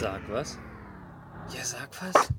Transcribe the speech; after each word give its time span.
Sag 0.00 0.20
was. 0.30 0.56
Ja, 1.52 1.64
sag 1.64 1.90
was. 2.00 2.32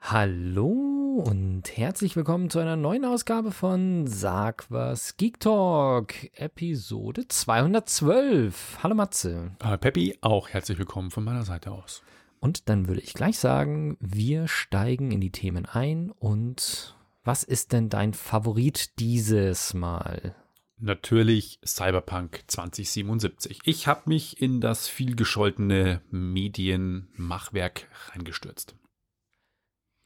Hallo 0.00 1.22
und 1.24 1.76
herzlich 1.76 2.16
willkommen 2.16 2.50
zu 2.50 2.58
einer 2.58 2.74
neuen 2.74 3.04
Ausgabe 3.04 3.52
von 3.52 4.08
Sag 4.08 4.68
was 4.70 5.16
Geek 5.16 5.38
Talk, 5.38 6.14
Episode 6.32 7.28
212. 7.28 8.78
Hallo 8.82 8.96
Matze. 8.96 9.52
Äh, 9.60 9.78
Peppi, 9.78 10.18
auch 10.20 10.48
herzlich 10.48 10.78
willkommen 10.78 11.12
von 11.12 11.22
meiner 11.22 11.44
Seite 11.44 11.70
aus. 11.70 12.02
Und 12.40 12.68
dann 12.68 12.88
würde 12.88 13.00
ich 13.00 13.14
gleich 13.14 13.38
sagen, 13.38 13.96
wir 14.00 14.48
steigen 14.48 15.12
in 15.12 15.20
die 15.20 15.30
Themen 15.30 15.64
ein 15.64 16.10
und 16.10 16.96
was 17.22 17.44
ist 17.44 17.72
denn 17.72 17.88
dein 17.88 18.14
Favorit 18.14 18.98
dieses 18.98 19.74
Mal? 19.74 20.34
Natürlich 20.76 21.60
Cyberpunk 21.64 22.44
2077. 22.48 23.60
Ich 23.64 23.86
habe 23.86 24.02
mich 24.06 24.42
in 24.42 24.60
das 24.60 24.88
viel 24.88 25.14
gescholtene 25.14 26.02
Medienmachwerk 26.10 27.88
reingestürzt. 28.10 28.74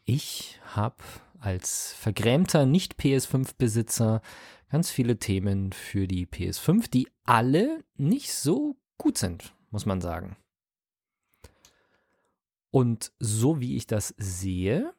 Ich 0.05 0.61
habe 0.75 1.03
als 1.41 1.93
vergrämter 1.95 2.67
Nicht-PS5-Besitzer 2.67 4.21
ganz 4.71 4.91
viele 4.91 5.19
Themen 5.19 5.73
für 5.73 6.07
die 6.07 6.27
PS5, 6.27 6.91
die 6.91 7.09
alle 7.25 7.83
nicht 7.97 8.33
so 8.33 8.77
gut 8.99 9.17
sind, 9.17 9.55
muss 9.71 9.87
man 9.87 10.01
sagen. 10.01 10.37
Und 12.71 13.13
so 13.19 13.61
wie 13.61 13.77
ich 13.77 13.87
das 13.87 14.15
sehe, 14.19 14.93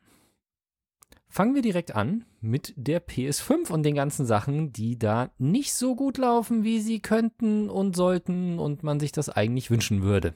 fangen 1.30 1.56
wir 1.56 1.62
direkt 1.62 1.96
an 1.96 2.26
mit 2.42 2.74
der 2.76 3.06
PS5 3.06 3.72
und 3.72 3.84
den 3.84 3.96
ganzen 3.96 4.26
Sachen, 4.26 4.74
die 4.74 4.98
da 4.98 5.30
nicht 5.38 5.74
so 5.74 5.96
gut 5.96 6.18
laufen, 6.18 6.64
wie 6.64 6.80
sie 6.80 7.00
könnten 7.00 7.70
und 7.70 7.96
sollten 7.96 8.60
und 8.60 8.84
man 8.84 9.00
sich 9.00 9.12
das 9.12 9.30
eigentlich 9.30 9.70
wünschen 9.70 10.02
würde. 10.02 10.34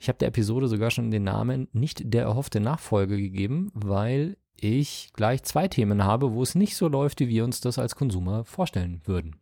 Ich 0.00 0.08
habe 0.08 0.18
der 0.18 0.28
Episode 0.28 0.66
sogar 0.68 0.90
schon 0.90 1.10
den 1.10 1.24
Namen 1.24 1.68
nicht 1.72 2.02
der 2.12 2.24
erhoffte 2.24 2.60
Nachfolge 2.60 3.16
gegeben, 3.16 3.70
weil 3.74 4.36
ich 4.56 5.10
gleich 5.12 5.42
zwei 5.42 5.68
Themen 5.68 6.04
habe, 6.04 6.32
wo 6.32 6.42
es 6.42 6.54
nicht 6.54 6.76
so 6.76 6.88
läuft, 6.88 7.20
wie 7.20 7.28
wir 7.28 7.44
uns 7.44 7.60
das 7.60 7.78
als 7.78 7.94
Konsumer 7.94 8.44
vorstellen 8.44 9.02
würden. 9.04 9.36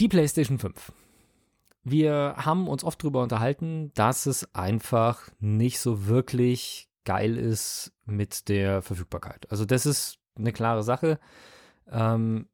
Die 0.00 0.08
PlayStation 0.08 0.58
5. 0.58 0.92
Wir 1.84 2.34
haben 2.36 2.68
uns 2.68 2.84
oft 2.84 3.02
darüber 3.02 3.22
unterhalten, 3.22 3.90
dass 3.94 4.26
es 4.26 4.54
einfach 4.54 5.30
nicht 5.40 5.80
so 5.80 6.06
wirklich 6.06 6.88
geil 7.04 7.36
ist 7.36 7.92
mit 8.04 8.48
der 8.48 8.82
Verfügbarkeit. 8.82 9.50
Also 9.50 9.64
das 9.64 9.86
ist 9.86 10.18
eine 10.36 10.52
klare 10.52 10.82
Sache. 10.82 11.18
Ähm, 11.90 12.48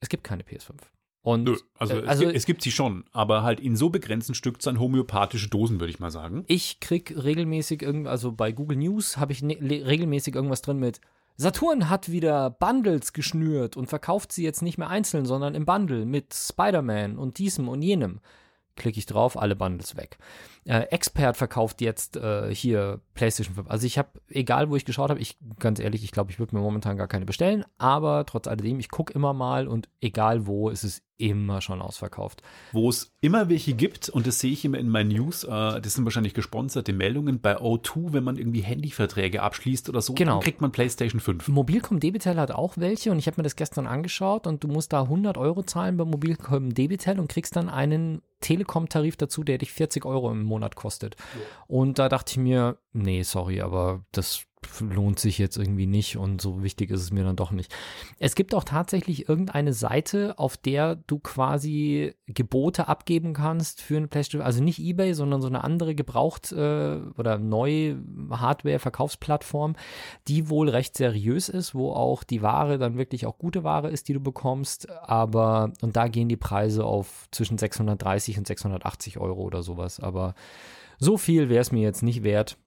es 0.00 0.08
gibt 0.08 0.24
keine 0.24 0.42
PS5. 0.42 0.74
Und, 1.22 1.44
Nö, 1.44 1.56
also, 1.76 1.94
äh, 1.94 2.02
es, 2.02 2.08
also 2.08 2.24
gibt, 2.24 2.36
es 2.36 2.46
gibt 2.46 2.62
sie 2.62 2.70
schon, 2.70 3.04
aber 3.10 3.42
halt 3.42 3.58
in 3.58 3.74
so 3.74 3.90
begrenzten 3.90 4.34
Stückzahlen 4.34 4.78
homöopathische 4.78 5.48
Dosen, 5.48 5.80
würde 5.80 5.90
ich 5.90 5.98
mal 5.98 6.12
sagen. 6.12 6.44
ich 6.46 6.78
krieg 6.78 7.12
regelmäßig 7.16 7.82
irgend, 7.82 8.06
also 8.06 8.30
bei 8.30 8.52
Google 8.52 8.76
News 8.76 9.16
habe 9.16 9.32
ich 9.32 9.42
ne, 9.42 9.58
regelmäßig 9.60 10.36
irgendwas 10.36 10.62
drin 10.62 10.78
mit 10.78 11.00
Saturn 11.36 11.90
hat 11.90 12.10
wieder 12.10 12.50
Bundles 12.50 13.12
geschnürt 13.12 13.76
und 13.76 13.88
verkauft 13.88 14.32
sie 14.32 14.42
jetzt 14.42 14.62
nicht 14.62 14.78
mehr 14.78 14.88
einzeln, 14.88 15.26
sondern 15.26 15.54
im 15.54 15.66
Bundle 15.66 16.06
mit 16.06 16.32
Spider-Man 16.32 17.18
und 17.18 17.38
diesem 17.38 17.68
und 17.68 17.82
jenem. 17.82 18.20
Klicke 18.76 18.98
ich 18.98 19.06
drauf, 19.06 19.38
alle 19.38 19.56
Bundles 19.56 19.96
weg. 19.96 20.18
Äh, 20.64 20.82
Expert 20.90 21.36
verkauft 21.36 21.80
jetzt 21.80 22.16
äh, 22.16 22.54
hier 22.54 23.00
PlayStation 23.14 23.54
5. 23.54 23.70
Also 23.70 23.86
ich 23.86 23.98
habe, 23.98 24.08
egal 24.28 24.70
wo 24.70 24.76
ich 24.76 24.84
geschaut 24.84 25.10
habe, 25.10 25.20
ich 25.20 25.38
ganz 25.58 25.80
ehrlich, 25.80 26.04
ich 26.04 26.12
glaube, 26.12 26.30
ich 26.30 26.38
würde 26.38 26.54
mir 26.54 26.62
momentan 26.62 26.96
gar 26.96 27.08
keine 27.08 27.24
bestellen, 27.24 27.64
aber 27.78 28.26
trotz 28.26 28.46
alledem, 28.46 28.78
ich 28.78 28.90
gucke 28.90 29.12
immer 29.12 29.32
mal 29.32 29.68
und 29.68 29.88
egal 30.00 30.46
wo, 30.46 30.68
ist 30.68 30.84
es 30.84 31.02
immer 31.18 31.60
schon 31.60 31.80
ausverkauft. 31.80 32.42
Wo 32.72 32.88
es 32.88 33.12
immer 33.20 33.48
welche 33.48 33.74
gibt, 33.74 34.08
und 34.08 34.26
das 34.26 34.38
sehe 34.40 34.52
ich 34.52 34.64
immer 34.64 34.78
in 34.78 34.88
meinen 34.88 35.08
News, 35.08 35.44
äh, 35.44 35.80
das 35.80 35.94
sind 35.94 36.04
wahrscheinlich 36.04 36.34
gesponserte 36.34 36.92
Meldungen 36.92 37.40
bei 37.40 37.56
O2, 37.58 38.12
wenn 38.12 38.24
man 38.24 38.36
irgendwie 38.36 38.60
Handyverträge 38.60 39.42
abschließt 39.42 39.88
oder 39.88 40.02
so, 40.02 40.14
Genau. 40.14 40.32
dann 40.34 40.40
kriegt 40.42 40.60
man 40.60 40.72
PlayStation 40.72 41.20
5. 41.20 41.48
Mobilcom 41.48 42.00
Debitel 42.00 42.36
hat 42.36 42.50
auch 42.50 42.74
welche 42.76 43.10
und 43.10 43.18
ich 43.18 43.26
habe 43.26 43.38
mir 43.40 43.44
das 43.44 43.56
gestern 43.56 43.86
angeschaut 43.86 44.46
und 44.46 44.62
du 44.62 44.68
musst 44.68 44.92
da 44.92 45.02
100 45.02 45.38
Euro 45.38 45.62
zahlen 45.62 45.96
bei 45.96 46.04
Mobilcom 46.04 46.74
Debitel 46.74 47.18
und 47.18 47.28
kriegst 47.28 47.56
dann 47.56 47.68
einen 47.68 48.22
Telekom-Tarif 48.40 49.16
dazu, 49.16 49.42
der 49.44 49.58
dich 49.58 49.72
40 49.72 50.04
Euro 50.04 50.30
im 50.30 50.42
Monat 50.42 50.76
kostet. 50.76 51.16
Und 51.66 51.98
da 51.98 52.08
dachte 52.08 52.32
ich 52.32 52.36
mir, 52.38 52.76
nee, 52.92 53.22
sorry, 53.22 53.60
aber 53.60 54.04
das 54.12 54.44
lohnt 54.80 55.18
sich 55.18 55.38
jetzt 55.38 55.56
irgendwie 55.56 55.86
nicht 55.86 56.16
und 56.16 56.40
so 56.40 56.62
wichtig 56.62 56.90
ist 56.90 57.00
es 57.00 57.10
mir 57.10 57.24
dann 57.24 57.36
doch 57.36 57.50
nicht. 57.50 57.74
Es 58.18 58.34
gibt 58.34 58.54
auch 58.54 58.64
tatsächlich 58.64 59.28
irgendeine 59.28 59.72
Seite, 59.72 60.38
auf 60.38 60.56
der 60.56 60.96
du 60.96 61.18
quasi 61.18 62.14
Gebote 62.26 62.88
abgeben 62.88 63.32
kannst 63.32 63.82
für 63.82 63.96
eine 63.96 64.08
PlayStation, 64.08 64.42
also 64.42 64.62
nicht 64.62 64.78
eBay, 64.78 65.14
sondern 65.14 65.40
so 65.40 65.48
eine 65.48 65.64
andere 65.64 65.94
gebraucht 65.94 66.52
äh, 66.52 67.00
oder 67.16 67.38
neu 67.38 67.96
Hardware-Verkaufsplattform, 68.30 69.76
die 70.28 70.48
wohl 70.48 70.68
recht 70.68 70.96
seriös 70.96 71.48
ist, 71.48 71.74
wo 71.74 71.92
auch 71.92 72.24
die 72.24 72.42
Ware 72.42 72.78
dann 72.78 72.98
wirklich 72.98 73.26
auch 73.26 73.38
gute 73.38 73.64
Ware 73.64 73.90
ist, 73.90 74.08
die 74.08 74.12
du 74.12 74.20
bekommst, 74.20 74.90
aber 74.90 75.72
und 75.82 75.96
da 75.96 76.08
gehen 76.08 76.28
die 76.28 76.36
Preise 76.36 76.84
auf 76.84 77.28
zwischen 77.30 77.58
630 77.58 78.38
und 78.38 78.46
680 78.46 79.18
Euro 79.18 79.42
oder 79.42 79.62
sowas, 79.62 80.00
aber 80.00 80.34
so 80.98 81.16
viel 81.16 81.48
wäre 81.48 81.60
es 81.60 81.72
mir 81.72 81.82
jetzt 81.82 82.02
nicht 82.02 82.22
wert. 82.22 82.58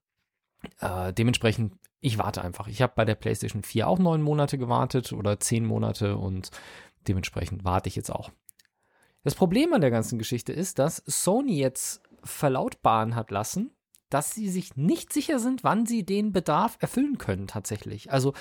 Äh, 0.79 1.13
dementsprechend, 1.13 1.73
ich 2.01 2.17
warte 2.17 2.41
einfach. 2.41 2.67
Ich 2.67 2.81
habe 2.81 2.93
bei 2.95 3.05
der 3.05 3.15
PlayStation 3.15 3.63
4 3.63 3.87
auch 3.87 3.99
neun 3.99 4.21
Monate 4.21 4.57
gewartet 4.57 5.11
oder 5.13 5.39
zehn 5.39 5.65
Monate 5.65 6.17
und 6.17 6.51
dementsprechend 7.07 7.63
warte 7.63 7.89
ich 7.89 7.95
jetzt 7.95 8.11
auch. 8.11 8.31
Das 9.23 9.35
Problem 9.35 9.73
an 9.73 9.81
der 9.81 9.91
ganzen 9.91 10.17
Geschichte 10.17 10.53
ist, 10.53 10.79
dass 10.79 11.03
Sony 11.05 11.57
jetzt 11.59 12.01
verlautbaren 12.23 13.15
hat 13.15 13.31
lassen, 13.31 13.71
dass 14.09 14.31
sie 14.31 14.49
sich 14.49 14.75
nicht 14.75 15.13
sicher 15.13 15.39
sind, 15.39 15.63
wann 15.63 15.85
sie 15.85 16.03
den 16.03 16.31
Bedarf 16.31 16.77
erfüllen 16.79 17.17
können 17.17 17.47
tatsächlich. 17.47 18.11
Also 18.11 18.33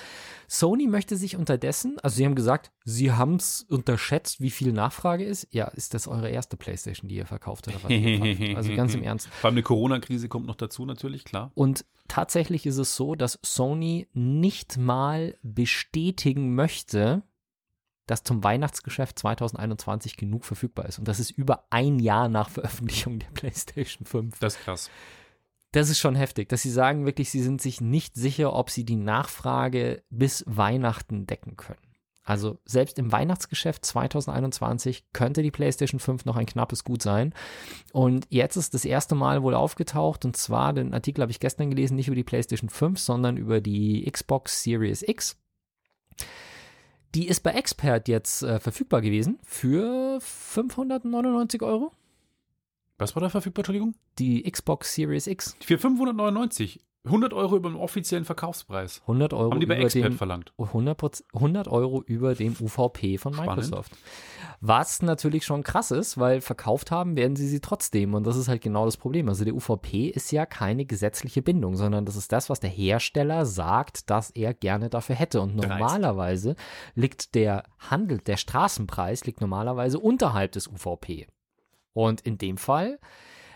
Sony 0.47 0.87
möchte 0.87 1.15
sich 1.15 1.35
unterdessen, 1.35 1.97
also 2.01 2.15
sie 2.15 2.25
haben 2.25 2.35
gesagt, 2.35 2.71
sie 2.85 3.11
haben 3.11 3.35
es 3.35 3.63
unterschätzt, 3.69 4.41
wie 4.41 4.49
viel 4.49 4.73
Nachfrage 4.73 5.23
ist. 5.23 5.47
Ja, 5.51 5.65
ist 5.67 5.93
das 5.93 6.07
eure 6.07 6.29
erste 6.29 6.57
PlayStation, 6.57 7.07
die 7.07 7.15
ihr 7.15 7.25
verkauft 7.25 7.67
oder 7.67 7.77
was? 7.83 7.91
ihr 7.91 8.17
verkauft? 8.17 8.57
also 8.57 8.75
ganz 8.75 8.93
im 8.95 9.03
Ernst. 9.03 9.27
Vor 9.27 9.49
allem 9.49 9.55
eine 9.55 9.63
Corona-Krise 9.63 10.27
kommt 10.29 10.47
noch 10.47 10.55
dazu, 10.55 10.85
natürlich, 10.85 11.23
klar. 11.23 11.51
Und 11.55 11.85
tatsächlich 12.07 12.65
ist 12.65 12.77
es 12.77 12.95
so, 12.95 13.15
dass 13.15 13.39
Sony 13.43 14.07
nicht 14.13 14.77
mal 14.77 15.37
bestätigen 15.43 16.55
möchte, 16.55 17.23
dass 18.09 18.23
zum 18.23 18.43
Weihnachtsgeschäft 18.43 19.19
2021 19.19 20.17
genug 20.17 20.43
verfügbar 20.43 20.87
ist. 20.87 20.97
Und 20.97 21.07
das 21.07 21.19
ist 21.19 21.29
über 21.29 21.65
ein 21.69 21.99
Jahr 21.99 22.27
nach 22.27 22.49
Veröffentlichung 22.49 23.19
der 23.19 23.27
PlayStation 23.33 24.05
5. 24.05 24.39
Das 24.39 24.55
ist 24.55 24.63
krass. 24.63 24.89
Das 25.71 25.89
ist 25.89 25.99
schon 25.99 26.15
heftig, 26.15 26.49
dass 26.49 26.63
sie 26.63 26.71
sagen 26.71 27.05
wirklich, 27.05 27.29
sie 27.29 27.41
sind 27.41 27.61
sich 27.61 27.79
nicht 27.79 28.15
sicher, 28.15 28.53
ob 28.53 28.69
sie 28.69 28.85
die 28.85 28.95
Nachfrage 28.95 30.03
bis 30.09 30.43
Weihnachten 30.47 31.27
decken 31.27 31.57
können. 31.57 31.79
Also 32.23 32.59
selbst 32.63 32.99
im 32.99 33.11
Weihnachtsgeschäft 33.11 33.83
2021 33.83 35.05
könnte 35.13 35.41
die 35.41 35.49
PlayStation 35.49 35.99
5 35.99 36.25
noch 36.25 36.35
ein 36.35 36.45
knappes 36.45 36.83
Gut 36.83 37.01
sein. 37.01 37.33
Und 37.91 38.27
jetzt 38.29 38.55
ist 38.55 38.75
das 38.75 38.85
erste 38.85 39.15
Mal 39.15 39.41
wohl 39.41 39.55
aufgetaucht 39.55 40.25
und 40.25 40.37
zwar, 40.37 40.73
den 40.73 40.93
Artikel 40.93 41.23
habe 41.23 41.31
ich 41.31 41.39
gestern 41.39 41.71
gelesen, 41.71 41.95
nicht 41.95 42.07
über 42.07 42.15
die 42.15 42.23
PlayStation 42.23 42.69
5, 42.69 42.99
sondern 42.99 43.35
über 43.35 43.61
die 43.61 44.07
Xbox 44.09 44.61
Series 44.61 45.01
X. 45.01 45.37
Die 47.15 47.27
ist 47.27 47.41
bei 47.41 47.51
Expert 47.51 48.07
jetzt 48.07 48.43
äh, 48.43 48.59
verfügbar 48.59 49.01
gewesen 49.01 49.39
für 49.43 50.19
599 50.21 51.63
Euro. 51.63 51.91
Was 52.99 53.15
war 53.15 53.21
da 53.21 53.29
verfügbar, 53.29 53.61
Entschuldigung? 53.61 53.95
Die 54.19 54.43
Xbox 54.49 54.93
Series 54.93 55.25
X. 55.27 55.55
Für 55.61 55.77
599. 55.77 56.81
100 57.05 57.31
Euro 57.33 57.55
über 57.55 57.69
dem 57.69 57.77
offiziellen 57.79 58.25
Verkaufspreis. 58.25 58.99
100 59.03 59.33
Euro 59.33 59.51
Haben 59.51 59.61
die 59.61 59.65
bei 59.65 59.77
über 59.77 59.85
Expert 59.85 60.03
dem 60.03 60.17
verlangt. 60.17 60.51
100, 60.57 60.97
Proz- 60.97 61.23
100 61.33 61.69
Euro 61.69 62.03
über 62.03 62.35
dem 62.35 62.57
UVP 62.59 63.17
von 63.17 63.33
Spannend. 63.33 63.55
Microsoft. 63.55 63.93
Was 64.59 65.01
natürlich 65.01 65.45
schon 65.45 65.63
krass 65.63 65.91
ist, 65.91 66.17
weil 66.17 66.41
verkauft 66.41 66.91
haben 66.91 67.15
werden 67.15 67.37
sie 67.37 67.47
sie 67.47 67.61
trotzdem. 67.61 68.13
Und 68.15 68.27
das 68.27 68.35
ist 68.35 68.49
halt 68.49 68.61
genau 68.61 68.83
das 68.83 68.97
Problem. 68.97 69.29
Also 69.29 69.45
der 69.45 69.55
UVP 69.55 70.09
ist 70.09 70.29
ja 70.33 70.45
keine 70.45 70.85
gesetzliche 70.85 71.41
Bindung, 71.41 71.77
sondern 71.77 72.03
das 72.05 72.17
ist 72.17 72.33
das, 72.33 72.49
was 72.49 72.59
der 72.59 72.69
Hersteller 72.69 73.45
sagt, 73.45 74.09
dass 74.09 74.29
er 74.31 74.53
gerne 74.53 74.89
dafür 74.89 75.15
hätte. 75.15 75.39
Und 75.39 75.55
normalerweise 75.55 76.57
liegt 76.95 77.33
der 77.33 77.63
Handel, 77.79 78.17
der 78.17 78.35
Straßenpreis 78.35 79.23
liegt 79.25 79.39
normalerweise 79.39 79.99
unterhalb 79.99 80.51
des 80.51 80.67
UVP. 80.67 81.27
Und 81.93 82.21
in 82.21 82.37
dem 82.37 82.57
Fall 82.57 82.99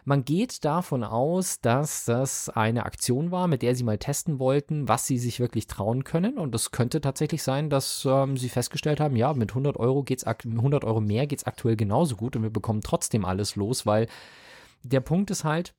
man 0.06 0.26
geht 0.26 0.66
davon 0.66 1.04
aus, 1.04 1.62
dass 1.62 2.06
das 2.06 2.50
eine 2.50 2.86
Aktion 2.86 3.32
war, 3.32 3.48
mit 3.48 3.62
der 3.62 3.76
sie 3.76 3.84
mal 3.84 3.98
testen 3.98 4.38
wollten, 4.38 4.88
was 4.90 5.08
sie 5.08 5.18
sich 5.18 5.40
wirklich 5.40 5.68
trauen 5.68 6.04
können. 6.04 6.38
Und 6.38 6.54
es 6.56 6.72
könnte 6.72 7.00
tatsächlich 7.00 7.42
sein, 7.42 7.70
dass 7.70 8.06
ähm, 8.06 8.36
sie 8.36 8.50
festgestellt 8.50 9.00
haben, 9.00 9.16
ja, 9.16 9.34
mit 9.34 9.52
100 9.52 9.78
Euro 9.78 10.04
geht's 10.04 10.26
akt- 10.26 10.46
100 10.46 10.84
Euro 10.84 11.00
mehr 11.00 11.26
geht's 11.26 11.46
aktuell 11.46 11.78
genauso 11.78 12.18
gut 12.18 12.36
und 12.36 12.44
wir 12.44 12.50
bekommen 12.50 12.82
trotzdem 12.82 13.24
alles 13.24 13.56
los, 13.56 13.86
weil 13.86 14.08
der 14.84 15.00
Punkt 15.00 15.32
ist 15.32 15.46
halt, 15.46 15.74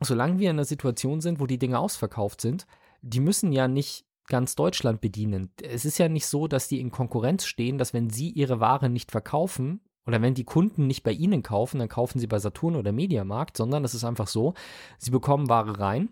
solange 0.00 0.38
wir 0.38 0.50
in 0.50 0.56
einer 0.56 0.64
Situation 0.64 1.20
sind, 1.20 1.40
wo 1.40 1.46
die 1.46 1.58
Dinge 1.58 1.80
ausverkauft 1.80 2.40
sind, 2.40 2.66
die 3.02 3.20
müssen 3.20 3.50
ja 3.50 3.66
nicht 3.66 4.04
ganz 4.28 4.54
Deutschland 4.54 5.00
bedienen. 5.00 5.50
Es 5.60 5.84
ist 5.84 5.98
ja 5.98 6.08
nicht 6.08 6.26
so, 6.26 6.46
dass 6.46 6.68
die 6.68 6.80
in 6.80 6.92
Konkurrenz 6.92 7.46
stehen, 7.46 7.78
dass 7.78 7.92
wenn 7.92 8.10
sie 8.10 8.30
ihre 8.30 8.60
Ware 8.60 8.88
nicht 8.88 9.10
verkaufen 9.10 9.80
oder 10.08 10.22
wenn 10.22 10.32
die 10.32 10.44
Kunden 10.44 10.86
nicht 10.86 11.02
bei 11.02 11.12
ihnen 11.12 11.42
kaufen, 11.42 11.78
dann 11.78 11.90
kaufen 11.90 12.18
sie 12.18 12.26
bei 12.26 12.38
Saturn 12.38 12.76
oder 12.76 12.92
Mediamarkt, 12.92 13.58
sondern 13.58 13.84
es 13.84 13.92
ist 13.92 14.04
einfach 14.04 14.26
so, 14.26 14.54
sie 14.96 15.10
bekommen 15.10 15.50
Ware 15.50 15.78
rein 15.78 16.08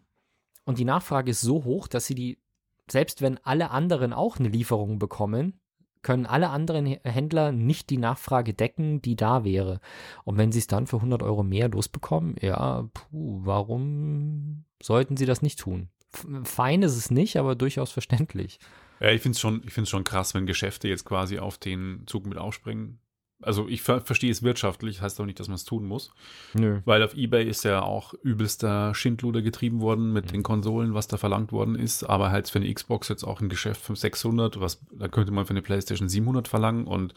und 0.66 0.78
die 0.78 0.84
Nachfrage 0.84 1.30
ist 1.30 1.40
so 1.40 1.64
hoch, 1.64 1.88
dass 1.88 2.04
sie 2.04 2.14
die, 2.14 2.38
selbst 2.90 3.22
wenn 3.22 3.38
alle 3.38 3.70
anderen 3.70 4.12
auch 4.12 4.38
eine 4.38 4.50
Lieferung 4.50 4.98
bekommen, 4.98 5.58
können 6.02 6.26
alle 6.26 6.50
anderen 6.50 6.84
Händler 7.04 7.52
nicht 7.52 7.88
die 7.88 7.96
Nachfrage 7.96 8.52
decken, 8.52 9.00
die 9.00 9.16
da 9.16 9.44
wäre. 9.44 9.80
Und 10.24 10.36
wenn 10.36 10.52
sie 10.52 10.58
es 10.58 10.66
dann 10.66 10.86
für 10.86 10.96
100 10.96 11.22
Euro 11.22 11.42
mehr 11.42 11.70
losbekommen, 11.70 12.36
ja, 12.42 12.86
puh, 12.92 13.40
warum 13.44 14.66
sollten 14.80 15.16
sie 15.16 15.26
das 15.26 15.40
nicht 15.40 15.58
tun? 15.58 15.88
Fein 16.44 16.82
ist 16.82 16.96
es 16.96 17.10
nicht, 17.10 17.38
aber 17.38 17.54
durchaus 17.54 17.92
verständlich. 17.92 18.58
Ja, 19.00 19.08
ich 19.08 19.22
finde 19.22 19.36
es 19.36 19.40
schon, 19.40 19.62
schon 19.86 20.04
krass, 20.04 20.34
wenn 20.34 20.44
Geschäfte 20.44 20.86
jetzt 20.86 21.06
quasi 21.06 21.38
auf 21.38 21.56
den 21.56 22.02
Zug 22.06 22.26
mit 22.26 22.36
aufspringen. 22.36 23.00
Also 23.42 23.68
ich 23.68 23.82
ver 23.82 24.00
verstehe 24.00 24.30
es 24.30 24.42
wirtschaftlich, 24.42 25.02
heißt 25.02 25.20
auch 25.20 25.26
nicht, 25.26 25.38
dass 25.38 25.48
man 25.48 25.56
es 25.56 25.64
tun 25.64 25.84
muss. 25.84 26.10
Nö. 26.54 26.80
Weil 26.84 27.02
auf 27.02 27.14
Ebay 27.14 27.46
ist 27.46 27.64
ja 27.64 27.82
auch 27.82 28.14
übelster 28.22 28.94
Schindluder 28.94 29.42
getrieben 29.42 29.80
worden 29.80 30.12
mit 30.12 30.26
mhm. 30.26 30.30
den 30.30 30.42
Konsolen, 30.42 30.94
was 30.94 31.06
da 31.06 31.18
verlangt 31.18 31.52
worden 31.52 31.74
ist. 31.74 32.04
Aber 32.04 32.30
halt 32.30 32.48
für 32.48 32.58
eine 32.58 32.72
Xbox 32.72 33.08
jetzt 33.08 33.24
auch 33.24 33.40
ein 33.40 33.48
Geschäft 33.48 33.82
von 33.82 33.94
600, 33.94 34.58
was 34.60 34.80
da 34.90 35.08
könnte 35.08 35.32
man 35.32 35.44
für 35.44 35.50
eine 35.50 35.62
PlayStation 35.62 36.08
700 36.08 36.48
verlangen 36.48 36.86
und 36.86 37.14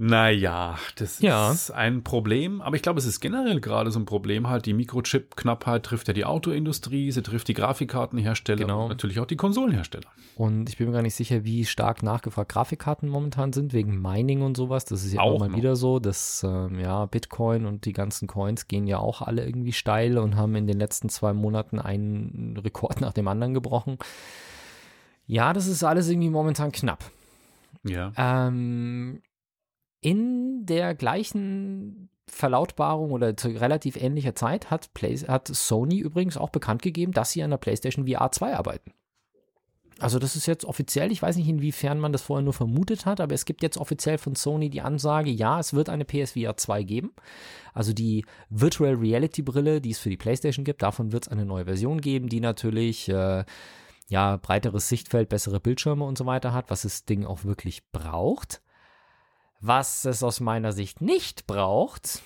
naja, 0.00 0.78
das 0.94 1.18
ja. 1.18 1.50
ist 1.50 1.72
ein 1.72 2.04
Problem, 2.04 2.60
aber 2.60 2.76
ich 2.76 2.82
glaube, 2.82 3.00
es 3.00 3.04
ist 3.04 3.18
generell 3.18 3.60
gerade 3.60 3.90
so 3.90 3.98
ein 3.98 4.04
Problem 4.04 4.48
halt. 4.48 4.64
Die 4.66 4.72
Mikrochip-Knappheit 4.72 5.82
trifft 5.82 6.06
ja 6.06 6.14
die 6.14 6.24
Autoindustrie, 6.24 7.10
sie 7.10 7.20
trifft 7.20 7.48
die 7.48 7.54
Grafikkartenhersteller 7.54 8.60
genau. 8.60 8.82
und 8.84 8.90
natürlich 8.90 9.18
auch 9.18 9.26
die 9.26 9.34
Konsolenhersteller. 9.34 10.06
Und 10.36 10.68
ich 10.68 10.76
bin 10.76 10.86
mir 10.86 10.92
gar 10.92 11.02
nicht 11.02 11.16
sicher, 11.16 11.42
wie 11.42 11.64
stark 11.64 12.04
nachgefragt 12.04 12.52
Grafikkarten 12.52 13.08
momentan 13.08 13.52
sind, 13.52 13.72
wegen 13.72 14.00
Mining 14.00 14.42
und 14.42 14.56
sowas. 14.56 14.84
Das 14.84 15.02
ist 15.02 15.14
ja 15.14 15.20
auch 15.20 15.40
mal 15.40 15.48
noch. 15.48 15.56
wieder 15.56 15.74
so, 15.74 15.98
dass 15.98 16.44
ähm, 16.44 16.78
ja, 16.78 17.06
Bitcoin 17.06 17.66
und 17.66 17.84
die 17.84 17.92
ganzen 17.92 18.28
Coins 18.28 18.68
gehen 18.68 18.86
ja 18.86 18.98
auch 18.98 19.20
alle 19.20 19.44
irgendwie 19.44 19.72
steil 19.72 20.18
und 20.18 20.36
haben 20.36 20.54
in 20.54 20.68
den 20.68 20.78
letzten 20.78 21.08
zwei 21.08 21.32
Monaten 21.32 21.80
einen 21.80 22.56
Rekord 22.56 23.00
nach 23.00 23.14
dem 23.14 23.26
anderen 23.26 23.52
gebrochen. 23.52 23.98
Ja, 25.26 25.52
das 25.52 25.66
ist 25.66 25.82
alles 25.82 26.08
irgendwie 26.08 26.30
momentan 26.30 26.70
knapp. 26.70 27.04
Ja. 27.82 28.12
Ähm, 28.16 29.22
in 30.00 30.66
der 30.66 30.94
gleichen 30.94 32.08
Verlautbarung 32.26 33.10
oder 33.12 33.36
zu 33.36 33.48
relativ 33.48 33.96
ähnlicher 33.96 34.34
Zeit 34.34 34.70
hat, 34.70 34.92
Play, 34.94 35.16
hat 35.16 35.48
Sony 35.48 35.98
übrigens 35.98 36.36
auch 36.36 36.50
bekannt 36.50 36.82
gegeben, 36.82 37.12
dass 37.12 37.30
sie 37.30 37.42
an 37.42 37.50
der 37.50 37.56
PlayStation 37.58 38.06
VR 38.06 38.30
2 38.30 38.54
arbeiten. 38.56 38.92
Also 40.00 40.20
das 40.20 40.36
ist 40.36 40.46
jetzt 40.46 40.64
offiziell, 40.64 41.10
ich 41.10 41.22
weiß 41.22 41.36
nicht, 41.36 41.48
inwiefern 41.48 41.98
man 41.98 42.12
das 42.12 42.22
vorher 42.22 42.44
nur 42.44 42.52
vermutet 42.52 43.04
hat, 43.04 43.20
aber 43.20 43.34
es 43.34 43.44
gibt 43.44 43.62
jetzt 43.62 43.78
offiziell 43.78 44.16
von 44.16 44.36
Sony 44.36 44.70
die 44.70 44.80
Ansage, 44.80 45.30
ja, 45.30 45.58
es 45.58 45.74
wird 45.74 45.88
eine 45.88 46.04
PSVR 46.04 46.56
2 46.56 46.84
geben. 46.84 47.12
Also 47.74 47.92
die 47.92 48.24
Virtual 48.48 48.94
Reality 48.94 49.42
Brille, 49.42 49.80
die 49.80 49.90
es 49.90 49.98
für 49.98 50.10
die 50.10 50.16
PlayStation 50.16 50.64
gibt, 50.64 50.82
davon 50.82 51.10
wird 51.10 51.26
es 51.26 51.32
eine 51.32 51.44
neue 51.44 51.64
Version 51.64 52.00
geben, 52.00 52.28
die 52.28 52.38
natürlich 52.38 53.08
äh, 53.08 53.44
ja 54.08 54.36
breiteres 54.36 54.88
Sichtfeld, 54.88 55.28
bessere 55.28 55.58
Bildschirme 55.58 56.04
und 56.04 56.16
so 56.16 56.26
weiter 56.26 56.52
hat, 56.52 56.70
was 56.70 56.82
das 56.82 57.04
Ding 57.04 57.24
auch 57.24 57.42
wirklich 57.42 57.90
braucht. 57.90 58.62
Was 59.60 60.04
es 60.04 60.22
aus 60.22 60.40
meiner 60.40 60.72
Sicht 60.72 61.00
nicht 61.00 61.46
braucht, 61.46 62.22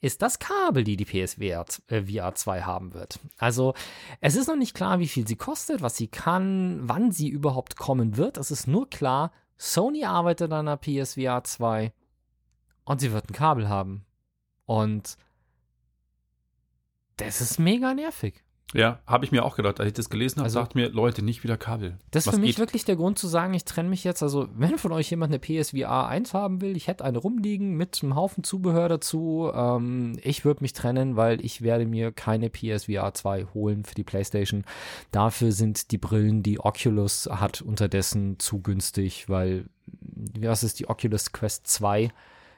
ist 0.00 0.20
das 0.20 0.38
Kabel, 0.38 0.84
die 0.84 0.96
die 0.96 1.04
PSVR 1.04 1.64
äh, 1.86 2.02
VR 2.02 2.34
2 2.34 2.62
haben 2.62 2.92
wird. 2.92 3.20
Also 3.38 3.74
es 4.20 4.34
ist 4.34 4.48
noch 4.48 4.56
nicht 4.56 4.74
klar, 4.74 4.98
wie 4.98 5.08
viel 5.08 5.26
sie 5.28 5.36
kostet, 5.36 5.80
was 5.80 5.96
sie 5.96 6.08
kann, 6.08 6.80
wann 6.82 7.12
sie 7.12 7.28
überhaupt 7.28 7.76
kommen 7.76 8.16
wird. 8.16 8.36
Es 8.36 8.50
ist 8.50 8.66
nur 8.66 8.90
klar, 8.90 9.32
Sony 9.58 10.04
arbeitet 10.04 10.52
an 10.52 10.66
der 10.66 10.76
PSVR 10.76 11.44
2 11.44 11.92
und 12.84 13.00
sie 13.00 13.12
wird 13.12 13.30
ein 13.30 13.34
Kabel 13.34 13.68
haben. 13.68 14.04
Und 14.66 15.16
das 17.16 17.40
ist 17.40 17.60
mega 17.60 17.94
nervig. 17.94 18.42
Ja, 18.74 19.00
habe 19.06 19.24
ich 19.24 19.32
mir 19.32 19.44
auch 19.44 19.56
gedacht, 19.56 19.80
als 19.80 19.88
ich 19.88 19.92
das 19.92 20.08
gelesen 20.08 20.38
habe, 20.38 20.46
also, 20.46 20.60
sagt 20.60 20.74
mir, 20.74 20.88
Leute, 20.88 21.22
nicht 21.22 21.44
wieder 21.44 21.56
Kabel. 21.56 21.98
Das 22.10 22.26
ist 22.26 22.34
für 22.34 22.40
mich 22.40 22.50
geht? 22.50 22.58
wirklich 22.58 22.84
der 22.84 22.96
Grund 22.96 23.18
zu 23.18 23.28
sagen, 23.28 23.52
ich 23.54 23.64
trenne 23.64 23.88
mich 23.88 24.02
jetzt. 24.04 24.22
Also, 24.22 24.48
wenn 24.54 24.78
von 24.78 24.92
euch 24.92 25.10
jemand 25.10 25.30
eine 25.32 25.38
PSVR 25.38 26.06
1 26.06 26.32
haben 26.32 26.60
will, 26.60 26.76
ich 26.76 26.88
hätte 26.88 27.04
eine 27.04 27.18
rumliegen 27.18 27.76
mit 27.76 28.00
einem 28.02 28.14
Haufen 28.14 28.44
Zubehör 28.44 28.88
dazu. 28.88 29.50
Ähm, 29.54 30.18
ich 30.22 30.44
würde 30.44 30.64
mich 30.64 30.72
trennen, 30.72 31.16
weil 31.16 31.44
ich 31.44 31.62
werde 31.62 31.84
mir 31.84 32.12
keine 32.12 32.48
PSVR 32.48 33.12
2 33.12 33.46
holen 33.52 33.84
für 33.84 33.94
die 33.94 34.04
PlayStation. 34.04 34.64
Dafür 35.10 35.52
sind 35.52 35.90
die 35.90 35.98
Brillen, 35.98 36.42
die 36.42 36.58
Oculus 36.58 37.28
hat, 37.30 37.60
unterdessen 37.60 38.38
zu 38.38 38.60
günstig, 38.60 39.28
weil, 39.28 39.66
was 40.40 40.62
ist 40.62 40.80
die 40.80 40.88
Oculus 40.88 41.32
Quest 41.32 41.66
2? 41.66 42.10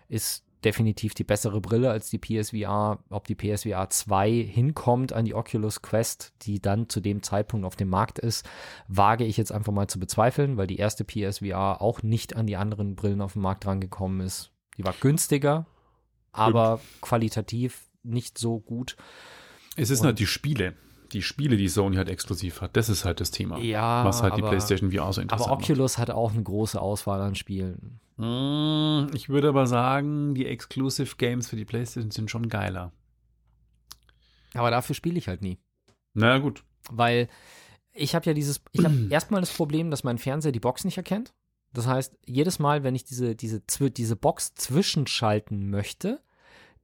Ist 0.09 0.45
definitiv 0.65 1.15
die 1.15 1.25
bessere 1.25 1.61
Brille 1.61 1.91
als 1.91 2.11
die 2.11 2.19
PSVR. 2.19 2.99
Ob 3.11 3.27
die 3.27 3.35
PSVR 3.35 3.91
2 3.91 4.31
hinkommt 4.31 5.13
an 5.13 5.25
die 5.25 5.35
Oculus 5.35 5.83
Quest, 5.83 6.33
die 6.43 6.61
dann 6.61 6.89
zu 6.89 7.01
dem 7.01 7.23
Zeitpunkt 7.23 7.67
auf 7.67 7.77
dem 7.77 7.89
Markt 7.89 8.19
ist, 8.19 8.49
wage 8.89 9.25
ich 9.25 9.37
jetzt 9.37 9.53
einfach 9.53 9.73
mal 9.73 9.89
zu 9.89 9.99
bezweifeln, 9.99 10.57
weil 10.57 10.67
die 10.67 10.79
erste 10.79 11.05
PSVR 11.05 11.81
auch 11.81 12.03
nicht 12.03 12.37
an 12.37 12.47
die 12.47 12.57
anderen 12.57 12.95
Brillen 12.97 13.21
auf 13.21 13.35
dem 13.35 13.43
Markt 13.43 13.67
rangekommen 13.67 14.21
ist. 14.21 14.51
Die 14.79 14.85
war 14.85 14.95
günstiger, 15.01 15.67
aber 16.33 16.81
qualitativ 17.01 17.89
nicht 18.03 18.39
so 18.39 18.61
gut. 18.61 18.97
Es 19.77 19.91
ist 19.91 20.05
halt 20.05 20.19
die 20.19 20.27
Spiele 20.27 20.75
die 21.13 21.23
Spiele, 21.23 21.57
die 21.57 21.69
Sony 21.69 21.97
halt 21.97 22.09
exklusiv 22.09 22.61
hat, 22.61 22.77
das 22.77 22.89
ist 22.89 23.05
halt 23.05 23.21
das 23.21 23.31
Thema. 23.31 23.59
Ja. 23.59 24.05
Was 24.05 24.23
halt 24.23 24.33
aber, 24.33 24.43
die 24.43 24.49
PlayStation 24.49 24.91
VR 24.91 25.13
so 25.13 25.21
interessant 25.21 25.51
Aber 25.51 25.63
Oculus 25.63 25.99
macht. 25.99 26.09
hat 26.09 26.15
auch 26.15 26.33
eine 26.33 26.43
große 26.43 26.81
Auswahl 26.81 27.21
an 27.21 27.35
Spielen. 27.35 28.01
Hm, 28.17 29.11
ich 29.15 29.29
würde 29.29 29.49
aber 29.49 29.67
sagen, 29.67 30.35
die 30.35 30.47
Exclusive 30.47 31.17
Games 31.17 31.49
für 31.49 31.57
die 31.57 31.65
PlayStation 31.65 32.11
sind 32.11 32.31
schon 32.31 32.49
geiler. 32.49 32.93
Aber 34.55 34.71
dafür 34.71 34.95
spiele 34.95 35.19
ich 35.19 35.29
halt 35.29 35.43
nie. 35.43 35.59
Na 36.15 36.39
gut. 36.39 36.63
Weil 36.91 37.29
ich 37.93 38.15
habe 38.15 38.27
ja 38.27 38.35
dieses, 38.35 38.61
ich 38.73 38.85
habe 38.85 38.95
erstmal 39.11 39.41
das 39.41 39.53
Problem, 39.53 39.91
dass 39.91 40.05
mein 40.05 40.19
Fernseher 40.19 40.53
die 40.53 40.61
Box 40.61 40.85
nicht 40.85 40.97
erkennt. 40.97 41.33
Das 41.73 41.89
heißt, 41.89 42.17
jedes 42.25 42.61
Mal, 42.61 42.85
wenn 42.85 42.95
ich 42.95 43.05
diese, 43.05 43.35
diese, 43.35 43.61
diese 43.91 44.17
Box 44.17 44.55
zwischenschalten 44.55 45.71
möchte, 45.71 46.21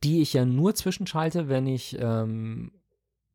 die 0.03 0.21
ich 0.21 0.33
ja 0.33 0.45
nur 0.45 0.75
zwischenschalte, 0.75 1.49
wenn 1.49 1.67
ich 1.67 1.97
ähm, 2.01 2.73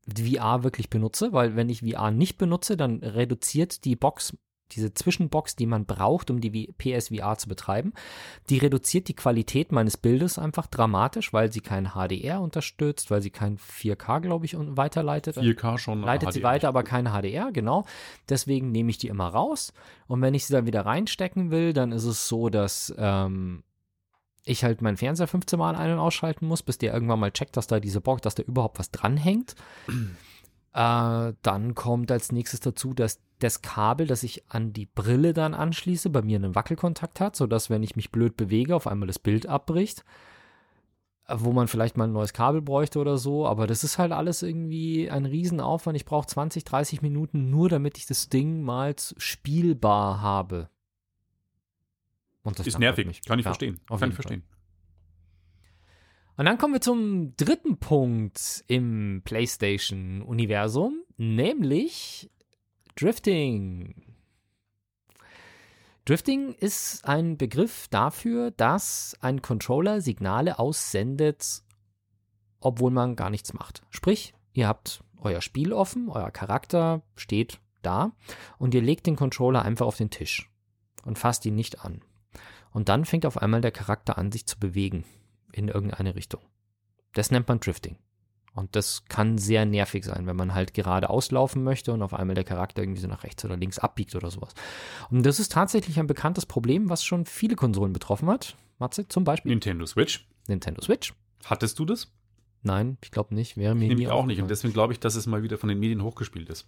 VR 0.07 0.63
wirklich 0.63 0.90
benutze, 0.90 1.34
weil 1.34 1.56
wenn 1.56 1.69
ich 1.69 1.81
VR 1.81 2.12
nicht 2.12 2.38
benutze, 2.38 2.78
dann 2.78 3.00
reduziert 3.00 3.86
die 3.86 3.96
Box 3.96 4.36
diese 4.72 4.94
Zwischenbox, 4.94 5.56
die 5.56 5.66
man 5.66 5.86
braucht, 5.86 6.30
um 6.30 6.42
die 6.42 6.74
PSVR 6.74 7.38
zu 7.38 7.48
betreiben, 7.48 7.94
die 8.50 8.57
reduziert 8.57 9.07
die 9.07 9.16
Qualität 9.16 9.72
meines 9.72 9.98
Bildes 9.98 10.40
einfach 10.40 10.68
dramatisch, 10.68 11.34
weil 11.34 11.52
sie 11.52 11.62
kein 11.62 11.92
HDR 11.94 12.42
unterstützt, 12.42 13.12
weil 13.12 13.22
sie 13.22 13.29
kein 13.29 13.58
4K, 13.58 14.22
glaube 14.22 14.46
ich, 14.46 14.56
weiterleitet. 14.58 15.38
4K 15.38 15.77
schon. 15.77 16.01
Leitet 16.01 16.34
sie 16.34 16.44
weiter, 16.44 16.68
aber 16.68 16.84
kein 16.84 17.06
HDR, 17.08 17.51
genau. 17.51 17.86
Deswegen 18.27 18.72
nehme 18.72 18.89
ich 18.89 18.98
die 18.98 19.08
immer 19.08 19.27
raus. 19.27 19.72
Und 20.08 20.22
wenn 20.22 20.34
ich 20.34 20.46
sie 20.46 20.53
dann 20.53 20.65
wieder 20.65 20.86
reinstecken 20.86 21.51
will, 21.51 21.74
dann 21.74 21.91
ist 21.91 22.06
es 22.06 22.27
so, 22.27 22.50
dass 22.50 22.94
ähm, 22.98 23.63
ich 24.46 24.64
halt 24.64 24.82
meinen 24.82 24.98
Fernseher 24.98 25.28
15 25.28 25.60
Mal 25.60 25.75
ein- 25.75 25.92
und 25.92 26.00
ausschalten 26.00 26.48
muss, 26.48 26.64
bis 26.64 26.78
der 26.78 26.94
irgendwann 26.94 27.20
mal 27.20 27.32
checkt, 27.32 27.58
dass 27.58 27.68
da 27.68 27.80
diese 27.80 28.00
Box, 28.00 28.22
dass 28.22 28.36
da 28.36 28.44
überhaupt 28.44 28.80
was 28.80 28.92
dranhängt. 28.92 29.56
äh, 30.74 31.34
dann 31.42 31.75
kommt 31.75 32.12
als 32.12 32.32
nächstes 32.32 32.60
dazu, 32.62 32.94
dass 32.94 33.20
das 33.40 33.62
Kabel, 33.62 34.08
das 34.08 34.24
ich 34.24 34.44
an 34.48 34.72
die 34.72 34.86
Brille 34.86 35.34
dann 35.34 35.54
anschließe, 35.54 36.10
bei 36.10 36.22
mir 36.22 36.38
einen 36.38 36.56
Wackelkontakt 36.56 37.20
hat, 37.20 37.36
sodass, 37.36 37.70
wenn 37.70 37.84
ich 37.84 37.96
mich 37.96 38.12
blöd 38.12 38.38
bewege, 38.38 38.75
auf 38.75 38.88
einmal 38.88 39.08
das 39.08 39.20
Bild 39.20 39.48
abbricht. 39.48 40.06
Äh, 41.28 41.38
wo 41.40 41.52
man 41.52 41.68
vielleicht 41.68 41.98
mal 41.98 42.06
ein 42.06 42.14
neues 42.14 42.34
Kabel 42.34 42.62
bräuchte 42.62 43.00
oder 43.00 43.18
so, 43.18 43.48
aber 43.48 43.68
das 43.68 43.84
ist 43.84 43.98
halt 43.98 44.12
alles 44.12 44.44
irgendwie 44.44 45.10
ein 45.10 45.25
Riesenaufwand. 45.25 45.96
Ich 45.96 46.06
brauche 46.06 46.28
20, 46.28 46.64
30 46.64 47.02
Minuten 47.02 47.50
nur, 47.50 47.70
damit 47.70 47.98
ich 47.98 48.06
das 48.06 48.30
Ding 48.30 48.62
mal 48.62 48.96
spielbar 49.18 50.22
habe. 50.22 50.70
Und 52.46 52.60
das 52.60 52.68
ist 52.68 52.80
nervig, 52.80 53.08
mich. 53.08 53.24
kann 53.24 53.40
ich 53.40 53.46
ja, 53.46 53.50
verstehen. 53.50 53.82
Kann 53.88 54.10
ich 54.10 54.16
verstehen. 54.16 54.44
Und 56.38 56.46
dann 56.46 56.58
kommen 56.58 56.74
wir 56.74 56.82
zum 56.82 57.36
dritten 57.38 57.78
Punkt 57.78 58.64
im 58.68 59.22
PlayStation-Universum, 59.25 61.02
nämlich 61.18 62.30
Drifting. 62.96 64.16
Drifting 66.06 66.54
ist 66.54 67.04
ein 67.06 67.36
Begriff 67.38 67.88
dafür, 67.90 68.52
dass 68.52 69.18
ein 69.22 69.42
Controller 69.42 70.02
Signale 70.02 70.60
aussendet, 70.60 71.64
obwohl 72.60 72.92
man 72.92 73.16
gar 73.16 73.32
nichts 73.32 73.54
macht. 73.54 73.82
Sprich, 73.90 74.36
ihr 74.54 74.68
habt 74.68 75.04
euer 75.20 75.42
Spiel 75.42 75.74
offen, 75.74 76.10
euer 76.10 76.30
Charakter 76.30 77.02
steht 77.16 77.60
da 77.82 78.12
und 78.60 78.75
ihr 78.75 78.84
legt 78.84 79.08
den 79.08 79.16
Controller 79.16 79.64
einfach 79.64 79.88
auf 79.88 79.98
den 79.98 80.12
Tisch 80.12 80.52
und 81.06 81.18
fasst 81.18 81.44
ihn 81.46 81.56
nicht 81.56 81.84
an. 81.84 82.02
Und 82.75 82.89
dann 82.89 83.05
fängt 83.05 83.25
auf 83.25 83.41
einmal 83.41 83.62
der 83.62 83.72
Charakter 83.72 84.17
an, 84.17 84.34
sich 84.34 84.46
zu 84.48 84.60
bewegen 84.60 85.05
in 85.53 85.70
irgendeine 85.70 86.13
Richtung. 86.13 86.41
Das 87.13 87.32
nennt 87.32 87.48
man 87.48 87.62
Drifting. 87.62 87.96
Und 88.53 88.75
das 88.75 89.05
kann 89.05 89.38
sehr 89.38 89.65
nervig 89.65 90.03
sein, 90.03 90.27
wenn 90.27 90.36
man 90.36 90.53
halt 90.53 90.74
gerade 90.74 91.10
auslaufen 91.10 91.63
möchte 91.63 91.94
und 91.94 92.01
auf 92.01 92.13
einmal 92.13 92.36
der 92.36 92.44
Charakter 92.44 92.82
irgendwie 92.82 93.00
so 93.00 93.08
nach 93.08 93.24
rechts 93.24 93.46
oder 93.46 93.55
links 93.55 93.79
abbiegt 93.79 94.13
oder 94.13 94.29
sowas. 94.29 94.53
Und 95.10 95.25
das 95.25 95.39
ist 95.39 95.53
tatsächlich 95.53 95.98
ein 96.00 96.08
bekanntes 96.08 96.46
Problem, 96.46 96.89
was 96.89 97.05
schon 97.05 97.25
viele 97.25 97.55
Konsolen 97.55 97.94
betroffen 97.94 98.29
hat. 98.29 98.58
Matze, 98.77 99.08
zum 99.08 99.24
Beispiel 99.24 99.51
Nintendo 99.51 99.86
Switch. 99.86 100.27
Nintendo 100.50 100.82
Switch. 100.82 101.13
Hattest 101.46 101.79
du 101.79 101.86
das? 101.86 102.12
Nein, 102.62 102.98
ich 103.01 103.12
glaube 103.12 103.36
nicht. 103.36 103.55
Wäre 103.55 103.74
mir 103.74 103.88
Nämlich 103.88 104.08
nie 104.08 104.12
auch 104.12 104.25
nicht. 104.25 104.41
Und 104.41 104.51
deswegen 104.51 104.74
glaube 104.74 104.91
ich, 104.91 105.00
dass 105.00 105.15
es 105.15 105.27
mal 105.27 105.44
wieder 105.44 105.58
von 105.58 105.70
den 105.70 105.79
Medien 105.79 106.03
hochgespielt 106.03 106.50
ist. 106.50 106.67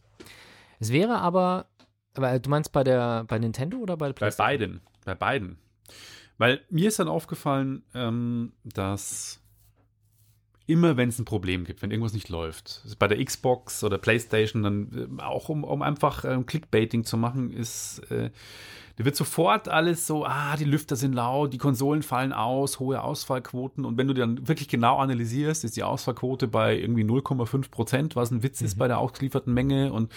Es 0.79 0.93
wäre 0.93 1.17
aber, 1.17 1.67
aber 2.13 2.39
du 2.39 2.49
meinst 2.49 2.71
bei 2.71 2.85
der 2.85 3.25
bei 3.25 3.39
Nintendo 3.39 3.79
oder 3.79 3.97
bei 3.97 4.13
der 4.13 4.13
Bei 4.13 4.29
beiden. 4.29 4.79
Bei 5.03 5.13
beiden. 5.13 5.57
Weil 6.37 6.61
mir 6.69 6.89
ist 6.89 6.99
dann 6.99 7.07
aufgefallen, 7.07 7.83
ähm, 7.93 8.53
dass 8.63 9.41
immer, 10.67 10.97
wenn 10.97 11.09
es 11.09 11.17
ein 11.17 11.25
Problem 11.25 11.63
gibt, 11.63 11.81
wenn 11.81 11.91
irgendwas 11.91 12.13
nicht 12.13 12.29
läuft, 12.29 12.83
bei 12.99 13.07
der 13.07 13.23
Xbox 13.23 13.83
oder 13.83 13.97
PlayStation, 13.97 14.63
dann 14.63 15.17
äh, 15.17 15.21
auch 15.21 15.49
um, 15.49 15.63
um 15.63 15.81
einfach 15.81 16.25
ähm, 16.25 16.45
Clickbaiting 16.45 17.05
zu 17.05 17.17
machen, 17.17 17.51
ist, 17.51 17.99
äh, 18.11 18.29
da 18.97 19.05
wird 19.05 19.15
sofort 19.15 19.69
alles 19.69 20.07
so, 20.07 20.25
ah, 20.25 20.57
die 20.57 20.65
Lüfter 20.65 20.95
sind 20.95 21.13
laut, 21.13 21.53
die 21.53 21.59
Konsolen 21.59 22.01
fallen 22.01 22.33
aus, 22.33 22.79
hohe 22.79 23.03
Ausfallquoten. 23.03 23.85
Und 23.85 23.95
wenn 23.95 24.07
du 24.07 24.15
dann 24.15 24.47
wirklich 24.47 24.67
genau 24.67 24.97
analysierst, 24.97 25.63
ist 25.63 25.77
die 25.77 25.83
Ausfallquote 25.83 26.47
bei 26.47 26.75
irgendwie 26.75 27.03
0,5 27.03 27.69
Prozent, 27.69 28.15
was 28.15 28.31
ein 28.31 28.41
Witz 28.41 28.61
ist 28.61 28.79
bei 28.79 28.87
der 28.87 28.97
ausgelieferten 28.97 29.53
Menge. 29.53 29.93
Und 29.93 30.11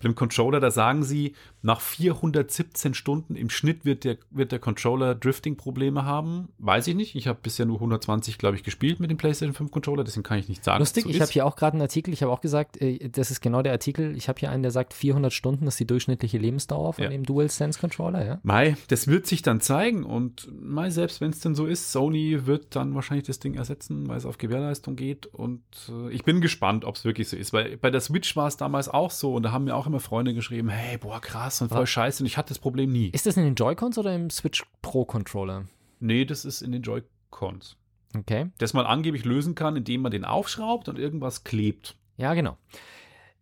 beim 0.00 0.14
Controller, 0.14 0.60
da 0.60 0.70
sagen 0.70 1.02
sie, 1.02 1.34
nach 1.62 1.80
417 1.80 2.94
Stunden 2.94 3.36
im 3.36 3.48
Schnitt 3.50 3.84
wird 3.84 4.04
der, 4.04 4.16
wird 4.30 4.52
der 4.52 4.58
Controller 4.58 5.14
Drifting-Probleme 5.14 6.04
haben. 6.04 6.48
Weiß 6.58 6.86
ich 6.88 6.94
nicht. 6.94 7.14
Ich 7.14 7.28
habe 7.28 7.38
bisher 7.42 7.66
nur 7.66 7.76
120, 7.76 8.38
glaube 8.38 8.56
ich, 8.56 8.62
gespielt 8.64 9.00
mit 9.00 9.10
dem 9.10 9.16
PlayStation 9.16 9.54
5 9.54 9.70
Controller, 9.70 10.04
deswegen 10.04 10.24
kann 10.24 10.38
ich 10.38 10.48
nicht 10.48 10.64
sagen. 10.64 10.80
Lustig, 10.80 11.06
ich 11.08 11.20
habe 11.20 11.30
hier 11.30 11.46
auch 11.46 11.56
gerade 11.56 11.74
einen 11.74 11.82
Artikel, 11.82 12.12
ich 12.12 12.22
habe 12.22 12.32
auch 12.32 12.40
gesagt, 12.40 12.80
äh, 12.80 13.08
das 13.08 13.30
ist 13.30 13.40
genau 13.40 13.62
der 13.62 13.72
Artikel, 13.72 14.16
ich 14.16 14.28
habe 14.28 14.40
hier 14.40 14.50
einen, 14.50 14.62
der 14.62 14.72
sagt, 14.72 14.92
400 14.94 15.32
Stunden 15.32 15.66
ist 15.66 15.78
die 15.78 15.86
durchschnittliche 15.86 16.38
Lebensdauer 16.38 16.94
von 16.94 17.04
Ja. 17.04 17.10
dem 17.10 17.24
DualSense-Controller, 17.24 18.24
ja? 18.24 18.40
Mai, 18.42 18.76
das 18.88 19.06
wird 19.06 19.26
sich 19.26 19.42
dann 19.42 19.60
zeigen 19.60 20.04
und 20.04 20.48
Mai, 20.60 20.90
selbst 20.90 21.20
wenn 21.20 21.30
es 21.30 21.40
denn 21.40 21.54
so 21.54 21.66
ist, 21.66 21.92
Sony 21.92 22.46
wird 22.46 22.74
dann 22.74 22.94
wahrscheinlich 22.94 23.26
das 23.26 23.38
Ding 23.38 23.54
ersetzen, 23.54 24.08
weil 24.08 24.16
es 24.18 24.26
auf 24.26 24.38
Gewährleistung 24.38 24.96
geht 24.96 25.26
und 25.26 25.62
äh, 25.88 26.10
ich 26.10 26.24
bin 26.24 26.40
gespannt, 26.40 26.84
ob 26.84 26.96
es 26.96 27.04
wirklich 27.04 27.28
so 27.28 27.36
ist, 27.36 27.52
weil 27.52 27.76
bei 27.76 27.90
der 27.90 28.00
Switch 28.00 28.34
war 28.36 28.48
es 28.48 28.56
damals 28.56 28.88
auch 28.88 29.10
so 29.10 29.34
und 29.34 29.44
da 29.44 29.52
haben 29.52 29.64
mir 29.64 29.76
auch 29.76 29.86
immer 29.86 30.00
Freunde 30.00 30.34
geschrieben, 30.34 30.68
hey, 30.68 30.98
boah, 30.98 31.20
krass 31.20 31.51
und 31.60 31.68
voll 31.68 31.86
scheiße 31.86 32.22
und 32.22 32.26
ich 32.26 32.36
hatte 32.36 32.48
das 32.50 32.58
Problem 32.58 32.90
nie. 32.92 33.08
Ist 33.10 33.26
das 33.26 33.36
in 33.36 33.44
den 33.44 33.54
Joy-Cons 33.54 33.98
oder 33.98 34.14
im 34.14 34.30
Switch 34.30 34.64
Pro-Controller? 34.80 35.66
Nee, 36.00 36.24
das 36.24 36.44
ist 36.44 36.62
in 36.62 36.72
den 36.72 36.82
Joy-Cons. 36.82 37.76
Okay. 38.16 38.50
Das 38.58 38.74
man 38.74 38.86
angeblich 38.86 39.24
lösen 39.24 39.54
kann, 39.54 39.76
indem 39.76 40.02
man 40.02 40.12
den 40.12 40.24
aufschraubt 40.24 40.88
und 40.88 40.98
irgendwas 40.98 41.44
klebt. 41.44 41.96
Ja, 42.16 42.34
genau. 42.34 42.56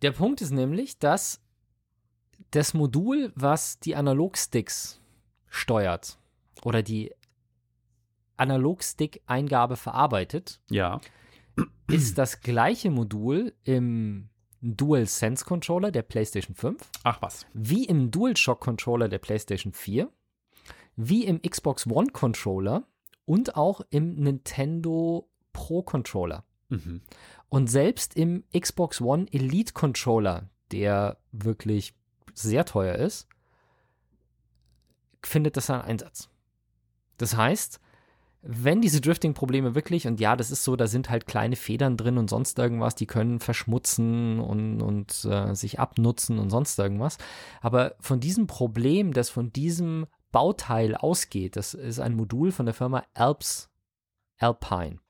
Der 0.02 0.12
Punkt 0.12 0.40
ist 0.40 0.50
nämlich, 0.52 0.98
dass 0.98 1.40
das 2.52 2.72
Modul, 2.74 3.32
was 3.34 3.78
die 3.80 3.94
Analogsticks 3.96 5.00
steuert 5.48 6.18
oder 6.62 6.82
die 6.82 7.12
Analogstick-Eingabe 8.36 9.76
verarbeitet, 9.76 10.60
Ja. 10.70 11.00
ist 11.88 12.16
das 12.16 12.40
gleiche 12.40 12.90
Modul 12.90 13.52
im 13.64 14.29
DualSense 14.62 15.44
Controller 15.44 15.90
der 15.90 16.02
PlayStation 16.02 16.54
5, 16.54 16.80
Ach 17.04 17.22
was. 17.22 17.46
wie 17.54 17.84
im 17.84 18.10
DualShock 18.10 18.60
Controller 18.60 19.08
der 19.08 19.18
PlayStation 19.18 19.72
4, 19.72 20.10
wie 20.96 21.24
im 21.24 21.40
Xbox 21.42 21.86
One 21.86 22.10
Controller 22.12 22.84
und 23.24 23.56
auch 23.56 23.80
im 23.90 24.16
Nintendo 24.16 25.28
Pro 25.52 25.82
Controller. 25.82 26.44
Mhm. 26.68 27.02
Und 27.48 27.68
selbst 27.68 28.16
im 28.16 28.44
Xbox 28.56 29.00
One 29.00 29.26
Elite 29.32 29.72
Controller, 29.72 30.48
der 30.72 31.18
wirklich 31.32 31.94
sehr 32.34 32.64
teuer 32.64 32.94
ist, 32.94 33.28
findet 35.22 35.56
das 35.56 35.70
einen 35.70 35.82
Einsatz. 35.82 36.28
Das 37.18 37.36
heißt, 37.36 37.80
wenn 38.42 38.80
diese 38.80 39.00
Drifting-Probleme 39.00 39.74
wirklich, 39.74 40.06
und 40.06 40.18
ja, 40.18 40.34
das 40.34 40.50
ist 40.50 40.64
so, 40.64 40.74
da 40.74 40.86
sind 40.86 41.10
halt 41.10 41.26
kleine 41.26 41.56
Federn 41.56 41.96
drin 41.96 42.16
und 42.16 42.30
sonst 42.30 42.58
irgendwas, 42.58 42.94
die 42.94 43.06
können 43.06 43.38
verschmutzen 43.38 44.40
und, 44.40 44.80
und 44.80 45.24
äh, 45.26 45.54
sich 45.54 45.78
abnutzen 45.78 46.38
und 46.38 46.48
sonst 46.48 46.78
irgendwas. 46.78 47.18
Aber 47.60 47.94
von 48.00 48.18
diesem 48.18 48.46
Problem, 48.46 49.12
das 49.12 49.28
von 49.28 49.52
diesem 49.52 50.06
Bauteil 50.32 50.94
ausgeht, 50.94 51.56
das 51.56 51.74
ist 51.74 52.00
ein 52.00 52.14
Modul 52.14 52.50
von 52.50 52.64
der 52.64 52.74
Firma 52.74 53.04
Alps 53.14 53.68
Alpine. 54.38 55.00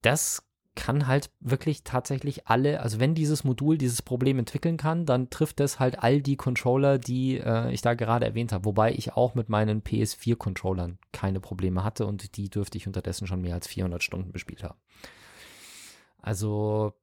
Das 0.00 0.42
kann 0.76 1.06
halt 1.06 1.30
wirklich 1.40 1.84
tatsächlich 1.84 2.48
alle, 2.48 2.80
also 2.80 2.98
wenn 2.98 3.14
dieses 3.14 3.44
Modul 3.44 3.78
dieses 3.78 4.02
Problem 4.02 4.38
entwickeln 4.38 4.76
kann, 4.76 5.06
dann 5.06 5.30
trifft 5.30 5.60
es 5.60 5.78
halt 5.78 6.02
all 6.02 6.20
die 6.20 6.36
Controller, 6.36 6.98
die 6.98 7.38
äh, 7.38 7.72
ich 7.72 7.80
da 7.80 7.94
gerade 7.94 8.26
erwähnt 8.26 8.52
habe. 8.52 8.64
Wobei 8.64 8.92
ich 8.92 9.12
auch 9.12 9.34
mit 9.34 9.48
meinen 9.48 9.82
PS4-Controllern 9.82 10.98
keine 11.12 11.40
Probleme 11.40 11.84
hatte 11.84 12.06
und 12.06 12.36
die 12.36 12.50
dürfte 12.50 12.78
ich 12.78 12.86
unterdessen 12.86 13.26
schon 13.26 13.40
mehr 13.40 13.54
als 13.54 13.68
400 13.68 14.02
Stunden 14.02 14.32
bespielt 14.32 14.64
haben. 14.64 14.78
Also 16.20 16.94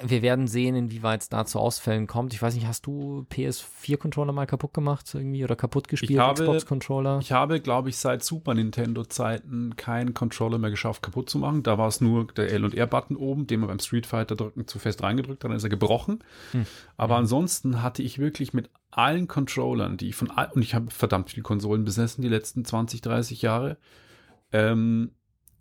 wir 0.00 0.22
werden 0.22 0.46
sehen, 0.46 0.74
inwieweit 0.74 1.22
es 1.22 1.28
da 1.28 1.44
zu 1.44 1.58
Ausfällen 1.58 2.06
kommt. 2.06 2.32
Ich 2.32 2.40
weiß 2.40 2.54
nicht, 2.54 2.66
hast 2.66 2.86
du 2.86 3.26
PS4-Controller 3.30 4.32
mal 4.32 4.46
kaputt 4.46 4.72
gemacht 4.72 5.06
irgendwie 5.12 5.44
oder 5.44 5.54
kaputt 5.54 5.86
gespielt? 5.88 6.18
Xbox-Controller? 6.18 7.18
Ich 7.20 7.32
habe, 7.32 7.60
glaube 7.60 7.90
ich, 7.90 7.98
seit 7.98 8.24
Super 8.24 8.54
Nintendo-Zeiten 8.54 9.76
keinen 9.76 10.14
Controller 10.14 10.56
mehr 10.56 10.70
geschafft, 10.70 11.02
kaputt 11.02 11.28
zu 11.28 11.38
machen. 11.38 11.62
Da 11.62 11.76
war 11.76 11.88
es 11.88 12.00
nur 12.00 12.26
der 12.28 12.50
L- 12.50 12.64
und 12.64 12.74
R-Button 12.74 13.16
oben, 13.16 13.46
den 13.46 13.60
man 13.60 13.68
beim 13.68 13.80
Street 13.80 14.06
Fighter 14.06 14.34
drücken 14.34 14.66
zu 14.66 14.78
fest 14.78 15.02
reingedrückt 15.02 15.44
hat, 15.44 15.50
dann 15.50 15.56
ist 15.56 15.64
er 15.64 15.70
gebrochen. 15.70 16.20
Hm. 16.52 16.64
Aber 16.96 17.16
ansonsten 17.16 17.82
hatte 17.82 18.02
ich 18.02 18.18
wirklich 18.18 18.54
mit 18.54 18.70
allen 18.90 19.28
Controllern, 19.28 19.98
die 19.98 20.08
ich 20.08 20.16
von 20.16 20.30
all, 20.30 20.50
und 20.52 20.62
ich 20.62 20.74
habe 20.74 20.90
verdammt 20.90 21.30
viele 21.30 21.42
Konsolen 21.42 21.84
besessen 21.84 22.22
die 22.22 22.28
letzten 22.28 22.64
20, 22.64 23.02
30 23.02 23.42
Jahre, 23.42 23.76
ähm, 24.52 25.10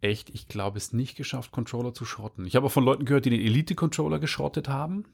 echt, 0.01 0.29
ich 0.31 0.47
glaube, 0.47 0.77
es 0.77 0.93
nicht 0.93 1.15
geschafft, 1.15 1.51
Controller 1.51 1.93
zu 1.93 2.05
schrotten. 2.05 2.45
Ich 2.45 2.55
habe 2.55 2.65
auch 2.65 2.71
von 2.71 2.83
Leuten 2.83 3.05
gehört, 3.05 3.25
die 3.25 3.29
den 3.29 3.41
Elite-Controller 3.41 4.19
geschrottet 4.19 4.67
haben. 4.67 5.05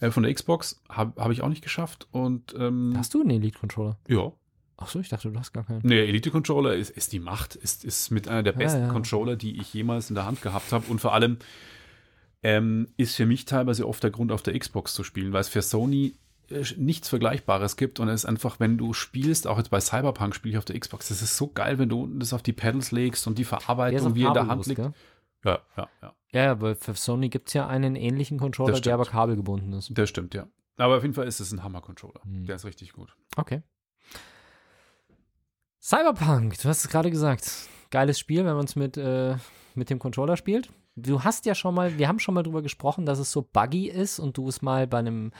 Äh, 0.00 0.10
von 0.10 0.22
der 0.24 0.34
Xbox 0.34 0.82
habe 0.88 1.20
hab 1.22 1.30
ich 1.30 1.42
auch 1.42 1.48
nicht 1.48 1.62
geschafft. 1.62 2.06
Und 2.10 2.54
ähm, 2.58 2.94
Hast 2.96 3.14
du 3.14 3.20
einen 3.20 3.30
Elite-Controller? 3.30 3.96
ja. 4.08 4.32
Ach 4.78 4.88
so, 4.88 5.00
ich 5.00 5.08
dachte, 5.08 5.30
du 5.32 5.38
hast 5.38 5.54
gar 5.54 5.64
keinen. 5.64 5.80
Nee, 5.84 6.00
Elite-Controller 6.06 6.74
ist, 6.74 6.90
ist 6.90 7.14
die 7.14 7.18
Macht, 7.18 7.54
ist, 7.54 7.82
ist 7.82 8.10
mit 8.10 8.28
einer 8.28 8.42
der 8.42 8.52
Ja, 8.52 8.58
besten 8.58 8.80
ja. 8.82 8.88
Controller, 8.88 9.34
die 9.34 9.58
ich 9.58 9.72
jemals 9.72 10.10
in 10.10 10.14
der 10.16 10.26
Hand 10.26 10.42
gehabt 10.42 10.70
habe. 10.70 10.84
Und 10.90 11.00
vor 11.00 11.14
allem 11.14 11.38
ähm, 12.42 12.88
ist 12.98 13.16
für 13.16 13.24
mich 13.24 13.46
teilweise 13.46 13.88
oft 13.88 14.02
der 14.02 14.10
Grund, 14.10 14.32
auf 14.32 14.42
der 14.42 14.58
Xbox 14.58 14.92
zu 14.92 15.02
spielen, 15.02 15.32
weil 15.32 15.40
es 15.40 15.48
für 15.48 15.62
Sony 15.62 16.12
nichts 16.76 17.08
Vergleichbares 17.08 17.76
gibt. 17.76 18.00
Und 18.00 18.08
es 18.08 18.22
ist 18.22 18.26
einfach, 18.26 18.60
wenn 18.60 18.78
du 18.78 18.92
spielst, 18.92 19.46
auch 19.46 19.58
jetzt 19.58 19.70
bei 19.70 19.80
Cyberpunk 19.80 20.34
spiele 20.34 20.52
ich 20.52 20.58
auf 20.58 20.64
der 20.64 20.78
Xbox, 20.78 21.08
das 21.08 21.22
ist 21.22 21.36
so 21.36 21.48
geil, 21.48 21.78
wenn 21.78 21.88
du 21.88 22.02
unten 22.02 22.20
das 22.20 22.32
auf 22.32 22.42
die 22.42 22.52
Pedals 22.52 22.92
legst 22.92 23.26
und 23.26 23.38
die 23.38 23.42
Der 23.42 23.58
Verarbeitung 23.58 24.14
wie 24.14 24.24
in 24.24 24.32
der 24.32 24.46
Hand 24.46 24.66
liegt. 24.66 24.76
gell? 24.76 24.92
Ja, 25.44 25.60
ja, 25.76 25.88
ja. 26.02 26.14
Ja, 26.32 26.50
aber 26.50 26.76
für 26.76 26.94
Sony 26.94 27.28
gibt 27.28 27.48
es 27.48 27.54
ja 27.54 27.66
einen 27.66 27.96
ähnlichen 27.96 28.38
Controller, 28.38 28.80
der 28.80 28.94
aber 28.94 29.06
kabelgebunden 29.06 29.72
ist. 29.72 29.90
Das 29.94 30.08
stimmt, 30.08 30.34
ja. 30.34 30.46
Aber 30.76 30.96
auf 30.96 31.02
jeden 31.02 31.14
Fall 31.14 31.26
ist 31.26 31.40
es 31.40 31.52
ein 31.52 31.62
Hammer-Controller. 31.62 32.20
Hm. 32.24 32.46
Der 32.46 32.56
ist 32.56 32.64
richtig 32.64 32.92
gut. 32.92 33.16
Okay. 33.36 33.62
Cyberpunk, 35.80 36.58
du 36.60 36.68
hast 36.68 36.84
es 36.84 36.90
gerade 36.90 37.10
gesagt. 37.10 37.68
Geiles 37.90 38.18
Spiel, 38.18 38.44
wenn 38.44 38.56
man 38.56 38.64
es 38.64 38.76
mit, 38.76 38.96
äh, 38.96 39.36
mit 39.74 39.88
dem 39.88 39.98
Controller 39.98 40.36
spielt. 40.36 40.70
Du 40.96 41.22
hast 41.22 41.46
ja 41.46 41.54
schon 41.54 41.74
mal, 41.74 41.98
wir 41.98 42.08
haben 42.08 42.18
schon 42.18 42.34
mal 42.34 42.42
drüber 42.42 42.62
gesprochen, 42.62 43.06
dass 43.06 43.18
es 43.18 43.30
so 43.30 43.42
buggy 43.42 43.88
ist 43.88 44.18
und 44.18 44.36
du 44.36 44.48
es 44.48 44.62
mal 44.62 44.86
bei 44.86 44.98
einem 44.98 45.30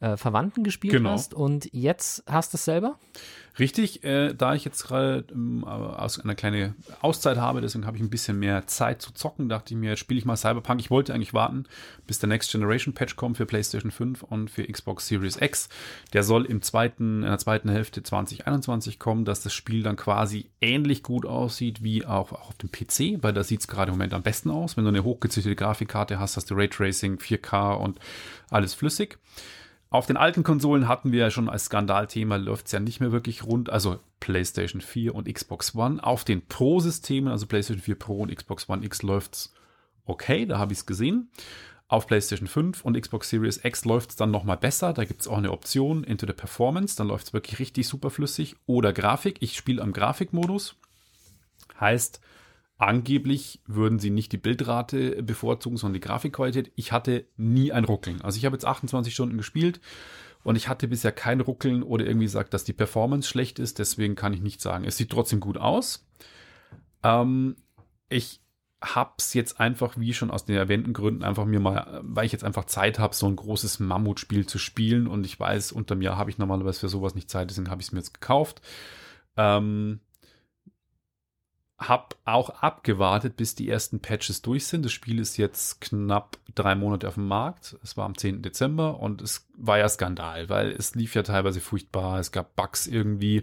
äh, 0.00 0.16
Verwandten 0.16 0.62
gespielt 0.64 0.92
Genau. 0.92 1.10
hast 1.10 1.32
und 1.34 1.68
jetzt 1.72 2.22
hast 2.26 2.52
du 2.52 2.56
es 2.56 2.64
selber? 2.64 2.98
Richtig, 3.58 4.04
äh, 4.04 4.34
da 4.34 4.54
ich 4.54 4.66
jetzt 4.66 4.86
gerade 4.86 5.24
ähm, 5.32 5.64
aus 5.64 6.20
einer 6.20 6.34
kleinen 6.34 6.74
Auszeit 7.00 7.38
habe, 7.38 7.62
deswegen 7.62 7.86
habe 7.86 7.96
ich 7.96 8.02
ein 8.02 8.10
bisschen 8.10 8.38
mehr 8.38 8.66
Zeit 8.66 9.00
zu 9.00 9.12
zocken, 9.14 9.48
dachte 9.48 9.72
ich 9.72 9.80
mir, 9.80 9.90
jetzt 9.90 10.00
spiele 10.00 10.18
ich 10.18 10.26
mal 10.26 10.36
Cyberpunk. 10.36 10.78
Ich 10.80 10.90
wollte 10.90 11.14
eigentlich 11.14 11.32
warten, 11.32 11.64
bis 12.06 12.18
der 12.18 12.28
Next 12.28 12.52
Generation 12.52 12.92
Patch 12.92 13.16
kommt 13.16 13.38
für 13.38 13.46
PlayStation 13.46 13.90
5 13.90 14.22
und 14.24 14.50
für 14.50 14.64
Xbox 14.70 15.06
Series 15.08 15.40
X. 15.40 15.70
Der 16.12 16.22
soll 16.22 16.44
im 16.44 16.60
zweiten, 16.60 17.22
in 17.22 17.28
der 17.30 17.38
zweiten 17.38 17.70
Hälfte 17.70 18.02
2021 18.02 18.98
kommen, 18.98 19.24
dass 19.24 19.40
das 19.42 19.54
Spiel 19.54 19.82
dann 19.82 19.96
quasi 19.96 20.50
ähnlich 20.60 21.02
gut 21.02 21.24
aussieht 21.24 21.82
wie 21.82 22.04
auch, 22.04 22.32
auch 22.32 22.48
auf 22.50 22.56
dem 22.58 22.70
PC, 22.70 23.22
weil 23.22 23.32
da 23.32 23.42
sieht 23.42 23.60
es 23.60 23.68
gerade 23.68 23.90
im 23.90 23.96
Moment 23.96 24.12
am 24.12 24.22
besten 24.22 24.50
aus. 24.50 24.76
Wenn 24.76 24.84
du 24.84 24.90
eine 24.90 25.02
hochgezüchtete 25.04 25.56
Grafikkarte 25.56 26.18
hast, 26.18 26.36
hast 26.36 26.50
du 26.50 26.54
Raytracing, 26.54 27.16
4K 27.16 27.72
und 27.76 27.98
alles 28.50 28.74
flüssig. 28.74 29.16
Auf 29.88 30.06
den 30.06 30.16
alten 30.16 30.42
Konsolen 30.42 30.88
hatten 30.88 31.12
wir 31.12 31.20
ja 31.20 31.30
schon 31.30 31.48
als 31.48 31.66
Skandalthema, 31.66 32.36
läuft 32.36 32.66
es 32.66 32.72
ja 32.72 32.80
nicht 32.80 33.00
mehr 33.00 33.12
wirklich 33.12 33.44
rund, 33.44 33.70
also 33.70 34.00
PlayStation 34.18 34.80
4 34.80 35.14
und 35.14 35.32
Xbox 35.32 35.74
One. 35.74 36.02
Auf 36.02 36.24
den 36.24 36.46
Pro-Systemen, 36.46 37.30
also 37.30 37.46
PlayStation 37.46 37.82
4 37.82 37.98
Pro 37.98 38.22
und 38.22 38.34
Xbox 38.34 38.68
One 38.68 38.84
X 38.84 39.02
läuft 39.02 39.34
es 39.34 39.54
okay, 40.04 40.46
da 40.46 40.58
habe 40.58 40.72
ich 40.72 40.80
es 40.80 40.86
gesehen. 40.86 41.30
Auf 41.88 42.08
PlayStation 42.08 42.48
5 42.48 42.84
und 42.84 43.00
Xbox 43.00 43.30
Series 43.30 43.64
X 43.64 43.84
läuft 43.84 44.10
es 44.10 44.16
dann 44.16 44.32
nochmal 44.32 44.56
besser. 44.56 44.92
Da 44.92 45.04
gibt 45.04 45.20
es 45.20 45.28
auch 45.28 45.38
eine 45.38 45.52
Option, 45.52 46.04
the 46.08 46.26
Performance, 46.26 46.96
dann 46.96 47.06
läuft 47.06 47.28
es 47.28 47.32
wirklich 47.32 47.60
richtig 47.60 47.86
super 47.86 48.10
flüssig. 48.10 48.56
Oder 48.66 48.92
Grafik, 48.92 49.36
ich 49.40 49.56
spiele 49.56 49.82
am 49.82 49.92
Grafikmodus. 49.92 50.74
Heißt, 51.78 52.20
angeblich 52.78 53.60
würden 53.66 53.98
sie 53.98 54.10
nicht 54.10 54.32
die 54.32 54.38
Bildrate 54.38 55.22
bevorzugen, 55.22 55.76
sondern 55.76 55.94
die 55.94 56.06
Grafikqualität. 56.06 56.72
Ich 56.76 56.92
hatte 56.92 57.26
nie 57.36 57.72
ein 57.72 57.84
Ruckeln. 57.84 58.20
Also 58.22 58.38
ich 58.38 58.44
habe 58.44 58.54
jetzt 58.54 58.66
28 58.66 59.12
Stunden 59.14 59.36
gespielt 59.36 59.80
und 60.44 60.56
ich 60.56 60.68
hatte 60.68 60.88
bisher 60.88 61.12
kein 61.12 61.40
Ruckeln 61.40 61.82
oder 61.82 62.06
irgendwie 62.06 62.26
gesagt, 62.26 62.54
dass 62.54 62.64
die 62.64 62.72
Performance 62.72 63.28
schlecht 63.28 63.58
ist. 63.58 63.78
Deswegen 63.78 64.14
kann 64.14 64.32
ich 64.32 64.42
nicht 64.42 64.60
sagen. 64.60 64.84
Es 64.84 64.96
sieht 64.96 65.10
trotzdem 65.10 65.40
gut 65.40 65.56
aus. 65.56 66.06
Ähm, 67.02 67.56
ich 68.08 68.40
habe 68.82 69.14
es 69.18 69.32
jetzt 69.34 69.58
einfach, 69.58 69.94
wie 69.96 70.12
schon 70.12 70.30
aus 70.30 70.44
den 70.44 70.56
erwähnten 70.56 70.92
Gründen, 70.92 71.24
einfach 71.24 71.46
mir 71.46 71.60
mal, 71.60 72.00
weil 72.04 72.26
ich 72.26 72.32
jetzt 72.32 72.44
einfach 72.44 72.66
Zeit 72.66 72.98
habe, 72.98 73.14
so 73.14 73.26
ein 73.26 73.36
großes 73.36 73.80
Mammutspiel 73.80 74.46
zu 74.46 74.58
spielen 74.58 75.06
und 75.06 75.24
ich 75.24 75.40
weiß, 75.40 75.72
unter 75.72 75.94
mir 75.94 76.16
habe 76.16 76.30
ich 76.30 76.38
normalerweise 76.38 76.80
für 76.80 76.88
sowas 76.88 77.14
nicht 77.14 77.30
Zeit, 77.30 77.50
deswegen 77.50 77.70
habe 77.70 77.80
ich 77.80 77.88
es 77.88 77.92
mir 77.92 78.00
jetzt 78.00 78.14
gekauft. 78.14 78.60
Ähm, 79.36 80.00
habe 81.78 82.16
auch 82.24 82.48
abgewartet, 82.62 83.36
bis 83.36 83.54
die 83.54 83.68
ersten 83.68 84.00
Patches 84.00 84.40
durch 84.40 84.66
sind. 84.66 84.82
Das 84.82 84.92
Spiel 84.92 85.18
ist 85.18 85.36
jetzt 85.36 85.82
knapp 85.82 86.38
drei 86.54 86.74
Monate 86.74 87.06
auf 87.06 87.14
dem 87.14 87.28
Markt. 87.28 87.76
Es 87.82 87.98
war 87.98 88.06
am 88.06 88.16
10. 88.16 88.40
Dezember 88.40 88.98
und 88.98 89.20
es 89.20 89.46
war 89.58 89.76
ja 89.76 89.86
Skandal, 89.86 90.48
weil 90.48 90.70
es 90.72 90.94
lief 90.94 91.14
ja 91.14 91.22
teilweise 91.22 91.60
furchtbar. 91.60 92.18
Es 92.18 92.32
gab 92.32 92.56
Bugs 92.56 92.86
irgendwie, 92.86 93.42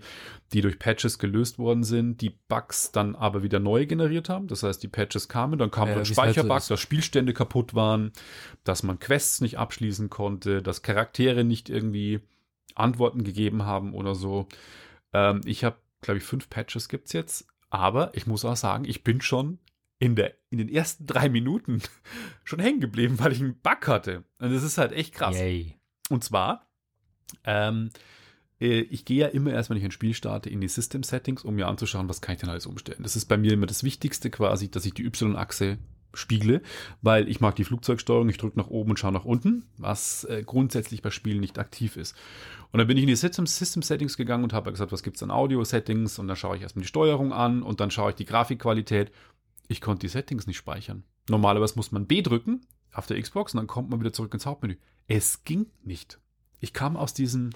die 0.52 0.62
durch 0.62 0.80
Patches 0.80 1.20
gelöst 1.20 1.60
worden 1.60 1.84
sind, 1.84 2.22
die 2.22 2.32
Bugs 2.32 2.92
dann 2.92 3.16
aber 3.16 3.44
wieder 3.44 3.60
neu 3.60 3.86
generiert 3.86 4.30
haben. 4.30 4.48
Das 4.48 4.64
heißt, 4.64 4.82
die 4.82 4.88
Patches 4.88 5.30
kamen, 5.30 5.60
dann 5.60 5.70
kam 5.70 5.90
ja, 5.90 5.98
ein 5.98 6.06
Speicherbug, 6.06 6.52
halt 6.52 6.64
so 6.64 6.74
dass 6.74 6.82
Spielstände 6.82 7.34
kaputt 7.34 7.76
waren, 7.76 8.14
dass 8.64 8.82
man 8.82 8.98
Quests 8.98 9.42
nicht 9.42 9.60
abschließen 9.60 10.10
konnte, 10.10 10.64
dass 10.64 10.82
Charaktere 10.82 11.44
nicht 11.44 11.70
irgendwie 11.70 12.20
Antworten 12.74 13.24
gegeben 13.24 13.64
haben 13.64 13.94
oder 13.94 14.16
so. 14.16 14.48
Ähm, 15.14 15.42
ich 15.46 15.64
habe, 15.64 15.76
glaube 16.02 16.18
ich, 16.18 16.24
fünf 16.24 16.50
Patches 16.50 16.90
gibt 16.90 17.08
es 17.08 17.14
jetzt 17.14 17.53
aber 17.74 18.12
ich 18.14 18.28
muss 18.28 18.46
auch 18.46 18.56
sagen, 18.56 18.86
ich 18.86 19.04
bin 19.04 19.20
schon 19.20 19.58
in, 19.98 20.16
der, 20.16 20.36
in 20.52 20.60
den 20.60 20.70
ersten 20.70 21.08
drei 21.08 21.28
Minuten 21.28 21.82
schon 22.44 22.60
hängen 22.60 22.80
geblieben, 22.80 23.18
weil 23.18 23.32
ich 23.32 23.40
einen 23.40 23.60
Bug 23.60 23.88
hatte. 23.88 24.24
Und 24.38 24.54
das 24.54 24.62
ist 24.62 24.78
halt 24.78 24.92
echt 24.92 25.16
krass. 25.16 25.36
Yay. 25.36 25.80
Und 26.10 26.24
zwar, 26.24 26.70
ähm, 27.44 27.90
äh, 28.62 28.82
ich 28.82 29.06
gehe 29.06 29.22
ja 29.22 29.28
immer 29.28 29.52
erst, 29.54 29.72
wenn 29.72 29.78
ich 29.78 29.84
ein 29.84 29.92
Spiel 29.92 30.14
starte, 30.14 30.52
in 30.52 30.62
die 30.62 30.68
System 30.68 31.02
Settings, 31.02 31.44
um 31.44 31.56
mir 31.56 31.68
anzuschauen, 31.68 32.08
was 32.10 32.22
kann 32.22 32.36
ich 32.36 32.42
denn 32.42 32.50
alles 32.50 32.68
umstellen. 32.68 33.02
Das 33.02 33.16
ist 33.16 33.26
bei 33.26 33.38
mir 33.38 33.54
immer 33.54 33.66
das 33.66 33.84
Wichtigste 33.84 34.30
quasi, 34.30 34.70
dass 34.70 34.86
ich 34.86 34.94
die 34.94 35.06
Y-Achse 35.06 35.80
spiegle, 36.14 36.62
weil 37.02 37.28
ich 37.28 37.42
mag 37.42 37.56
die 37.56 37.64
Flugzeugsteuerung, 37.64 38.30
ich 38.30 38.38
drücke 38.38 38.58
nach 38.58 38.68
oben 38.68 38.92
und 38.92 39.00
schaue 39.00 39.12
nach 39.12 39.26
unten, 39.26 39.66
was 39.78 40.24
äh, 40.26 40.44
grundsätzlich 40.46 41.02
bei 41.02 41.10
Spielen 41.10 41.40
nicht 41.40 41.60
aktiv 41.60 41.98
ist. 41.98 42.16
Und 42.72 42.78
dann 42.78 42.88
bin 42.88 42.98
ich 42.98 43.04
in 43.04 43.08
die 43.08 43.16
System, 43.16 43.46
System 43.46 43.82
Settings 43.82 44.18
gegangen 44.18 44.44
und 44.44 44.54
habe 44.54 44.72
gesagt, 44.72 44.92
was 44.92 45.04
gibt 45.04 45.18
es 45.18 45.24
an 45.24 45.32
Audio-Settings 45.32 46.20
und 46.20 46.28
dann 46.28 46.38
schaue 46.38 46.56
ich 46.56 46.62
erstmal 46.62 46.84
die 46.84 46.88
Steuerung 46.88 47.34
an 47.34 47.64
und 47.64 47.80
dann 47.80 47.92
schaue 47.92 48.12
ich 48.12 48.16
die 48.16 48.26
Grafikqualität. 48.26 49.12
Ich 49.68 49.82
konnte 49.82 50.02
die 50.02 50.10
Settings 50.10 50.48
nicht 50.48 50.58
speichern. 50.58 51.04
Normalerweise 51.30 51.76
muss 51.76 51.92
man 51.92 52.06
B 52.06 52.22
drücken 52.22 52.62
auf 52.92 53.08
der 53.08 53.22
Xbox 53.22 53.54
und 53.54 53.58
dann 53.58 53.68
kommt 53.68 53.90
man 53.90 54.00
wieder 54.00 54.14
zurück 54.14 54.34
ins 54.34 54.46
Hauptmenü. 54.46 54.78
Es 55.08 55.44
ging 55.44 55.68
nicht. 55.84 56.20
Ich 56.60 56.74
kam 56.74 56.96
aus 56.96 57.14
diesem 57.14 57.50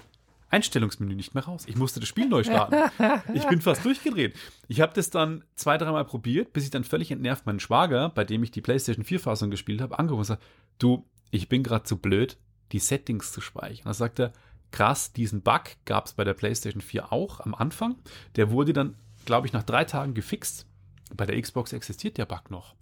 Einstellungsmenü 0.50 1.14
nicht 1.14 1.34
mehr 1.34 1.44
raus. 1.44 1.64
Ich 1.66 1.76
musste 1.76 2.00
das 2.00 2.08
Spiel 2.08 2.28
neu 2.28 2.42
starten. 2.42 2.76
Ich 3.34 3.46
bin 3.46 3.60
fast 3.60 3.84
durchgedreht. 3.84 4.34
Ich 4.66 4.80
habe 4.80 4.94
das 4.94 5.10
dann 5.10 5.44
zwei, 5.54 5.76
dreimal 5.76 6.04
probiert, 6.04 6.52
bis 6.52 6.64
ich 6.64 6.70
dann 6.70 6.84
völlig 6.84 7.10
entnervt 7.10 7.46
meinen 7.46 7.60
Schwager, 7.60 8.08
bei 8.08 8.24
dem 8.24 8.42
ich 8.42 8.50
die 8.50 8.62
PlayStation 8.62 9.04
4-Fassung 9.04 9.50
gespielt 9.50 9.80
habe, 9.80 9.98
angerufen 9.98 10.20
und 10.20 10.22
gesagt, 10.22 10.42
du, 10.78 11.04
ich 11.30 11.48
bin 11.48 11.62
gerade 11.62 11.84
zu 11.84 11.98
blöd, 11.98 12.38
die 12.72 12.78
Settings 12.78 13.32
zu 13.32 13.40
speichern. 13.40 13.84
Da 13.84 13.94
sagt 13.94 14.18
er, 14.18 14.32
krass, 14.70 15.12
diesen 15.12 15.42
Bug 15.42 15.62
gab 15.84 16.06
es 16.06 16.14
bei 16.14 16.24
der 16.24 16.34
PlayStation 16.34 16.80
4 16.80 17.12
auch 17.12 17.40
am 17.40 17.54
Anfang. 17.54 17.96
Der 18.36 18.50
wurde 18.50 18.72
dann, 18.72 18.96
glaube 19.26 19.46
ich, 19.46 19.52
nach 19.52 19.62
drei 19.62 19.84
Tagen 19.84 20.14
gefixt. 20.14 20.66
Bei 21.14 21.26
der 21.26 21.40
Xbox 21.40 21.72
existiert 21.72 22.18
der 22.18 22.26
Bug 22.26 22.50
noch. 22.50 22.74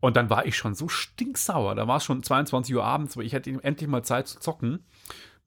Und 0.00 0.16
dann 0.16 0.30
war 0.30 0.46
ich 0.46 0.56
schon 0.56 0.74
so 0.74 0.88
stinksauer. 0.88 1.74
Da 1.74 1.88
war 1.88 1.96
es 1.96 2.04
schon 2.04 2.22
22 2.22 2.74
Uhr 2.74 2.84
abends, 2.84 3.16
weil 3.16 3.24
ich 3.24 3.32
hätte 3.32 3.50
endlich 3.62 3.88
mal 3.88 4.04
Zeit 4.04 4.28
zu 4.28 4.38
zocken. 4.38 4.84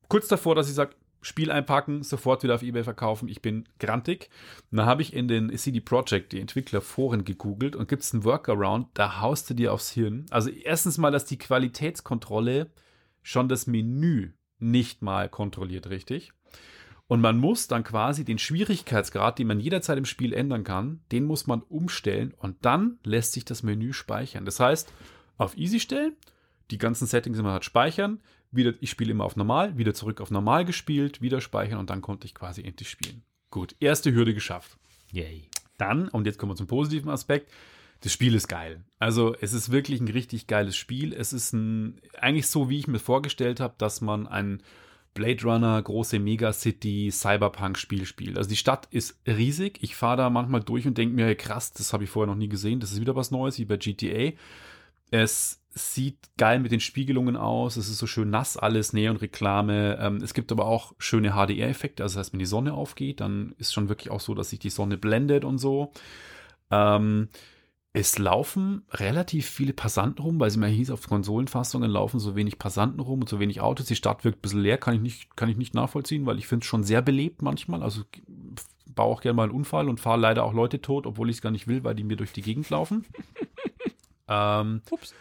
Kurz 0.09 0.27
davor, 0.27 0.55
dass 0.55 0.67
ich 0.67 0.75
sage, 0.75 0.95
Spiel 1.21 1.51
einpacken, 1.51 2.03
sofort 2.03 2.43
wieder 2.43 2.55
auf 2.55 2.63
Ebay 2.63 2.83
verkaufen. 2.83 3.27
Ich 3.27 3.41
bin 3.41 3.67
grantig. 3.79 4.29
Und 4.71 4.77
da 4.77 4.85
habe 4.85 5.01
ich 5.01 5.13
in 5.13 5.27
den 5.27 5.55
CD 5.55 5.79
Projekt, 5.79 6.31
die 6.31 6.39
Entwicklerforen, 6.39 7.25
gegoogelt 7.25 7.75
und 7.75 7.87
gibt 7.87 8.03
es 8.03 8.13
einen 8.13 8.23
Workaround, 8.23 8.87
da 8.95 9.21
haust 9.21 9.49
du 9.49 9.53
dir 9.53 9.73
aufs 9.73 9.91
Hirn. 9.91 10.25
Also 10.31 10.49
erstens 10.49 10.97
mal, 10.97 11.11
dass 11.11 11.25
die 11.25 11.37
Qualitätskontrolle 11.37 12.71
schon 13.21 13.49
das 13.49 13.67
Menü 13.67 14.31
nicht 14.59 15.01
mal 15.01 15.29
kontrolliert 15.29 15.89
richtig. 15.89 16.33
Und 17.07 17.19
man 17.19 17.37
muss 17.37 17.67
dann 17.67 17.83
quasi 17.83 18.23
den 18.23 18.37
Schwierigkeitsgrad, 18.37 19.37
den 19.37 19.47
man 19.47 19.59
jederzeit 19.59 19.97
im 19.97 20.05
Spiel 20.05 20.33
ändern 20.33 20.63
kann, 20.63 21.01
den 21.11 21.25
muss 21.25 21.45
man 21.45 21.61
umstellen 21.61 22.33
und 22.37 22.55
dann 22.61 22.99
lässt 23.03 23.33
sich 23.33 23.43
das 23.43 23.63
Menü 23.63 23.91
speichern. 23.91 24.45
Das 24.45 24.61
heißt, 24.61 24.93
auf 25.37 25.57
Easy 25.57 25.81
stellen, 25.81 26.15
die 26.71 26.77
ganzen 26.77 27.07
Settings 27.07 27.37
immer 27.37 27.51
halt 27.51 27.65
speichern, 27.65 28.21
wieder, 28.51 28.73
ich 28.79 28.89
spiele 28.89 29.11
immer 29.11 29.23
auf 29.23 29.35
normal, 29.35 29.77
wieder 29.77 29.93
zurück 29.93 30.21
auf 30.21 30.31
normal 30.31 30.65
gespielt, 30.65 31.21
wieder 31.21 31.41
speichern 31.41 31.79
und 31.79 31.89
dann 31.89 32.01
konnte 32.01 32.25
ich 32.25 32.35
quasi 32.35 32.61
endlich 32.63 32.89
spielen. 32.89 33.23
Gut, 33.49 33.75
erste 33.79 34.13
Hürde 34.13 34.33
geschafft. 34.33 34.77
Yay. 35.11 35.49
Dann, 35.77 36.07
und 36.09 36.25
jetzt 36.25 36.37
kommen 36.37 36.51
wir 36.51 36.55
zum 36.55 36.67
positiven 36.67 37.09
Aspekt, 37.09 37.51
das 38.01 38.13
Spiel 38.13 38.33
ist 38.33 38.47
geil. 38.47 38.83
Also 38.97 39.35
es 39.41 39.53
ist 39.53 39.71
wirklich 39.71 40.01
ein 40.01 40.07
richtig 40.07 40.47
geiles 40.47 40.75
Spiel. 40.75 41.13
Es 41.13 41.33
ist 41.33 41.53
ein, 41.53 42.01
eigentlich 42.19 42.47
so, 42.47 42.69
wie 42.69 42.79
ich 42.79 42.87
mir 42.87 42.99
vorgestellt 42.99 43.59
habe, 43.59 43.75
dass 43.77 44.01
man 44.01 44.27
ein 44.27 44.63
Blade 45.13 45.43
Runner, 45.43 45.81
große 45.81 46.19
Megacity, 46.19 47.11
Cyberpunk-Spiel 47.11 48.05
spielt. 48.05 48.37
Also 48.37 48.49
die 48.49 48.55
Stadt 48.55 48.87
ist 48.91 49.19
riesig. 49.27 49.77
Ich 49.81 49.95
fahre 49.95 50.17
da 50.17 50.29
manchmal 50.29 50.61
durch 50.61 50.87
und 50.87 50.97
denke 50.97 51.15
mir, 51.15 51.35
krass, 51.35 51.73
das 51.73 51.93
habe 51.93 52.03
ich 52.05 52.09
vorher 52.09 52.31
noch 52.31 52.39
nie 52.39 52.49
gesehen. 52.49 52.79
Das 52.79 52.91
ist 52.91 53.01
wieder 53.01 53.15
was 53.15 53.29
Neues, 53.29 53.59
wie 53.59 53.65
bei 53.65 53.77
GTA. 53.77 54.31
Es 55.11 55.60
sieht 55.73 56.17
geil 56.37 56.59
mit 56.59 56.71
den 56.71 56.79
Spiegelungen 56.79 57.37
aus. 57.37 57.77
Es 57.77 57.89
ist 57.89 57.97
so 57.97 58.07
schön 58.07 58.29
nass 58.29 58.57
alles, 58.57 58.93
Neon-Reklame. 58.93 59.97
Ähm, 60.01 60.17
es 60.17 60.33
gibt 60.33 60.51
aber 60.51 60.65
auch 60.65 60.93
schöne 60.97 61.31
HDR-Effekte. 61.31 62.03
Also 62.03 62.15
das 62.15 62.25
heißt, 62.25 62.33
wenn 62.33 62.39
die 62.39 62.45
Sonne 62.45 62.73
aufgeht, 62.73 63.21
dann 63.21 63.55
ist 63.57 63.73
schon 63.73 63.89
wirklich 63.89 64.11
auch 64.11 64.19
so, 64.19 64.33
dass 64.33 64.49
sich 64.49 64.59
die 64.59 64.69
Sonne 64.69 64.97
blendet 64.97 65.45
und 65.45 65.57
so. 65.57 65.91
Ähm, 66.69 67.29
es 67.93 68.17
laufen 68.17 68.83
relativ 68.91 69.49
viele 69.49 69.73
Passanten 69.73 70.23
rum, 70.23 70.39
weil 70.39 70.47
es 70.47 70.55
immer 70.55 70.67
hieß, 70.67 70.91
auf 70.91 71.07
Konsolenfassungen 71.07 71.91
laufen 71.91 72.19
so 72.19 72.35
wenig 72.35 72.57
Passanten 72.57 73.01
rum 73.01 73.21
und 73.21 73.29
so 73.29 73.39
wenig 73.39 73.59
Autos. 73.59 73.87
Die 73.87 73.97
Stadt 73.97 74.23
wirkt 74.23 74.39
ein 74.39 74.41
bisschen 74.41 74.61
leer, 74.61 74.77
kann 74.77 74.95
ich 74.95 75.01
nicht, 75.01 75.35
kann 75.35 75.49
ich 75.49 75.57
nicht 75.57 75.73
nachvollziehen, 75.73 76.25
weil 76.25 76.37
ich 76.37 76.47
finde 76.47 76.63
es 76.63 76.67
schon 76.67 76.83
sehr 76.83 77.01
belebt 77.01 77.41
manchmal. 77.41 77.83
Also 77.83 78.03
baue 78.95 79.13
auch 79.13 79.21
gerne 79.21 79.35
mal 79.35 79.43
einen 79.43 79.51
Unfall 79.51 79.89
und 79.89 79.99
fahre 79.99 80.19
leider 80.19 80.43
auch 80.43 80.53
Leute 80.53 80.81
tot, 80.81 81.05
obwohl 81.05 81.29
ich 81.29 81.37
es 81.37 81.41
gar 81.41 81.51
nicht 81.51 81.67
will, 81.67 81.83
weil 81.83 81.95
die 81.95 82.03
mir 82.03 82.17
durch 82.17 82.31
die 82.31 82.41
Gegend 82.41 82.69
laufen. 82.69 83.05
ähm, 84.27 84.81
Ups. 84.89 85.13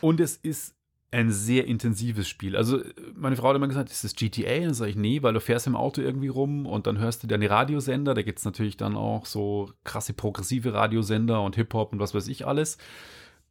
Und 0.00 0.20
es 0.20 0.36
ist 0.36 0.74
ein 1.10 1.30
sehr 1.30 1.66
intensives 1.66 2.28
Spiel. 2.28 2.54
Also 2.56 2.82
meine 3.14 3.36
Frau 3.36 3.48
hat 3.48 3.56
immer 3.56 3.68
gesagt, 3.68 3.90
ist 3.90 4.04
das 4.04 4.14
GTA? 4.14 4.60
Dann 4.60 4.74
sage 4.74 4.90
ich, 4.90 4.96
nee, 4.96 5.22
weil 5.22 5.32
du 5.32 5.40
fährst 5.40 5.66
im 5.66 5.76
Auto 5.76 6.02
irgendwie 6.02 6.28
rum 6.28 6.66
und 6.66 6.86
dann 6.86 6.98
hörst 6.98 7.22
du 7.22 7.26
deine 7.26 7.48
Radiosender. 7.48 8.14
Da 8.14 8.22
gibt 8.22 8.38
es 8.38 8.44
natürlich 8.44 8.76
dann 8.76 8.94
auch 8.94 9.24
so 9.24 9.72
krasse 9.84 10.12
progressive 10.12 10.74
Radiosender 10.74 11.42
und 11.42 11.56
Hip-Hop 11.56 11.92
und 11.92 11.98
was 11.98 12.14
weiß 12.14 12.28
ich 12.28 12.46
alles. 12.46 12.76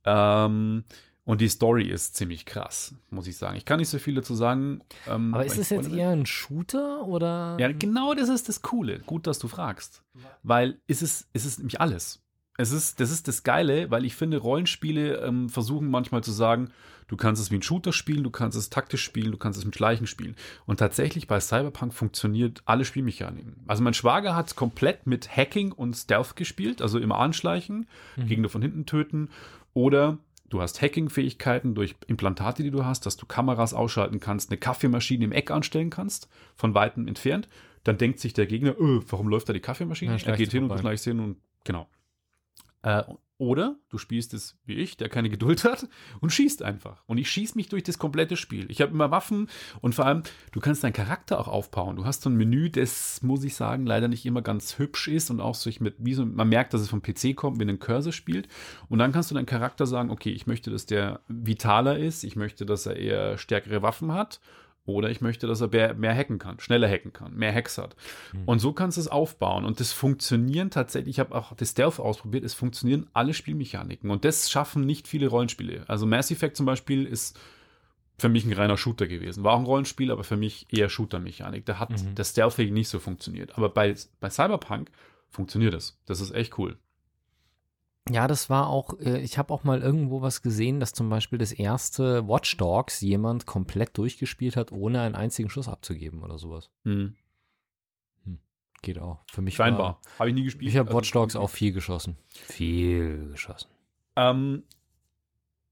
Ähm, 0.05 0.83
und 1.25 1.41
die 1.41 1.49
Story 1.49 1.89
ist 1.89 2.15
ziemlich 2.15 2.45
krass, 2.45 2.95
muss 3.09 3.27
ich 3.27 3.35
sagen. 3.35 3.57
Ich 3.57 3.65
kann 3.65 3.79
nicht 3.79 3.89
so 3.89 3.97
viel 3.99 4.15
dazu 4.15 4.35
sagen. 4.35 4.81
Ähm, 5.07 5.33
Aber 5.33 5.45
ist 5.45 5.57
es 5.57 5.71
jetzt 5.71 5.91
eher 5.91 6.11
ein 6.11 6.25
Shooter 6.25 7.05
oder? 7.05 7.57
Ja, 7.59 7.71
genau 7.71 8.13
das 8.13 8.29
ist 8.29 8.47
das 8.47 8.61
Coole. 8.61 8.99
Gut, 8.99 9.27
dass 9.27 9.39
du 9.39 9.47
fragst. 9.47 10.03
Weil 10.43 10.79
es 10.87 11.01
ist, 11.01 11.27
es 11.33 11.45
ist 11.45 11.57
nämlich 11.57 11.81
alles. 11.81 12.23
Es 12.57 12.71
ist, 12.71 12.99
das 12.99 13.11
ist 13.11 13.27
das 13.27 13.43
Geile, 13.43 13.91
weil 13.91 14.03
ich 14.03 14.15
finde, 14.15 14.37
Rollenspiele 14.37 15.17
ähm, 15.17 15.47
versuchen 15.47 15.89
manchmal 15.89 16.23
zu 16.23 16.31
sagen, 16.31 16.71
du 17.07 17.15
kannst 17.15 17.41
es 17.41 17.51
wie 17.51 17.55
ein 17.55 17.61
Shooter 17.61 17.93
spielen, 17.93 18.23
du 18.23 18.31
kannst 18.31 18.57
es 18.57 18.71
taktisch 18.71 19.03
spielen, 19.03 19.31
du 19.31 19.37
kannst 19.37 19.59
es 19.59 19.65
mit 19.65 19.75
Schleichen 19.75 20.07
spielen. 20.07 20.35
Und 20.65 20.77
tatsächlich 20.77 21.27
bei 21.27 21.39
Cyberpunk 21.39 21.93
funktioniert 21.93 22.63
alle 22.65 22.83
Spielmechaniken. 22.83 23.57
Also 23.67 23.83
mein 23.83 23.93
Schwager 23.93 24.35
hat 24.35 24.47
es 24.47 24.55
komplett 24.55 25.05
mit 25.05 25.35
Hacking 25.35 25.71
und 25.71 25.95
Stealth 25.95 26.35
gespielt, 26.35 26.81
also 26.81 26.97
immer 26.97 27.19
anschleichen, 27.19 27.87
mhm. 28.15 28.27
Gegner 28.27 28.49
von 28.49 28.63
hinten 28.63 28.87
töten. 28.87 29.29
Oder 29.73 30.17
du 30.49 30.59
hast 30.59 30.81
Hacking-Fähigkeiten 30.81 31.75
durch 31.75 31.95
Implantate, 32.07 32.63
die 32.63 32.71
du 32.71 32.85
hast, 32.85 33.05
dass 33.05 33.17
du 33.17 33.27
Kameras 33.27 33.75
ausschalten 33.75 34.19
kannst, 34.19 34.49
eine 34.49 34.57
Kaffeemaschine 34.57 35.25
im 35.25 35.31
Eck 35.31 35.51
anstellen 35.51 35.91
kannst, 35.91 36.27
von 36.55 36.73
weitem 36.73 37.07
entfernt. 37.07 37.47
Dann 37.83 37.99
denkt 37.99 38.19
sich 38.19 38.33
der 38.33 38.47
Gegner, 38.47 38.75
öh, 38.79 39.01
warum 39.07 39.27
läuft 39.27 39.47
da 39.47 39.53
die 39.53 39.59
Kaffeemaschine? 39.59 40.17
Ja, 40.17 40.27
er 40.27 40.37
geht 40.37 40.51
hin 40.51 40.63
und 40.63 40.69
du 40.69 40.77
schleichst 40.79 41.05
hin 41.05 41.19
und 41.19 41.37
genau. 41.63 41.87
Äh, 42.87 43.03
oder 43.39 43.75
du 43.89 43.99
spielst 43.99 44.33
es 44.33 44.57
wie 44.65 44.75
ich, 44.75 44.97
der 44.97 45.09
keine 45.09 45.29
Geduld 45.29 45.63
hat 45.63 45.87
und 46.21 46.31
schießt 46.31 46.63
einfach. 46.63 47.03
Und 47.05 47.19
ich 47.19 47.29
schieße 47.29 47.55
mich 47.55 47.69
durch 47.69 47.83
das 47.83 47.99
komplette 47.99 48.35
Spiel. 48.35 48.65
Ich 48.71 48.81
habe 48.81 48.93
immer 48.93 49.11
Waffen 49.11 49.47
und 49.79 49.93
vor 49.93 50.05
allem, 50.05 50.23
du 50.53 50.59
kannst 50.59 50.83
deinen 50.83 50.93
Charakter 50.93 51.39
auch 51.39 51.47
aufbauen. 51.47 51.97
Du 51.97 52.05
hast 52.05 52.23
so 52.23 52.31
ein 52.31 52.35
Menü, 52.35 52.71
das, 52.71 53.21
muss 53.21 53.43
ich 53.43 53.53
sagen, 53.53 53.85
leider 53.85 54.07
nicht 54.07 54.25
immer 54.25 54.41
ganz 54.41 54.79
hübsch 54.79 55.07
ist 55.07 55.29
und 55.29 55.39
auch 55.39 55.53
so 55.53 55.69
mit, 55.81 55.95
wie 55.99 56.15
so, 56.15 56.25
man 56.25 56.49
merkt, 56.49 56.73
dass 56.73 56.81
es 56.81 56.89
vom 56.89 57.03
PC 57.03 57.35
kommt, 57.35 57.59
wenn 57.59 57.69
ein 57.69 57.77
Cursor 57.77 58.13
spielt. 58.13 58.47
Und 58.89 58.97
dann 58.97 59.11
kannst 59.11 59.29
du 59.29 59.35
deinen 59.35 59.45
Charakter 59.45 59.85
sagen, 59.85 60.09
okay, 60.09 60.31
ich 60.31 60.47
möchte, 60.47 60.71
dass 60.71 60.87
der 60.87 61.19
vitaler 61.27 61.99
ist, 61.99 62.23
ich 62.23 62.37
möchte, 62.37 62.65
dass 62.65 62.87
er 62.87 62.95
eher 62.95 63.37
stärkere 63.37 63.83
Waffen 63.83 64.13
hat 64.13 64.39
Oder 64.87 65.09
ich 65.11 65.19
möchte, 65.19 65.47
dass 65.47 65.59
er 65.59 65.67
mehr, 65.67 65.93
mehr 65.95 66.15
hacken 66.15 66.39
kann, 66.39 66.61
schneller 66.61 66.89
hacken 66.89 67.11
kann, 67.11 67.35
mehr 67.35 67.53
Hacks 67.53 67.77
hat. 67.77 67.97
Mhm. 68.31 68.43
Und 68.45 68.59
so 68.59 68.71
kannst 68.71 68.95
du 68.95 69.01
es 69.01 69.09
aufbauen. 69.09 69.65
Und 69.65 69.81
das 69.81 69.91
funktionieren 69.91 70.71
tatsächlich, 70.71 71.15
ich 71.15 71.19
habe 71.19 71.35
auch 71.35 71.53
das 71.53 71.71
Stealth 71.71 71.99
ausprobiert, 71.99 72.45
es 72.45 72.53
funktionieren 72.53 73.07
alle 73.11 73.33
Spielmechaniken. 73.33 74.09
Und 74.09 74.23
das 74.23 74.49
schaffen 74.49 74.85
nicht 74.85 75.09
viele 75.09 75.27
Rollenspiele. 75.27 75.83
Also 75.87 76.05
Mass 76.05 76.31
Effect 76.31 76.55
zum 76.55 76.65
Beispiel 76.65 77.05
ist 77.05 77.37
für 78.17 78.29
mich 78.29 78.45
ein 78.45 78.53
reiner 78.53 78.77
Shooter 78.77 79.07
gewesen. 79.07 79.43
War 79.43 79.55
auch 79.55 79.59
ein 79.59 79.65
Rollenspiel, 79.65 80.09
aber 80.09 80.23
für 80.23 80.37
mich 80.37 80.67
eher 80.71 80.87
Shooter-Mechanik. 80.87 81.65
Da 81.65 81.79
hat 81.79 81.89
mhm. 81.89 82.15
das 82.15 82.29
Stealthing 82.29 82.73
nicht 82.73 82.87
so 82.87 82.99
funktioniert. 82.99 83.57
Aber 83.57 83.67
bei, 83.67 83.93
bei 84.21 84.29
Cyberpunk 84.29 84.89
funktioniert 85.29 85.73
es. 85.73 85.99
Das 86.05 86.21
ist 86.21 86.33
echt 86.33 86.57
cool. 86.57 86.77
Ja, 88.09 88.27
das 88.27 88.49
war 88.49 88.67
auch, 88.67 88.99
äh, 88.99 89.19
ich 89.19 89.37
habe 89.37 89.53
auch 89.53 89.63
mal 89.63 89.81
irgendwo 89.81 90.21
was 90.21 90.41
gesehen, 90.41 90.79
dass 90.79 90.93
zum 90.93 91.09
Beispiel 91.09 91.39
das 91.39 91.51
erste 91.51 92.27
Watch 92.27 92.57
Dogs 92.57 93.01
jemand 93.01 93.45
komplett 93.45 93.97
durchgespielt 93.97 94.55
hat, 94.55 94.71
ohne 94.71 95.01
einen 95.01 95.15
einzigen 95.15 95.49
Schuss 95.49 95.67
abzugeben 95.67 96.23
oder 96.23 96.37
sowas. 96.37 96.69
Hm. 96.83 97.15
Hm. 98.25 98.39
Geht 98.81 98.99
auch. 98.99 99.19
Für 99.31 99.41
mich 99.41 99.55
Scheinbar. 99.55 100.01
Habe 100.19 100.29
ich 100.29 100.35
nie 100.35 100.43
gespielt. 100.43 100.69
Ich 100.71 100.77
habe 100.77 100.89
also 100.89 100.97
Watch 100.97 101.11
Dogs 101.11 101.35
auch 101.35 101.49
viel 101.49 101.71
geschossen. 101.71 102.17
Viel 102.29 103.29
geschossen. 103.31 103.69
Ähm, 104.15 104.63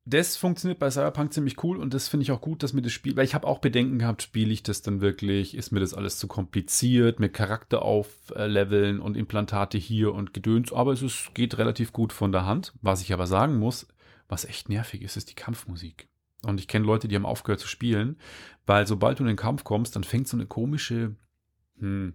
das 0.08 0.38
funktioniert 0.38 0.78
bei 0.78 0.92
Cyberpunk 0.92 1.34
ziemlich 1.34 1.64
cool 1.64 1.78
und 1.78 1.96
das 1.96 2.08
finde 2.08 2.24
ich 2.24 2.32
auch 2.32 2.42
gut, 2.42 2.62
dass 2.62 2.74
mir 2.74 2.84
das 2.84 2.92
Spiel, 2.92 3.16
weil 3.16 3.26
ich 3.26 3.34
habe 3.34 3.48
auch 3.48 3.58
Bedenken 3.58 3.98
gehabt, 3.98 4.22
spiele 4.22 4.54
ich 4.54 4.62
das 4.62 4.84
dann 4.84 5.02
wirklich, 5.02 5.56
ist 5.56 5.72
mir 5.72 5.80
das 5.80 5.96
alles 5.96 6.20
zu 6.20 6.28
kompliziert, 6.28 7.20
mit 7.20 7.34
Charakter 7.34 7.82
aufleveln 7.82 9.00
und 9.00 9.18
Implantate 9.18 9.80
hier 9.80 10.14
und 10.14 10.32
Gedöns, 10.34 10.72
aber 10.72 10.94
es 10.94 11.02
ist, 11.02 11.34
geht 11.34 11.58
relativ 11.58 11.92
gut 11.92 12.14
von 12.14 12.32
der 12.32 12.46
Hand. 12.46 12.74
Was 12.84 13.02
ich 13.02 13.14
aber 13.14 13.26
sagen 13.26 13.58
muss, 13.58 13.88
was 14.28 14.46
echt 14.46 14.70
nervig 14.70 15.02
ist, 15.02 15.18
ist 15.18 15.32
die 15.32 15.36
Kampfmusik. 15.36 16.08
Und 16.44 16.60
ich 16.60 16.68
kenne 16.68 16.86
Leute, 16.86 17.08
die 17.08 17.16
haben 17.16 17.26
aufgehört 17.26 17.60
zu 17.60 17.68
spielen, 17.68 18.18
weil 18.68 18.86
sobald 18.86 19.18
du 19.18 19.24
in 19.24 19.28
den 19.28 19.36
Kampf 19.38 19.64
kommst, 19.64 19.96
dann 19.96 20.04
fängt 20.04 20.28
so 20.28 20.38
eine 20.38 20.46
komische 20.46 21.16
hm, 21.80 22.14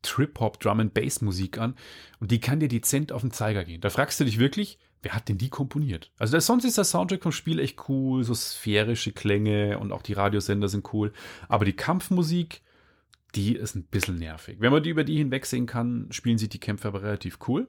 Trip-Hop, 0.00 0.60
Drum 0.60 0.80
and 0.80 0.94
Bass 0.94 1.20
Musik 1.20 1.58
an 1.58 1.76
und 2.20 2.30
die 2.30 2.40
kann 2.40 2.60
dir 2.60 2.68
dezent 2.68 3.12
auf 3.12 3.20
den 3.20 3.32
Zeiger 3.32 3.64
gehen. 3.64 3.82
Da 3.82 3.90
fragst 3.90 4.18
du 4.18 4.24
dich 4.24 4.38
wirklich, 4.38 4.78
wer 5.02 5.14
hat 5.14 5.28
denn 5.28 5.38
die 5.38 5.50
komponiert? 5.50 6.10
Also 6.18 6.38
sonst 6.38 6.64
ist 6.64 6.78
der 6.78 6.84
Soundtrack 6.84 7.22
vom 7.22 7.32
Spiel 7.32 7.58
echt 7.58 7.88
cool, 7.88 8.22
so 8.24 8.34
sphärische 8.34 9.12
Klänge 9.12 9.78
und 9.78 9.92
auch 9.92 10.02
die 10.02 10.12
Radiosender 10.12 10.68
sind 10.68 10.92
cool. 10.92 11.12
Aber 11.48 11.64
die 11.64 11.74
Kampfmusik, 11.74 12.62
die 13.34 13.56
ist 13.56 13.74
ein 13.74 13.84
bisschen 13.84 14.16
nervig. 14.16 14.56
Wenn 14.60 14.72
man 14.72 14.82
die 14.82 14.90
über 14.90 15.04
die 15.04 15.16
hinwegsehen 15.16 15.66
kann, 15.66 16.06
spielen 16.10 16.38
sich 16.38 16.48
die 16.48 16.60
Kämpfe 16.60 16.88
aber 16.88 17.02
relativ 17.02 17.38
cool. 17.48 17.68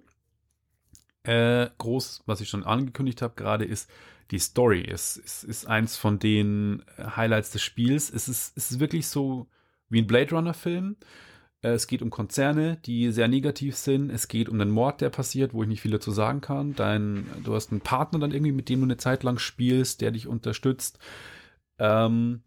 Äh, 1.24 1.70
groß, 1.78 2.24
was 2.26 2.42
ich 2.42 2.50
schon 2.50 2.64
angekündigt 2.64 3.22
habe 3.22 3.34
gerade, 3.36 3.66
ist 3.66 3.90
die 4.32 4.40
Story. 4.40 4.86
Es, 4.88 5.20
es, 5.24 5.44
ist 5.44 5.66
eins 5.68 5.98
von 5.98 6.20
den 6.20 6.84
Highlights 6.98 7.52
des 7.52 7.62
Spiels. 7.62 8.10
Es 8.10 8.28
ist, 8.28 8.58
es 8.58 8.72
ist 8.72 8.80
wirklich 8.80 9.08
so 9.08 9.48
wie 9.90 10.02
ein 10.02 10.08
Blade 10.08 10.36
Runner-Film. 10.36 10.98
Äh, 11.64 11.70
es 11.70 11.88
geht 11.88 12.04
um 12.04 12.12
Konzerne, 12.12 12.78
die 12.86 13.12
sehr 13.12 13.28
negativ 13.28 13.76
sind. 13.76 14.12
Es 14.12 14.28
geht 14.28 14.50
um 14.50 14.62
einen 14.62 14.72
Mord, 14.72 15.02
der 15.02 15.10
passiert, 15.10 15.54
wo 15.54 15.64
ich 15.64 15.70
nicht 15.70 15.82
viel 15.82 15.92
dazu 15.92 16.12
sagen 16.12 16.42
kann. 16.42 16.76
Dein, 16.76 17.26
du 17.44 17.56
hast 17.56 17.72
einen 17.72 17.82
Partner 17.82 18.20
dann 18.20 18.32
irgendwie, 18.32 18.52
mit 18.52 18.70
dem 18.70 18.82
du 18.82 18.86
eine 18.86 18.98
Zeit 18.98 19.24
lang 19.24 19.40
spielst, 19.40 20.02
der 20.02 20.12
dich 20.12 20.28
unterstützt. 20.28 21.00
Ähm, 21.80 22.42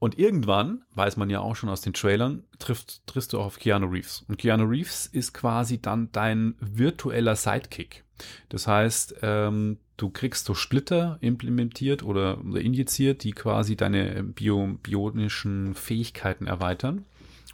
und 0.00 0.16
irgendwann, 0.18 0.84
weiß 0.94 1.16
man 1.16 1.28
ja 1.28 1.40
auch 1.40 1.56
schon 1.56 1.70
aus 1.70 1.80
den 1.80 1.92
Trailern, 1.92 2.44
triffst, 2.58 3.02
triffst 3.06 3.32
du 3.32 3.40
auch 3.40 3.46
auf 3.46 3.58
Keanu 3.58 3.86
Reeves. 3.86 4.24
Und 4.28 4.38
Keanu 4.38 4.64
Reeves 4.64 5.06
ist 5.06 5.34
quasi 5.34 5.80
dann 5.80 6.12
dein 6.12 6.54
virtueller 6.60 7.34
Sidekick. 7.34 8.04
Das 8.48 8.68
heißt, 8.68 9.16
ähm, 9.22 9.78
du 9.96 10.10
kriegst 10.10 10.44
so 10.44 10.54
Splitter 10.54 11.18
implementiert 11.20 12.04
oder, 12.04 12.44
oder 12.44 12.60
injiziert, 12.60 13.24
die 13.24 13.32
quasi 13.32 13.76
deine 13.76 14.22
bio, 14.22 14.78
bionischen 14.82 15.74
Fähigkeiten 15.74 16.46
erweitern. 16.46 17.04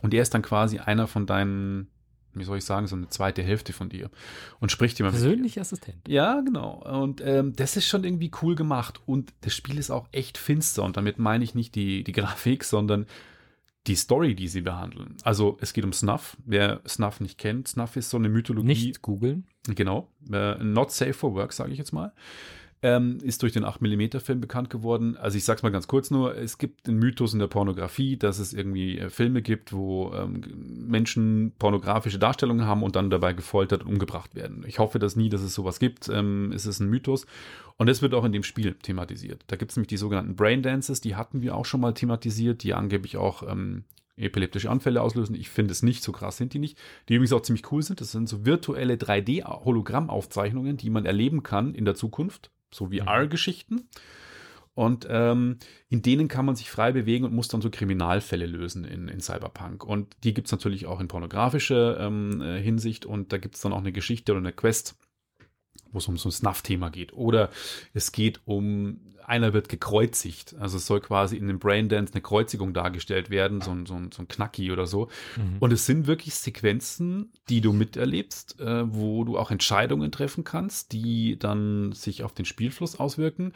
Und 0.05 0.13
er 0.13 0.21
ist 0.21 0.35
dann 0.35 0.43
quasi 0.43 0.81
einer 0.81 1.07
von 1.07 1.25
deinen, 1.25 1.89
wie 2.35 2.45
soll 2.45 2.59
ich 2.59 2.65
sagen, 2.67 2.87
so 2.87 2.95
eine 2.95 3.09
zweite 3.09 3.43
Hälfte 3.43 3.73
von 3.73 3.89
dir 3.89 4.11
und 4.61 4.71
spricht 4.71 5.01
immer 5.01 5.09
Persönlicher 5.09 5.63
Assistent. 5.63 6.07
Ja, 6.07 6.43
genau. 6.43 6.83
Und 6.83 7.23
ähm, 7.25 7.57
das 7.57 7.79
ist 7.79 7.87
schon 7.87 8.05
irgendwie 8.05 8.31
cool 8.43 8.55
gemacht. 8.55 9.01
Und 9.07 9.33
das 9.41 9.55
Spiel 9.55 9.79
ist 9.79 9.91
auch 9.91 10.07
echt 10.13 10.37
finster. 10.37 10.83
Und 10.83 10.99
damit 10.99 11.19
meine 11.19 11.43
ich 11.43 11.55
nicht 11.55 11.75
die, 11.75 12.05
die 12.05 12.13
Grafik, 12.21 12.65
sondern 12.65 13.07
die 13.87 13.95
Story, 13.95 14.35
die 14.35 14.49
sie 14.49 14.61
behandeln. 14.61 15.17
Also 15.23 15.57
es 15.63 15.73
geht 15.73 15.85
um 15.85 15.95
Snuff. 15.95 16.37
Wer 16.45 16.83
Snuff 16.87 17.21
nicht 17.21 17.39
kennt, 17.39 17.69
Snuff 17.69 17.97
ist 17.97 18.11
so 18.11 18.19
eine 18.19 18.29
Mythologie. 18.29 18.67
Nicht 18.67 19.01
googeln. 19.01 19.47
Genau. 19.67 20.11
Äh, 20.31 20.63
not 20.63 20.93
safe 20.93 21.15
for 21.15 21.33
work, 21.33 21.55
sage 21.55 21.73
ich 21.73 21.79
jetzt 21.79 21.93
mal 21.93 22.13
ähm, 22.85 23.17
ist 23.23 23.43
durch 23.43 23.55
den 23.55 23.65
8mm-Film 23.65 24.43
bekannt 24.43 24.69
geworden. 24.69 25.17
Also 25.17 25.39
ich 25.39 25.45
sag's 25.45 25.63
mal 25.63 25.73
ganz 25.73 25.89
kurz 25.89 26.11
nur, 26.11 26.37
es 26.37 26.59
gibt 26.59 26.87
den 26.87 26.99
Mythos 26.99 27.33
in 27.33 27.39
der 27.39 27.47
Pornografie, 27.47 28.19
dass 28.19 28.39
es 28.39 28.53
irgendwie 28.53 28.99
äh, 28.99 29.09
Filme 29.09 29.41
gibt, 29.41 29.73
wo 29.73 30.13
ähm, 30.13 30.43
Menschen 30.87 31.55
pornografische 31.59 32.19
Darstellungen 32.19 32.67
haben 32.67 32.83
und 32.83 32.95
dann 32.95 33.09
dabei 33.09 33.33
gefoltert 33.33 33.85
und 33.85 33.89
umgebracht 33.89 34.35
werden. 34.35 34.67
Ich 34.69 34.81
hoffe 34.81 34.99
das 34.99 35.17
nie, 35.17 35.31
dass 35.31 35.41
es 35.41 35.55
sowas 35.55 35.79
gibt. 35.79 36.11
Ähm, 36.11 36.53
es 36.55 36.67
ist 36.67 36.81
ein 36.81 36.91
Mythos. 36.91 37.25
Und 37.79 37.89
das 37.89 38.03
wird 38.03 38.13
auch 38.13 38.25
in 38.25 38.33
dem 38.33 38.43
Spiel 38.43 38.75
thematisiert. 38.75 39.45
Da 39.47 39.57
gibt 39.57 39.71
es 39.71 39.79
nämlich 39.79 39.89
die 39.89 39.97
sogenannten 39.97 40.37
Brain 40.37 40.61
Dances, 40.61 41.01
die 41.01 41.17
hatten 41.17 41.41
wir 41.41 41.57
auch 41.57 41.65
schon 41.65 41.81
mal 41.81 41.95
thematisiert, 41.95 42.63
die 42.65 42.75
angeblich 42.75 43.17
auch 43.17 43.43
ähm, 43.51 43.85
epileptische 44.19 44.69
Anfälle 44.69 45.01
auslösen. 45.01 45.37
Ich 45.37 45.49
finde 45.49 45.73
es 45.73 45.83
nicht 45.83 46.03
so 46.03 46.13
krass, 46.13 46.37
sind 46.37 46.53
die 46.53 46.59
nicht. 46.59 46.77
Die 47.09 47.15
übrigens 47.15 47.33
auch 47.33 47.41
ziemlich 47.41 47.73
cool 47.73 47.81
sind. 47.81 48.03
Das 48.03 48.13
sind 48.13 48.29
so 48.29 48.45
virtuelle 48.45 48.97
3D-Hologrammaufzeichnungen, 48.97 50.77
die 50.77 50.91
man 50.91 51.07
erleben 51.07 51.43
kann 51.43 51.75
in 51.75 51.87
der 51.87 51.95
Zukunft 51.95 52.51
so 52.75 52.91
VR-Geschichten. 52.91 53.75
Mhm. 53.75 53.89
Und 54.75 55.07
ähm, 55.09 55.59
in 55.89 56.03
denen 56.03 56.27
kann 56.27 56.45
man 56.45 56.57
sich 56.57 56.69
frei 56.69 56.91
bewegen 56.91 57.25
und 57.25 57.33
muss 57.33 57.47
dann 57.47 57.63
so 57.63 57.71
Kriminalfälle 57.71 58.47
lösen 58.47 58.85
in, 58.85 59.07
in 59.07 59.21
Cyberpunk. 59.21 59.85
Und 59.85 60.17
die 60.25 60.35
gibt 60.35 60.49
es 60.49 60.53
natürlich 60.53 60.87
auch 60.87 61.01
in 61.01 61.07
pornografischer 61.07 62.01
ähm, 62.01 62.43
äh, 62.43 62.61
Hinsicht. 62.61 63.07
Und 63.07 63.33
da 63.33 63.39
gibt 63.39 63.55
es 63.55 63.61
dann 63.61 63.73
auch 63.73 63.79
eine 63.79 63.93
Geschichte 63.93 64.33
oder 64.33 64.41
eine 64.41 64.53
Quest, 64.53 64.97
wo 65.95 65.99
es 65.99 66.09
um 66.09 66.19
so 66.19 66.29
ein 66.29 66.33
Snuff-Thema 66.33 66.91
geht. 66.91 67.15
Oder 67.15 67.51
es 67.95 68.13
geht 68.13 68.41
um, 68.45 69.01
einer 69.25 69.55
wird 69.55 69.69
gekreuzigt. 69.69 70.55
Also 70.59 70.77
es 70.77 70.87
soll 70.87 71.01
quasi 71.01 71.37
in 71.37 71.47
dem 71.49 71.59
Braindance 71.59 72.13
eine 72.13 72.21
Kreuzigung 72.21 72.75
dargestellt 72.75 73.31
werden, 73.31 73.61
so 73.61 73.71
ein, 73.71 73.87
so 73.87 73.95
ein, 73.95 74.13
so 74.13 74.23
ein 74.23 74.29
Knacki 74.29 74.71
oder 74.71 74.87
so. 74.87 75.09
Mhm. 75.37 75.57
Und 75.61 75.73
es 75.73 75.87
sind 75.87 76.07
wirklich 76.07 76.35
Sequenzen, 76.35 77.33
die 77.49 77.61
du 77.61 77.73
miterlebst, 77.73 78.61
äh, 78.61 78.93
wo 78.93 79.25
du 79.25 79.39
auch 79.39 79.51
Entscheidungen 79.51 80.13
treffen 80.13 80.45
kannst, 80.45 80.93
die 80.93 81.39
dann 81.39 81.93
sich 81.93 82.23
auf 82.23 82.35
den 82.35 82.45
Spielfluss 82.45 82.99
auswirken 83.01 83.53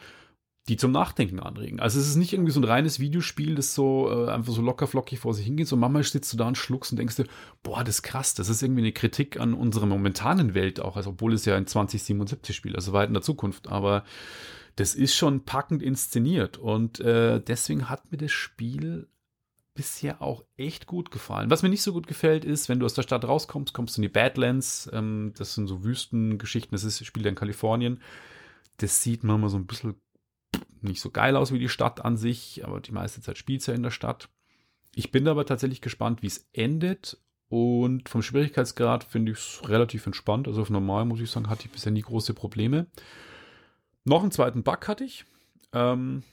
die 0.69 0.77
zum 0.77 0.93
Nachdenken 0.93 1.41
anregen. 1.41 1.81
Also 1.81 1.99
es 1.99 2.09
ist 2.09 2.17
nicht 2.17 2.35
irgendwie 2.35 2.53
so 2.53 2.61
ein 2.61 2.65
reines 2.65 3.01
Videospiel, 3.01 3.55
das 3.55 3.75
so 3.75 4.11
äh, 4.11 4.31
einfach 4.31 4.53
so 4.53 4.61
locker 4.61 4.87
flockig 4.87 5.19
vor 5.19 5.33
sich 5.33 5.47
hingeht. 5.47 5.67
So 5.67 5.77
manchmal 5.77 6.03
sitzt 6.03 6.33
du 6.33 6.37
da 6.37 6.47
und 6.47 6.59
schluckst 6.59 6.93
und 6.93 6.99
denkst 6.99 7.17
dir, 7.17 7.27
boah, 7.63 7.83
das 7.83 7.97
ist 7.97 8.03
krass. 8.03 8.35
Das 8.35 8.51
ist 8.51 8.63
irgendwie 8.63 8.83
eine 8.83 8.93
Kritik 8.93 9.41
an 9.41 9.55
unserer 9.55 9.87
momentanen 9.87 10.55
Welt 10.55 10.81
auch, 10.81 10.97
also 10.97 11.11
obwohl 11.11 11.33
es 11.33 11.47
ja 11.47 11.57
ein 11.57 11.67
2077 11.67 12.55
spielt, 12.55 12.77
also 12.77 12.93
weit 12.93 13.09
in 13.09 13.15
der 13.15 13.23
Zukunft. 13.23 13.69
Aber 13.69 14.05
das 14.77 14.95
ist 14.95 15.15
schon 15.15 15.45
packend 15.45 15.83
inszeniert 15.83 16.59
und 16.59 17.01
äh, 17.01 17.41
deswegen 17.41 17.89
hat 17.89 18.13
mir 18.13 18.19
das 18.19 18.31
Spiel 18.31 19.09
bisher 19.75 20.21
auch 20.21 20.45
echt 20.57 20.87
gut 20.87 21.11
gefallen. 21.11 21.51
Was 21.51 21.63
mir 21.63 21.69
nicht 21.69 21.83
so 21.83 21.93
gut 21.93 22.07
gefällt, 22.09 22.45
ist, 22.45 22.69
wenn 22.69 22.81
du 22.81 22.85
aus 22.85 22.95
der 22.95 23.03
Stadt 23.03 23.25
rauskommst, 23.25 23.73
kommst 23.73 23.97
du 23.97 24.01
in 24.01 24.03
die 24.03 24.09
Badlands. 24.09 24.91
Ähm, 24.93 25.33
das 25.39 25.55
sind 25.55 25.67
so 25.67 25.83
Wüstengeschichten. 25.83 26.73
Das 26.73 26.85
ist 26.85 27.05
spielt 27.07 27.27
in 27.27 27.37
Kalifornien. 27.37 28.01
Das 28.79 29.03
sieht 29.03 29.25
manchmal 29.25 29.51
so 29.51 29.57
ein 29.57 29.67
bisschen 29.67 29.95
nicht 30.81 31.01
so 31.01 31.11
geil 31.11 31.37
aus 31.37 31.53
wie 31.53 31.59
die 31.59 31.69
Stadt 31.69 32.05
an 32.05 32.17
sich, 32.17 32.65
aber 32.65 32.81
die 32.81 32.93
meiste 32.93 33.21
Zeit 33.21 33.39
spielt 33.39 33.61
es 33.61 33.67
ja 33.67 33.75
in 33.75 33.83
der 33.83 33.91
Stadt. 33.91 34.29
Ich 34.95 35.11
bin 35.11 35.29
aber 35.29 35.47
tatsächlich 35.47 35.81
gespannt, 35.81 36.23
wie 36.23 36.29
es 36.29 36.49
endet. 36.53 37.19
Und 37.49 38.09
vom 38.09 38.21
Schwierigkeitsgrad 38.21 39.05
finde 39.05 39.33
ich 39.33 39.39
es 39.39 39.69
relativ 39.69 40.07
entspannt. 40.07 40.49
Also 40.49 40.61
auf 40.61 40.71
normal 40.71 41.07
muss 41.07 41.21
ich 41.21 41.31
sagen, 41.31 41.49
hatte 41.49 41.65
ich 41.65 41.73
bisher 41.73 41.93
nie 41.93 42.03
große 42.03 42.35
Probleme. 42.35 42.87
Noch 44.05 44.23
einen 44.23 44.31
zweiten 44.31 44.63
Bug 44.63 44.87
hatte 44.87 45.05
ich. 45.05 45.25
Ähm, 45.73 46.25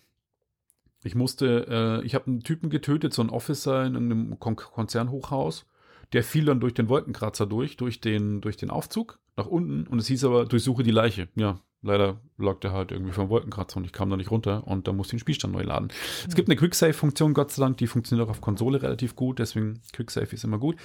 ich 1.04 1.16
musste, 1.16 2.02
äh, 2.02 2.06
ich 2.06 2.16
habe 2.16 2.28
einen 2.28 2.44
Typen 2.44 2.70
getötet, 2.70 3.14
so 3.14 3.22
einen 3.22 3.30
Officer 3.30 3.86
in 3.86 3.96
einem 3.96 4.40
Kon 4.40 4.56
Konzernhochhaus. 4.56 5.66
Der 6.14 6.24
fiel 6.24 6.46
dann 6.46 6.60
durch 6.60 6.74
den 6.74 6.90
Wolkenkratzer 6.90 7.46
durch, 7.46 7.78
durch 7.78 8.02
den, 8.02 8.42
durch 8.42 8.58
den 8.58 8.70
Aufzug 8.70 9.20
nach 9.38 9.48
unten 9.48 9.88
und 9.88 10.00
es 10.00 10.08
hieß 10.08 10.24
aber, 10.26 10.46
durchsuche 10.46 10.84
die 10.84 10.92
Leiche. 10.92 11.28
Ja, 11.36 11.60
leider 11.86 12.20
lag 12.38 12.60
der 12.60 12.74
halt 12.74 12.92
irgendwie 12.92 13.14
vom 13.14 13.30
Wolkenkratzer 13.30 13.78
und 13.78 13.86
ich 13.86 13.94
kam 13.94 14.10
da 14.10 14.18
nicht 14.18 14.32
runter 14.32 14.68
und 14.68 14.88
da 14.88 14.94
musste 14.94 15.16
ich 15.16 15.20
den 15.20 15.24
Spielstand 15.24 15.54
neu 15.54 15.62
laden. 15.62 15.88
Mhm. 15.88 16.28
Es 16.28 16.36
gibt 16.36 16.50
eine 16.50 16.58
Quicksave-Funktion, 16.58 17.34
Gott 17.34 17.52
sei 17.52 17.64
Dank, 17.64 17.78
die 17.78 17.88
funktioniert 17.88 18.28
auch 18.28 18.32
auf 18.32 18.42
Konsole 18.42 18.82
relativ 18.82 19.16
gut, 19.16 19.40
deswegen 19.40 19.82
Quicksave 19.94 20.34
ist 20.34 20.44
immer 20.44 20.58
gut. 20.58 20.76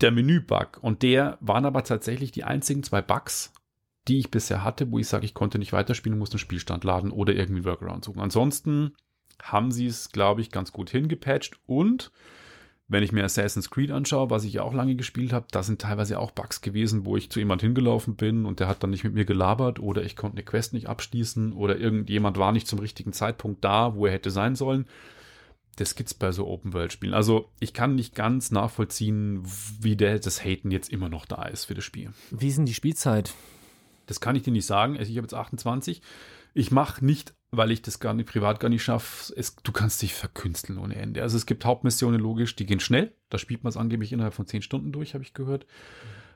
Der 0.00 0.10
Menü-Bug 0.10 0.78
und 0.82 1.02
der 1.02 1.38
waren 1.40 1.64
aber 1.64 1.84
tatsächlich 1.84 2.32
die 2.32 2.44
einzigen 2.44 2.82
zwei 2.82 3.00
Bugs, 3.00 3.52
die 4.08 4.18
ich 4.18 4.30
bisher 4.30 4.64
hatte, 4.64 4.90
wo 4.90 4.98
ich 4.98 5.06
sage, 5.06 5.24
ich 5.24 5.34
konnte 5.34 5.58
nicht 5.58 5.72
weiterspielen, 5.72 6.18
musste 6.18 6.34
einen 6.34 6.40
Spielstand 6.40 6.82
laden 6.82 7.12
oder 7.12 7.34
irgendwie 7.34 7.64
Workaround 7.64 8.04
suchen. 8.04 8.20
Ansonsten 8.20 8.94
haben 9.40 9.70
sie 9.70 9.86
es, 9.86 10.10
glaube 10.10 10.40
ich, 10.40 10.50
ganz 10.50 10.72
gut 10.72 10.90
hingepatcht 10.90 11.60
und 11.66 12.10
wenn 12.92 13.02
ich 13.02 13.12
mir 13.12 13.24
Assassin's 13.24 13.70
Creed 13.70 13.90
anschaue, 13.90 14.30
was 14.30 14.44
ich 14.44 14.52
ja 14.52 14.62
auch 14.62 14.74
lange 14.74 14.94
gespielt 14.94 15.32
habe, 15.32 15.46
da 15.50 15.62
sind 15.62 15.80
teilweise 15.80 16.18
auch 16.18 16.30
Bugs 16.30 16.60
gewesen, 16.60 17.06
wo 17.06 17.16
ich 17.16 17.30
zu 17.30 17.38
jemand 17.38 17.62
hingelaufen 17.62 18.16
bin 18.16 18.44
und 18.44 18.60
der 18.60 18.68
hat 18.68 18.82
dann 18.82 18.90
nicht 18.90 19.02
mit 19.02 19.14
mir 19.14 19.24
gelabert 19.24 19.80
oder 19.80 20.02
ich 20.02 20.14
konnte 20.14 20.36
eine 20.36 20.44
Quest 20.44 20.74
nicht 20.74 20.88
abschließen 20.88 21.54
oder 21.54 21.78
irgendjemand 21.78 22.38
war 22.38 22.52
nicht 22.52 22.66
zum 22.66 22.78
richtigen 22.78 23.12
Zeitpunkt 23.12 23.64
da, 23.64 23.96
wo 23.96 24.06
er 24.06 24.12
hätte 24.12 24.30
sein 24.30 24.54
sollen. 24.54 24.86
das 25.76 25.94
gibt's 25.94 26.12
bei 26.12 26.32
so 26.32 26.46
Open-World-Spielen. 26.46 27.14
Also 27.14 27.48
ich 27.58 27.72
kann 27.72 27.94
nicht 27.94 28.14
ganz 28.14 28.50
nachvollziehen, 28.50 29.42
wie 29.80 29.96
der, 29.96 30.18
das 30.18 30.44
Haten 30.44 30.70
jetzt 30.70 30.92
immer 30.92 31.08
noch 31.08 31.24
da 31.24 31.44
ist 31.44 31.64
für 31.64 31.74
das 31.74 31.84
Spiel. 31.84 32.10
Wie 32.30 32.48
ist 32.48 32.58
denn 32.58 32.66
die 32.66 32.74
Spielzeit? 32.74 33.32
Das 34.06 34.20
kann 34.20 34.36
ich 34.36 34.42
dir 34.42 34.52
nicht 34.52 34.66
sagen. 34.66 34.98
Also 34.98 35.10
ich 35.10 35.16
habe 35.16 35.24
jetzt 35.24 35.34
28. 35.34 36.02
Ich 36.52 36.70
mache 36.70 37.02
nicht, 37.02 37.32
weil 37.52 37.70
ich 37.70 37.82
das 37.82 38.00
gar 38.00 38.14
nicht 38.14 38.28
privat 38.28 38.60
gar 38.60 38.68
nicht 38.68 38.82
schaffe. 38.82 39.34
Du 39.62 39.72
kannst 39.72 40.00
dich 40.02 40.14
verkünsteln 40.14 40.78
ohne 40.78 40.96
Ende. 40.96 41.22
Also 41.22 41.36
es 41.36 41.46
gibt 41.46 41.64
Hauptmissionen 41.64 42.20
logisch, 42.20 42.56
die 42.56 42.66
gehen 42.66 42.80
schnell. 42.80 43.12
Da 43.28 43.38
spielt 43.38 43.62
man 43.62 43.68
es 43.68 43.76
angeblich 43.76 44.12
innerhalb 44.12 44.34
von 44.34 44.46
10 44.46 44.62
Stunden 44.62 44.90
durch, 44.90 45.14
habe 45.14 45.22
ich 45.22 45.34
gehört. 45.34 45.66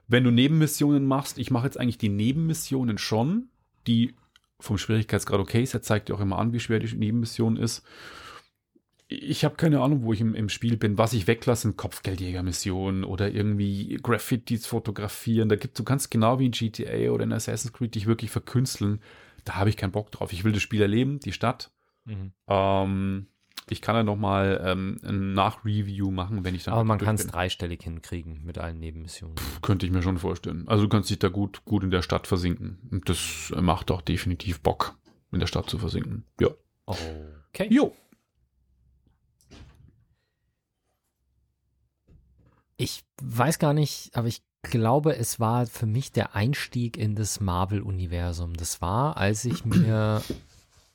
Wenn 0.06 0.24
du 0.24 0.30
Nebenmissionen 0.30 1.06
machst, 1.06 1.38
ich 1.38 1.50
mache 1.50 1.64
jetzt 1.64 1.80
eigentlich 1.80 1.98
die 1.98 2.10
Nebenmissionen 2.10 2.98
schon, 2.98 3.48
die 3.86 4.14
vom 4.60 4.78
Schwierigkeitsgrad 4.78 5.40
okay 5.40 5.62
ist. 5.62 5.74
Er 5.74 5.82
zeigt 5.82 6.08
dir 6.08 6.14
auch 6.14 6.20
immer 6.20 6.38
an, 6.38 6.52
wie 6.52 6.60
schwer 6.60 6.78
die 6.78 6.94
Nebenmission 6.94 7.56
ist 7.56 7.82
ich 9.08 9.44
habe 9.44 9.54
keine 9.54 9.80
Ahnung, 9.80 10.02
wo 10.02 10.12
ich 10.12 10.20
im, 10.20 10.34
im, 10.34 10.48
Spiel 10.48 10.76
bin. 10.76 10.98
Was 10.98 11.12
ich 11.12 11.28
weglasse, 11.28 11.62
sind 11.62 11.76
Kopfgeldjägermissionen 11.76 13.04
oder 13.04 13.30
irgendwie 13.30 13.98
Graffitis 14.02 14.66
fotografieren. 14.66 15.48
Da 15.48 15.56
gibt, 15.56 15.78
du 15.78 15.84
kannst 15.84 16.10
genau 16.10 16.38
wie 16.40 16.46
in 16.46 16.52
GTA 16.52 17.10
oder 17.10 17.22
in 17.24 17.32
Assassin's 17.32 17.72
Creed 17.72 17.94
dich 17.94 18.06
wirklich 18.06 18.30
verkünsteln. 18.30 19.00
Da 19.46 19.54
habe 19.54 19.70
ich 19.70 19.76
keinen 19.78 19.92
Bock 19.92 20.10
drauf. 20.10 20.32
Ich 20.32 20.42
will 20.42 20.52
das 20.52 20.60
Spiel 20.60 20.82
erleben, 20.82 21.20
die 21.20 21.32
Stadt. 21.32 21.70
Mhm. 22.04 22.32
Ähm, 22.48 23.28
ich 23.70 23.80
kann 23.80 23.94
ja 23.94 24.02
noch 24.02 24.16
mal 24.16 24.60
ähm, 24.62 24.98
ein 25.04 25.34
Nachreview 25.34 26.10
machen, 26.10 26.44
wenn 26.44 26.56
ich 26.56 26.64
dann. 26.64 26.74
Aber 26.74 26.82
man 26.82 26.98
kann 26.98 27.14
es 27.14 27.28
dreistellig 27.28 27.82
hinkriegen 27.82 28.44
mit 28.44 28.58
allen 28.58 28.80
Nebenmissionen. 28.80 29.36
Puh, 29.36 29.60
könnte 29.62 29.86
ich 29.86 29.92
mir 29.92 30.02
schon 30.02 30.18
vorstellen. 30.18 30.66
Also 30.66 30.82
du 30.82 30.88
kannst 30.88 31.10
dich 31.10 31.20
da 31.20 31.28
gut, 31.28 31.64
gut 31.64 31.84
in 31.84 31.92
der 31.92 32.02
Stadt 32.02 32.26
versinken. 32.26 32.80
Und 32.90 33.08
das 33.08 33.52
macht 33.56 33.92
auch 33.92 34.02
definitiv 34.02 34.60
Bock, 34.60 34.98
in 35.30 35.38
der 35.38 35.46
Stadt 35.46 35.70
zu 35.70 35.78
versinken. 35.78 36.24
Ja. 36.40 36.48
Okay. 36.84 37.68
Jo. 37.70 37.94
Ich 42.76 43.04
weiß 43.22 43.60
gar 43.60 43.74
nicht, 43.74 44.10
aber 44.16 44.26
ich 44.26 44.42
glaube, 44.62 45.16
es 45.16 45.40
war 45.40 45.66
für 45.66 45.86
mich 45.86 46.12
der 46.12 46.34
Einstieg 46.34 46.96
in 46.96 47.14
das 47.14 47.40
Marvel-Universum. 47.40 48.54
Das 48.54 48.80
war, 48.80 49.16
als 49.16 49.44
ich 49.44 49.64
mir 49.64 50.22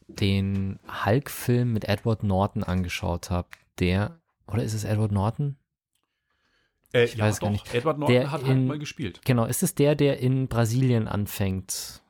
den 0.07 0.79
Hulk-Film 1.05 1.73
mit 1.73 1.85
Edward 1.85 2.23
Norton 2.23 2.63
angeschaut 2.63 3.29
habe. 3.29 3.47
Der, 3.79 4.19
oder 4.47 4.63
ist 4.63 4.73
es 4.73 4.83
Edward 4.83 5.11
Norton? 5.11 5.55
Äh, 6.93 7.05
ich 7.05 7.15
ja, 7.15 7.25
weiß 7.25 7.35
doch. 7.35 7.47
gar 7.47 7.51
nicht. 7.51 7.73
Edward 7.73 7.97
Norton 7.97 8.15
der 8.15 8.31
hat 8.31 8.41
in, 8.41 8.47
halt 8.47 8.67
mal 8.67 8.79
gespielt. 8.79 9.21
Genau, 9.25 9.45
ist 9.45 9.63
es 9.63 9.75
der, 9.75 9.95
der 9.95 10.19
in 10.19 10.47
Brasilien 10.47 11.07
anfängt? 11.07 12.01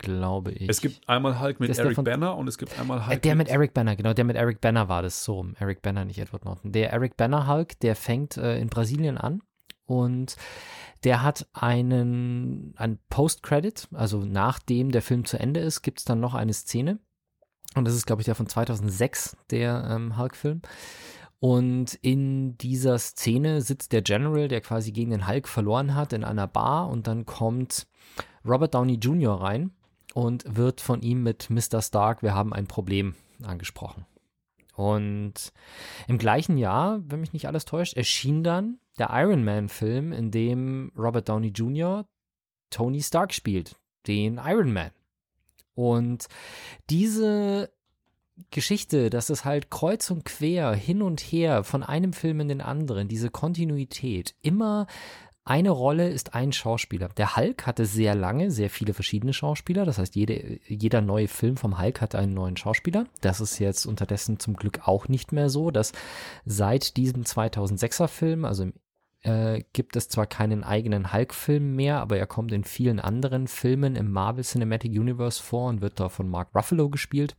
glaube 0.00 0.52
ich. 0.52 0.68
Es 0.68 0.80
gibt 0.80 1.08
einmal 1.08 1.40
Hulk 1.40 1.60
mit 1.60 1.76
Eric 1.76 2.02
Banner 2.04 2.36
und 2.36 2.48
es 2.48 2.56
gibt 2.56 2.78
einmal 2.78 3.06
Hulk. 3.06 3.16
Äh, 3.16 3.20
der 3.20 3.34
mit 3.34 3.48
Eric 3.48 3.74
Banner, 3.74 3.96
genau, 3.96 4.12
der 4.12 4.24
mit 4.24 4.36
Eric 4.36 4.60
Banner 4.60 4.88
war 4.88 5.02
das 5.02 5.24
so. 5.24 5.44
Eric 5.58 5.82
Banner, 5.82 6.04
nicht 6.04 6.18
Edward 6.18 6.44
Norton. 6.44 6.72
Der 6.72 6.92
Eric 6.92 7.16
Banner 7.16 7.48
Hulk, 7.48 7.80
der 7.80 7.96
fängt 7.96 8.36
äh, 8.36 8.58
in 8.60 8.68
Brasilien 8.68 9.18
an 9.18 9.42
und 9.88 10.36
der 11.02 11.22
hat 11.22 11.48
einen, 11.54 12.74
ein 12.76 12.98
Post-Credit, 13.08 13.88
also 13.94 14.24
nachdem 14.24 14.90
der 14.90 15.00
Film 15.00 15.24
zu 15.24 15.38
Ende 15.38 15.60
ist, 15.60 15.82
gibt 15.82 16.00
es 16.00 16.04
dann 16.04 16.20
noch 16.20 16.34
eine 16.34 16.52
Szene. 16.52 16.98
Und 17.74 17.86
das 17.86 17.94
ist, 17.94 18.06
glaube 18.06 18.20
ich, 18.20 18.26
der 18.26 18.34
von 18.34 18.46
2006, 18.46 19.36
der 19.50 19.88
ähm, 19.90 20.18
Hulk-Film. 20.18 20.60
Und 21.40 21.94
in 21.94 22.58
dieser 22.58 22.98
Szene 22.98 23.62
sitzt 23.62 23.92
der 23.92 24.02
General, 24.02 24.48
der 24.48 24.60
quasi 24.60 24.92
gegen 24.92 25.10
den 25.10 25.26
Hulk 25.26 25.48
verloren 25.48 25.94
hat, 25.94 26.12
in 26.12 26.24
einer 26.24 26.48
Bar 26.48 26.88
und 26.90 27.06
dann 27.06 27.24
kommt 27.24 27.86
Robert 28.44 28.74
Downey 28.74 28.94
Jr. 28.94 29.40
rein 29.40 29.70
und 30.12 30.56
wird 30.56 30.82
von 30.82 31.00
ihm 31.00 31.22
mit 31.22 31.48
Mr. 31.48 31.80
Stark, 31.80 32.22
wir 32.22 32.34
haben 32.34 32.52
ein 32.52 32.66
Problem 32.66 33.14
angesprochen. 33.42 34.04
Und 34.74 35.52
im 36.08 36.18
gleichen 36.18 36.58
Jahr, 36.58 37.00
wenn 37.06 37.20
mich 37.20 37.32
nicht 37.32 37.46
alles 37.46 37.64
täuscht, 37.64 37.94
erschien 37.94 38.42
dann 38.42 38.78
der 38.98 39.10
Iron 39.12 39.44
Man-Film, 39.44 40.12
in 40.12 40.30
dem 40.30 40.92
Robert 40.96 41.28
Downey 41.28 41.48
Jr. 41.48 42.06
Tony 42.70 43.02
Stark 43.02 43.32
spielt, 43.32 43.76
den 44.06 44.40
Iron 44.44 44.72
Man. 44.72 44.90
Und 45.74 46.26
diese 46.90 47.70
Geschichte, 48.50 49.10
dass 49.10 49.30
es 49.30 49.44
halt 49.44 49.70
kreuz 49.70 50.10
und 50.10 50.24
quer, 50.24 50.74
hin 50.74 51.02
und 51.02 51.20
her, 51.20 51.64
von 51.64 51.82
einem 51.82 52.12
Film 52.12 52.40
in 52.40 52.48
den 52.48 52.60
anderen, 52.60 53.08
diese 53.08 53.30
Kontinuität, 53.30 54.34
immer 54.42 54.86
eine 55.48 55.70
Rolle 55.70 56.10
ist 56.10 56.34
ein 56.34 56.52
Schauspieler. 56.52 57.08
Der 57.16 57.36
Hulk 57.36 57.66
hatte 57.66 57.86
sehr 57.86 58.14
lange, 58.14 58.50
sehr 58.50 58.68
viele 58.68 58.92
verschiedene 58.92 59.32
Schauspieler. 59.32 59.86
Das 59.86 59.96
heißt, 59.96 60.14
jede, 60.14 60.60
jeder 60.66 61.00
neue 61.00 61.26
Film 61.26 61.56
vom 61.56 61.80
Hulk 61.80 62.02
hatte 62.02 62.18
einen 62.18 62.34
neuen 62.34 62.58
Schauspieler. 62.58 63.06
Das 63.22 63.40
ist 63.40 63.58
jetzt 63.58 63.86
unterdessen 63.86 64.38
zum 64.38 64.56
Glück 64.56 64.86
auch 64.86 65.08
nicht 65.08 65.32
mehr 65.32 65.48
so, 65.48 65.70
dass 65.70 65.92
seit 66.44 66.98
diesem 66.98 67.22
2006er 67.22 68.08
Film, 68.08 68.44
also 68.44 68.66
äh, 69.22 69.62
gibt 69.72 69.96
es 69.96 70.08
zwar 70.08 70.26
keinen 70.26 70.64
eigenen 70.64 71.12
Hulk-Film 71.12 71.74
mehr, 71.74 72.00
aber 72.00 72.18
er 72.18 72.26
kommt 72.26 72.52
in 72.52 72.64
vielen 72.64 73.00
anderen 73.00 73.48
Filmen 73.48 73.96
im 73.96 74.12
Marvel 74.12 74.44
Cinematic 74.44 74.92
Universe 74.92 75.42
vor 75.42 75.68
und 75.68 75.80
wird 75.80 75.98
da 76.00 76.08
von 76.08 76.28
Mark 76.28 76.54
Ruffalo 76.54 76.88
gespielt. 76.88 77.36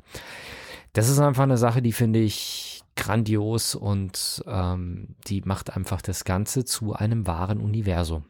Das 0.94 1.10
ist 1.10 1.20
einfach 1.20 1.44
eine 1.44 1.58
Sache, 1.58 1.82
die 1.82 1.94
finde 1.94 2.20
ich 2.20 2.84
grandios 2.96 3.76
und 3.76 4.44
ähm, 4.46 5.15
die 5.28 5.42
macht 5.42 5.76
einfach 5.76 6.02
das 6.02 6.24
Ganze 6.26 6.65
zu 6.65 6.94
einem 6.94 7.28
wahren 7.28 7.62
Universum. 7.62 8.26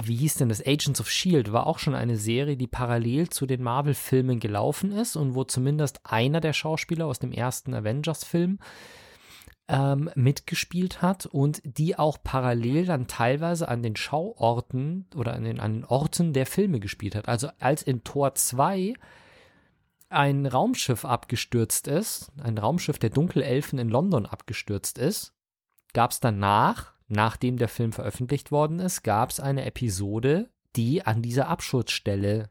wie 0.03 0.17
hieß 0.17 0.35
denn 0.35 0.51
das? 0.51 0.65
Agents 0.65 1.01
of 1.01 1.11
Shield 1.11 1.53
war 1.53 1.67
auch 1.67 1.79
schon 1.79 1.95
eine 1.95 2.19
Serie, 2.19 2.59
die 2.59 2.67
parallel 2.67 3.31
zu 3.31 3.47
den 3.47 3.63
Marvel-Filmen 3.63 4.41
gelaufen 4.41 4.93
ist 4.93 5.17
und 5.17 5.35
wo 5.35 5.45
zumindest 5.45 6.01
einer 6.05 6.41
der 6.41 6.53
Schauspieler 6.53 7.07
aus 7.07 7.19
dem 7.19 7.33
ersten 7.33 7.73
Avengers-Film 7.73 8.59
ähm, 9.69 10.11
mitgespielt 10.15 11.03
hat 11.03 11.27
und 11.27 11.61
die 11.65 11.99
auch 11.99 12.19
parallel 12.23 12.87
dann 12.87 13.07
teilweise 13.07 13.69
an 13.69 13.83
den 13.83 13.97
Schauorten 13.97 15.07
oder 15.15 15.35
an 15.35 15.45
den, 15.45 15.61
an 15.61 15.75
den 15.75 15.85
Orten 15.85 16.33
der 16.33 16.47
Filme 16.47 16.81
gespielt 16.81 17.15
hat. 17.15 17.29
Also 17.29 17.51
als 17.59 17.83
in 17.83 18.03
Tor 18.03 18.35
2 18.35 18.95
ein 20.09 20.47
Raumschiff 20.47 21.05
abgestürzt 21.05 21.87
ist, 21.87 22.33
ein 22.43 22.57
Raumschiff 22.57 22.99
der 22.99 23.11
Dunkelelfen 23.11 23.79
in 23.79 23.91
London 23.91 24.25
abgestürzt 24.25 24.97
ist, 24.97 25.35
gab 25.93 26.13
es 26.13 26.21
danach, 26.21 26.95
nachdem 27.09 27.59
der 27.59 27.69
Film 27.69 27.93
veröffentlicht 27.93 28.51
worden 28.51 28.79
ist, 28.79 29.03
gab 29.03 29.31
es 29.31 29.39
eine 29.39 29.67
Episode, 29.67 30.49
die 30.77 31.05
an 31.05 31.21
dieser 31.21 31.49
Abschurzstelle 31.49 32.51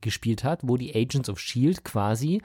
gespielt 0.00 0.42
hat, 0.42 0.60
wo 0.64 0.76
die 0.76 0.94
Agents 0.94 1.28
of 1.28 1.38
Shield 1.38 1.84
quasi 1.84 2.42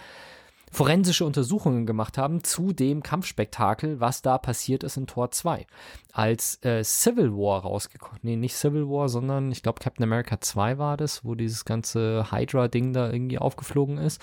forensische 0.72 1.26
Untersuchungen 1.26 1.86
gemacht 1.86 2.18
haben 2.18 2.44
zu 2.44 2.74
dem 2.74 3.04
Kampfspektakel, 3.04 4.00
was 4.00 4.22
da 4.22 4.38
passiert 4.38 4.84
ist 4.84 4.98
in 4.98 5.08
Tor 5.08 5.32
2. 5.32 5.66
Als 6.12 6.64
äh, 6.64 6.84
Civil 6.84 7.32
War 7.34 7.62
rausgekommen, 7.62 8.20
nee, 8.22 8.36
nicht 8.36 8.56
Civil 8.56 8.88
War, 8.88 9.10
sondern 9.10 9.52
ich 9.52 9.64
glaube 9.64 9.80
Captain 9.80 10.04
America 10.04 10.40
2 10.40 10.78
war 10.78 10.98
das, 10.98 11.26
wo 11.26 11.36
dieses 11.36 11.66
ganze 11.66 12.32
Hydra-Ding 12.32 12.94
da 12.94 13.12
irgendwie 13.12 13.40
aufgeflogen 13.40 13.98
ist. 13.98 14.22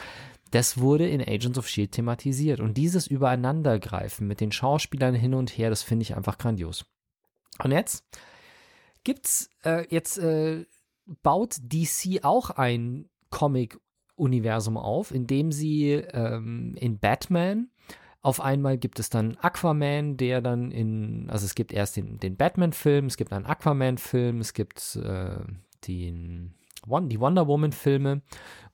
Das 0.53 0.79
wurde 0.79 1.09
in 1.09 1.21
Agents 1.21 1.59
of 1.59 1.69
Shield 1.69 1.93
thematisiert 1.93 2.61
und 2.61 2.77
dieses 2.77 3.09
Übereinandergreifen 3.09 4.27
mit 4.27 4.41
den 4.41 4.53
Schauspielern 4.53 5.15
hin 5.15 5.35
und 5.35 5.51
her, 5.51 5.71
das 5.71 5.83
finde 5.83 6.03
ich 6.03 6.17
einfach 6.17 6.39
grandios. 6.39 6.87
Und 7.63 7.73
jetzt 7.73 8.05
gibt's 9.03 9.51
äh, 9.65 9.87
jetzt 9.91 10.19
äh, 10.19 10.67
baut 11.23 11.57
DC 11.61 12.25
auch 12.25 12.51
ein 12.51 13.09
Comic 13.31 13.79
Universum 14.17 14.77
auf, 14.77 15.13
indem 15.13 15.53
sie 15.53 15.93
ähm, 15.93 16.75
in 16.79 16.99
Batman. 16.99 17.69
Auf 18.23 18.41
einmal 18.41 18.77
gibt 18.77 18.99
es 18.99 19.09
dann 19.09 19.37
Aquaman, 19.37 20.17
der 20.17 20.41
dann 20.41 20.73
in, 20.73 21.31
also 21.31 21.47
es 21.47 21.55
gibt 21.55 21.73
erst 21.73 21.97
den, 21.97 22.19
den 22.19 22.37
Batman-Film, 22.37 23.07
es 23.07 23.17
gibt 23.17 23.33
einen 23.33 23.47
Aquaman-Film, 23.47 24.41
es 24.41 24.53
gibt 24.53 24.97
äh, 24.97 25.39
den, 25.87 26.55
die 26.87 27.21
Wonder 27.21 27.47
Woman-Filme 27.47 28.23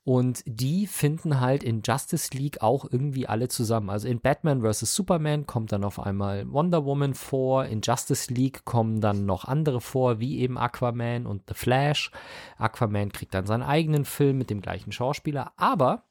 und 0.05 0.43
die 0.47 0.89
finden 0.89 1.39
halt 1.39 1.63
in 1.63 1.83
Justice 1.85 2.37
League 2.37 2.61
auch 2.61 2.85
irgendwie 2.91 3.29
alle 3.29 3.47
zusammen. 3.49 3.89
Also 3.89 4.09
in 4.09 4.21
Batman 4.21 4.63
vs. 4.63 4.95
Superman 4.95 5.47
kommt 5.47 5.71
dann 5.71 5.85
auf 5.85 6.01
einmal 6.01 6.51
Wonder 6.51 6.85
Woman 6.85 7.15
vor, 7.15 7.67
in 7.67 7.83
Justice 7.83 8.33
League 8.33 8.65
kommen 8.65 9.01
dann 9.01 9.27
noch 9.27 9.45
andere 9.45 9.81
vor, 9.81 10.19
wie 10.19 10.41
eben 10.41 10.59
Aquaman 10.59 11.27
und 11.27 11.45
The 11.47 11.55
Flash. 11.55 12.11
Aquaman 12.59 13.13
kriegt 13.13 13.33
dann 13.35 13.47
seinen 13.47 13.63
eigenen 13.63 14.05
Film 14.05 14.39
mit 14.39 14.51
dem 14.51 14.61
gleichen 14.61 14.91
Schauspieler, 14.91 15.53
aber 15.57 16.05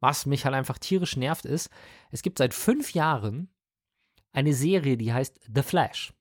was 0.00 0.26
mich 0.26 0.44
halt 0.44 0.54
einfach 0.54 0.76
tierisch 0.76 1.16
nervt 1.16 1.46
ist, 1.46 1.70
es 2.10 2.20
gibt 2.20 2.36
seit 2.36 2.52
fünf 2.52 2.92
Jahren 2.92 3.48
eine 4.32 4.52
Serie, 4.52 4.98
die 4.98 5.14
heißt 5.14 5.40
The 5.54 5.62
Flash 5.62 6.12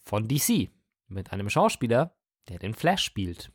von 0.00 0.28
DC 0.28 0.68
mit 1.08 1.32
einem 1.32 1.48
Schauspieler, 1.48 2.14
der 2.50 2.58
den 2.58 2.74
Flash 2.74 3.02
spielt. 3.02 3.50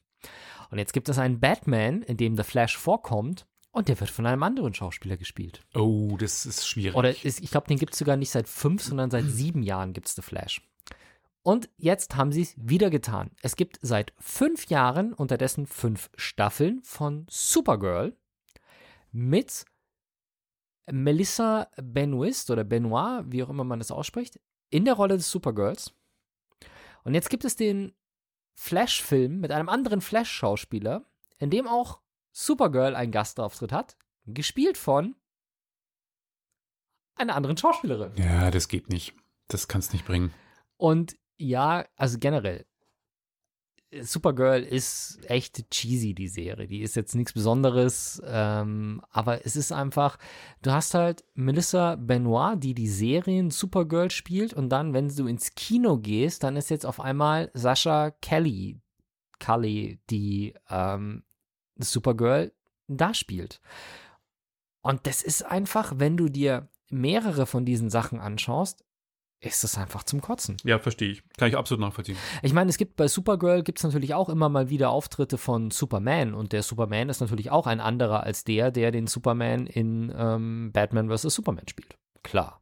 Und 0.71 0.77
jetzt 0.77 0.93
gibt 0.93 1.09
es 1.09 1.17
einen 1.17 1.39
Batman, 1.39 2.01
in 2.01 2.17
dem 2.17 2.35
The 2.35 2.43
Flash 2.43 2.77
vorkommt 2.77 3.45
und 3.71 3.89
der 3.89 3.99
wird 3.99 4.09
von 4.09 4.25
einem 4.25 4.43
anderen 4.43 4.73
Schauspieler 4.73 5.17
gespielt. 5.17 5.61
Oh, 5.73 6.15
das 6.17 6.45
ist 6.45 6.65
schwierig. 6.65 6.95
Oder 6.95 7.09
ist, 7.25 7.41
ich 7.41 7.51
glaube, 7.51 7.67
den 7.67 7.77
gibt 7.77 7.93
es 7.93 7.99
sogar 7.99 8.15
nicht 8.15 8.31
seit 8.31 8.47
fünf, 8.47 8.81
sondern 8.81 9.11
seit 9.11 9.25
sieben 9.25 9.63
Jahren 9.63 9.91
gibt 9.91 10.07
es 10.07 10.15
The 10.15 10.21
Flash. 10.21 10.61
Und 11.43 11.69
jetzt 11.77 12.15
haben 12.15 12.31
sie 12.31 12.41
es 12.41 12.55
wieder 12.57 12.89
getan. 12.89 13.31
Es 13.41 13.55
gibt 13.55 13.77
seit 13.81 14.13
fünf 14.17 14.67
Jahren 14.67 15.13
unterdessen 15.13 15.67
fünf 15.67 16.09
Staffeln 16.15 16.81
von 16.83 17.27
Supergirl 17.29 18.17
mit 19.11 19.65
Melissa 20.91 21.69
Benoist 21.75 22.49
oder 22.51 22.63
Benoit, 22.63 23.25
wie 23.27 23.43
auch 23.43 23.49
immer 23.49 23.63
man 23.63 23.79
das 23.79 23.91
ausspricht, 23.91 24.39
in 24.69 24.85
der 24.85 24.95
Rolle 24.95 25.17
des 25.17 25.29
Supergirls. 25.29 25.93
Und 27.03 27.13
jetzt 27.13 27.29
gibt 27.29 27.45
es 27.45 27.55
den 27.55 27.93
Flash-Film 28.55 29.39
mit 29.39 29.51
einem 29.51 29.69
anderen 29.69 30.01
Flash-Schauspieler, 30.01 31.05
in 31.37 31.49
dem 31.49 31.67
auch 31.67 31.99
Supergirl 32.31 32.95
einen 32.95 33.11
Gastauftritt 33.11 33.71
hat, 33.71 33.97
gespielt 34.25 34.77
von 34.77 35.15
einer 37.15 37.35
anderen 37.35 37.57
Schauspielerin. 37.57 38.13
Ja, 38.17 38.51
das 38.51 38.67
geht 38.67 38.89
nicht. 38.89 39.13
Das 39.47 39.67
kannst 39.67 39.93
nicht 39.93 40.05
bringen. 40.05 40.33
Und 40.77 41.15
ja, 41.37 41.85
also 41.95 42.17
generell, 42.17 42.65
Supergirl 44.01 44.63
ist 44.63 45.19
echt 45.29 45.69
cheesy, 45.69 46.13
die 46.13 46.27
Serie. 46.27 46.67
Die 46.67 46.81
ist 46.81 46.95
jetzt 46.95 47.15
nichts 47.15 47.33
Besonderes, 47.33 48.21
ähm, 48.25 49.01
aber 49.09 49.45
es 49.45 49.55
ist 49.55 49.71
einfach, 49.71 50.17
du 50.61 50.71
hast 50.71 50.93
halt 50.93 51.23
Melissa 51.33 51.95
Benoit, 51.95 52.57
die 52.61 52.73
die 52.73 52.87
Serien 52.87 53.51
Supergirl 53.51 54.11
spielt 54.11 54.53
und 54.53 54.69
dann, 54.69 54.93
wenn 54.93 55.09
du 55.09 55.27
ins 55.27 55.55
Kino 55.55 55.97
gehst, 55.97 56.43
dann 56.43 56.55
ist 56.55 56.69
jetzt 56.69 56.85
auf 56.85 56.99
einmal 56.99 57.51
Sascha 57.53 58.11
Kelly, 58.11 58.79
Cully, 59.39 59.99
die 60.09 60.53
ähm, 60.69 61.23
Supergirl 61.77 62.53
da 62.87 63.13
spielt. 63.13 63.61
Und 64.81 65.07
das 65.07 65.23
ist 65.23 65.43
einfach, 65.43 65.93
wenn 65.97 66.15
du 66.15 66.29
dir 66.29 66.69
mehrere 66.89 67.45
von 67.45 67.65
diesen 67.65 67.89
Sachen 67.89 68.19
anschaust, 68.19 68.84
ist 69.39 69.63
es 69.63 69.77
einfach 69.77 70.03
zum 70.03 70.21
Kotzen. 70.21 70.57
Ja, 70.63 70.79
verstehe 70.79 71.11
ich. 71.11 71.23
Kann 71.37 71.49
ich 71.49 71.57
absolut 71.57 71.81
nachvollziehen. 71.81 72.17
Ich 72.41 72.53
meine, 72.53 72.69
es 72.69 72.77
gibt 72.77 72.95
bei 72.95 73.07
Supergirl 73.07 73.63
gibt 73.63 73.79
es 73.79 73.83
natürlich 73.83 74.13
auch 74.13 74.29
immer 74.29 74.49
mal 74.49 74.69
wieder 74.69 74.89
Auftritte 74.89 75.37
von 75.37 75.71
Superman 75.71 76.33
und 76.33 76.51
der 76.51 76.63
Superman 76.63 77.09
ist 77.09 77.21
natürlich 77.21 77.51
auch 77.51 77.67
ein 77.67 77.79
anderer 77.79 78.23
als 78.23 78.43
der, 78.43 78.71
der 78.71 78.91
den 78.91 79.07
Superman 79.07 79.67
in 79.67 80.13
ähm, 80.17 80.71
Batman 80.73 81.09
vs. 81.09 81.33
Superman 81.33 81.67
spielt. 81.67 81.95
Klar. 82.23 82.61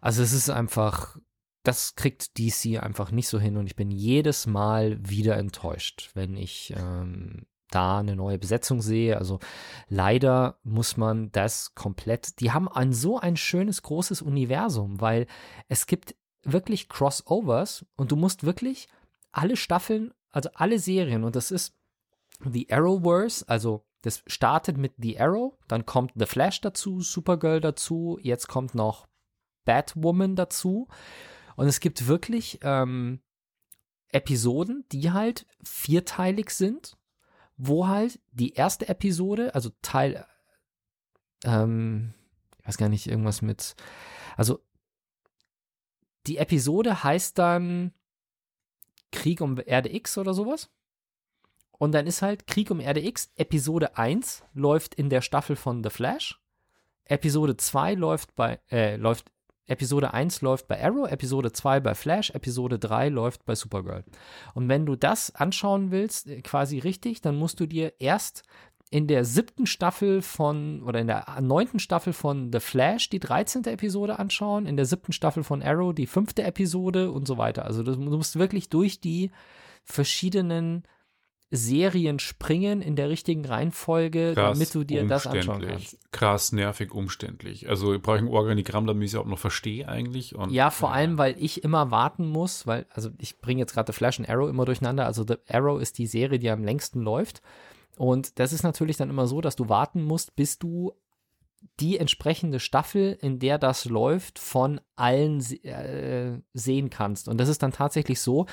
Also 0.00 0.22
es 0.22 0.32
ist 0.32 0.50
einfach, 0.50 1.16
das 1.62 1.94
kriegt 1.94 2.38
DC 2.38 2.82
einfach 2.82 3.10
nicht 3.10 3.28
so 3.28 3.38
hin 3.40 3.56
und 3.56 3.66
ich 3.66 3.76
bin 3.76 3.90
jedes 3.90 4.46
Mal 4.46 4.98
wieder 5.00 5.36
enttäuscht, 5.36 6.10
wenn 6.14 6.36
ich 6.36 6.74
ähm, 6.76 7.46
da 7.70 7.98
eine 7.98 8.16
neue 8.16 8.38
Besetzung 8.38 8.82
sehe. 8.82 9.18
Also 9.18 9.40
leider 9.88 10.58
muss 10.62 10.96
man 10.96 11.30
das 11.32 11.74
komplett, 11.74 12.40
die 12.40 12.52
haben 12.52 12.68
ein 12.68 12.92
so 12.92 13.18
ein 13.18 13.36
schönes 13.36 13.82
großes 13.82 14.22
Universum, 14.22 15.00
weil 15.00 15.26
es 15.68 15.86
gibt 15.86 16.14
wirklich 16.42 16.88
Crossovers 16.88 17.84
und 17.96 18.12
du 18.12 18.16
musst 18.16 18.44
wirklich 18.44 18.88
alle 19.32 19.56
Staffeln, 19.56 20.12
also 20.30 20.50
alle 20.54 20.78
Serien 20.78 21.24
und 21.24 21.36
das 21.36 21.50
ist 21.50 21.74
The 22.44 22.70
Arrowverse, 22.70 23.48
also 23.48 23.84
das 24.02 24.22
startet 24.26 24.76
mit 24.76 24.92
The 24.98 25.18
Arrow, 25.18 25.56
dann 25.66 25.86
kommt 25.86 26.12
The 26.14 26.26
Flash 26.26 26.60
dazu, 26.60 27.00
Supergirl 27.00 27.60
dazu, 27.60 28.18
jetzt 28.20 28.48
kommt 28.48 28.74
noch 28.74 29.06
Batwoman 29.64 30.36
dazu 30.36 30.88
und 31.56 31.66
es 31.66 31.80
gibt 31.80 32.06
wirklich 32.06 32.58
ähm, 32.62 33.20
Episoden, 34.10 34.84
die 34.92 35.10
halt 35.10 35.46
vierteilig 35.62 36.50
sind 36.50 36.98
wo 37.56 37.86
halt 37.88 38.20
die 38.32 38.54
erste 38.54 38.88
Episode, 38.88 39.54
also 39.54 39.70
Teil, 39.82 40.26
ähm, 41.44 42.14
ich 42.60 42.68
weiß 42.68 42.78
gar 42.78 42.88
nicht, 42.88 43.06
irgendwas 43.06 43.42
mit, 43.42 43.76
also 44.36 44.60
die 46.26 46.38
Episode 46.38 47.04
heißt 47.04 47.38
dann 47.38 47.92
Krieg 49.12 49.40
um 49.40 49.60
Erde 49.64 49.94
X 49.94 50.18
oder 50.18 50.34
sowas. 50.34 50.70
Und 51.78 51.92
dann 51.92 52.06
ist 52.06 52.22
halt 52.22 52.46
Krieg 52.46 52.70
um 52.70 52.80
Erde 52.80 53.04
X, 53.04 53.30
Episode 53.36 53.96
1 53.96 54.44
läuft 54.54 54.94
in 54.94 55.10
der 55.10 55.20
Staffel 55.20 55.56
von 55.56 55.82
The 55.82 55.90
Flash. 55.90 56.40
Episode 57.04 57.56
2 57.56 57.94
läuft 57.94 58.34
bei, 58.34 58.60
äh, 58.70 58.96
läuft 58.96 59.30
Episode 59.66 60.12
1 60.12 60.40
läuft 60.42 60.68
bei 60.68 60.82
Arrow, 60.82 61.08
Episode 61.08 61.52
2 61.52 61.80
bei 61.80 61.94
Flash, 61.94 62.30
Episode 62.30 62.78
3 62.78 63.08
läuft 63.08 63.44
bei 63.46 63.54
Supergirl. 63.54 64.04
Und 64.54 64.68
wenn 64.68 64.86
du 64.86 64.96
das 64.96 65.34
anschauen 65.34 65.90
willst, 65.90 66.28
äh, 66.28 66.42
quasi 66.42 66.78
richtig, 66.78 67.20
dann 67.20 67.36
musst 67.36 67.60
du 67.60 67.66
dir 67.66 67.94
erst 67.98 68.42
in 68.90 69.06
der 69.06 69.24
siebten 69.24 69.66
Staffel 69.66 70.22
von 70.22 70.82
oder 70.82 71.00
in 71.00 71.08
der 71.08 71.24
neunten 71.40 71.78
Staffel 71.78 72.12
von 72.12 72.52
The 72.52 72.60
Flash 72.60 73.10
die 73.10 73.18
13. 73.18 73.64
Episode 73.64 74.18
anschauen, 74.18 74.66
in 74.66 74.76
der 74.76 74.86
siebten 74.86 75.12
Staffel 75.12 75.42
von 75.42 75.62
Arrow 75.62 75.94
die 75.94 76.06
fünfte 76.06 76.44
Episode 76.44 77.10
und 77.10 77.26
so 77.26 77.38
weiter. 77.38 77.64
Also 77.64 77.82
du 77.82 77.96
musst 77.96 78.38
wirklich 78.38 78.68
durch 78.68 79.00
die 79.00 79.32
verschiedenen 79.82 80.84
Serien 81.56 82.18
springen 82.18 82.82
in 82.82 82.96
der 82.96 83.08
richtigen 83.08 83.44
Reihenfolge, 83.44 84.32
Krass, 84.34 84.52
damit 84.52 84.74
du 84.74 84.84
dir 84.84 85.06
das 85.06 85.26
anschauen 85.26 85.62
kannst. 85.66 85.98
Krass, 86.12 86.52
nervig, 86.52 86.92
umständlich. 86.92 87.68
Also 87.68 87.94
ich 87.94 88.02
brauche 88.02 88.18
ein 88.18 88.28
Organigramm, 88.28 88.86
damit 88.86 89.04
ich 89.04 89.12
es 89.12 89.18
auch 89.18 89.26
noch 89.26 89.38
verstehe 89.38 89.88
eigentlich. 89.88 90.34
Und, 90.34 90.50
ja, 90.50 90.70
vor 90.70 90.90
ja. 90.90 90.96
allem, 90.96 91.18
weil 91.18 91.36
ich 91.38 91.64
immer 91.64 91.90
warten 91.90 92.26
muss, 92.26 92.66
weil, 92.66 92.86
also 92.90 93.10
ich 93.18 93.40
bringe 93.40 93.60
jetzt 93.60 93.74
gerade 93.74 93.92
The 93.92 93.96
Flash 93.96 94.18
und 94.18 94.28
Arrow 94.28 94.48
immer 94.48 94.64
durcheinander. 94.64 95.06
Also 95.06 95.24
The 95.26 95.36
Arrow 95.48 95.80
ist 95.80 95.98
die 95.98 96.06
Serie, 96.06 96.38
die 96.38 96.50
am 96.50 96.64
längsten 96.64 97.00
läuft. 97.00 97.42
Und 97.96 98.38
das 98.38 98.52
ist 98.52 98.62
natürlich 98.62 98.96
dann 98.96 99.10
immer 99.10 99.26
so, 99.26 99.40
dass 99.40 99.56
du 99.56 99.68
warten 99.68 100.02
musst, 100.02 100.34
bis 100.36 100.58
du 100.58 100.92
die 101.80 101.98
entsprechende 101.98 102.60
Staffel, 102.60 103.18
in 103.20 103.38
der 103.38 103.58
das 103.58 103.84
läuft, 103.84 104.38
von 104.38 104.80
allen 104.96 105.40
äh, 105.64 106.40
sehen 106.52 106.90
kannst. 106.90 107.28
Und 107.28 107.38
das 107.38 107.48
ist 107.48 107.62
dann 107.62 107.72
tatsächlich 107.72 108.20
so, 108.20 108.46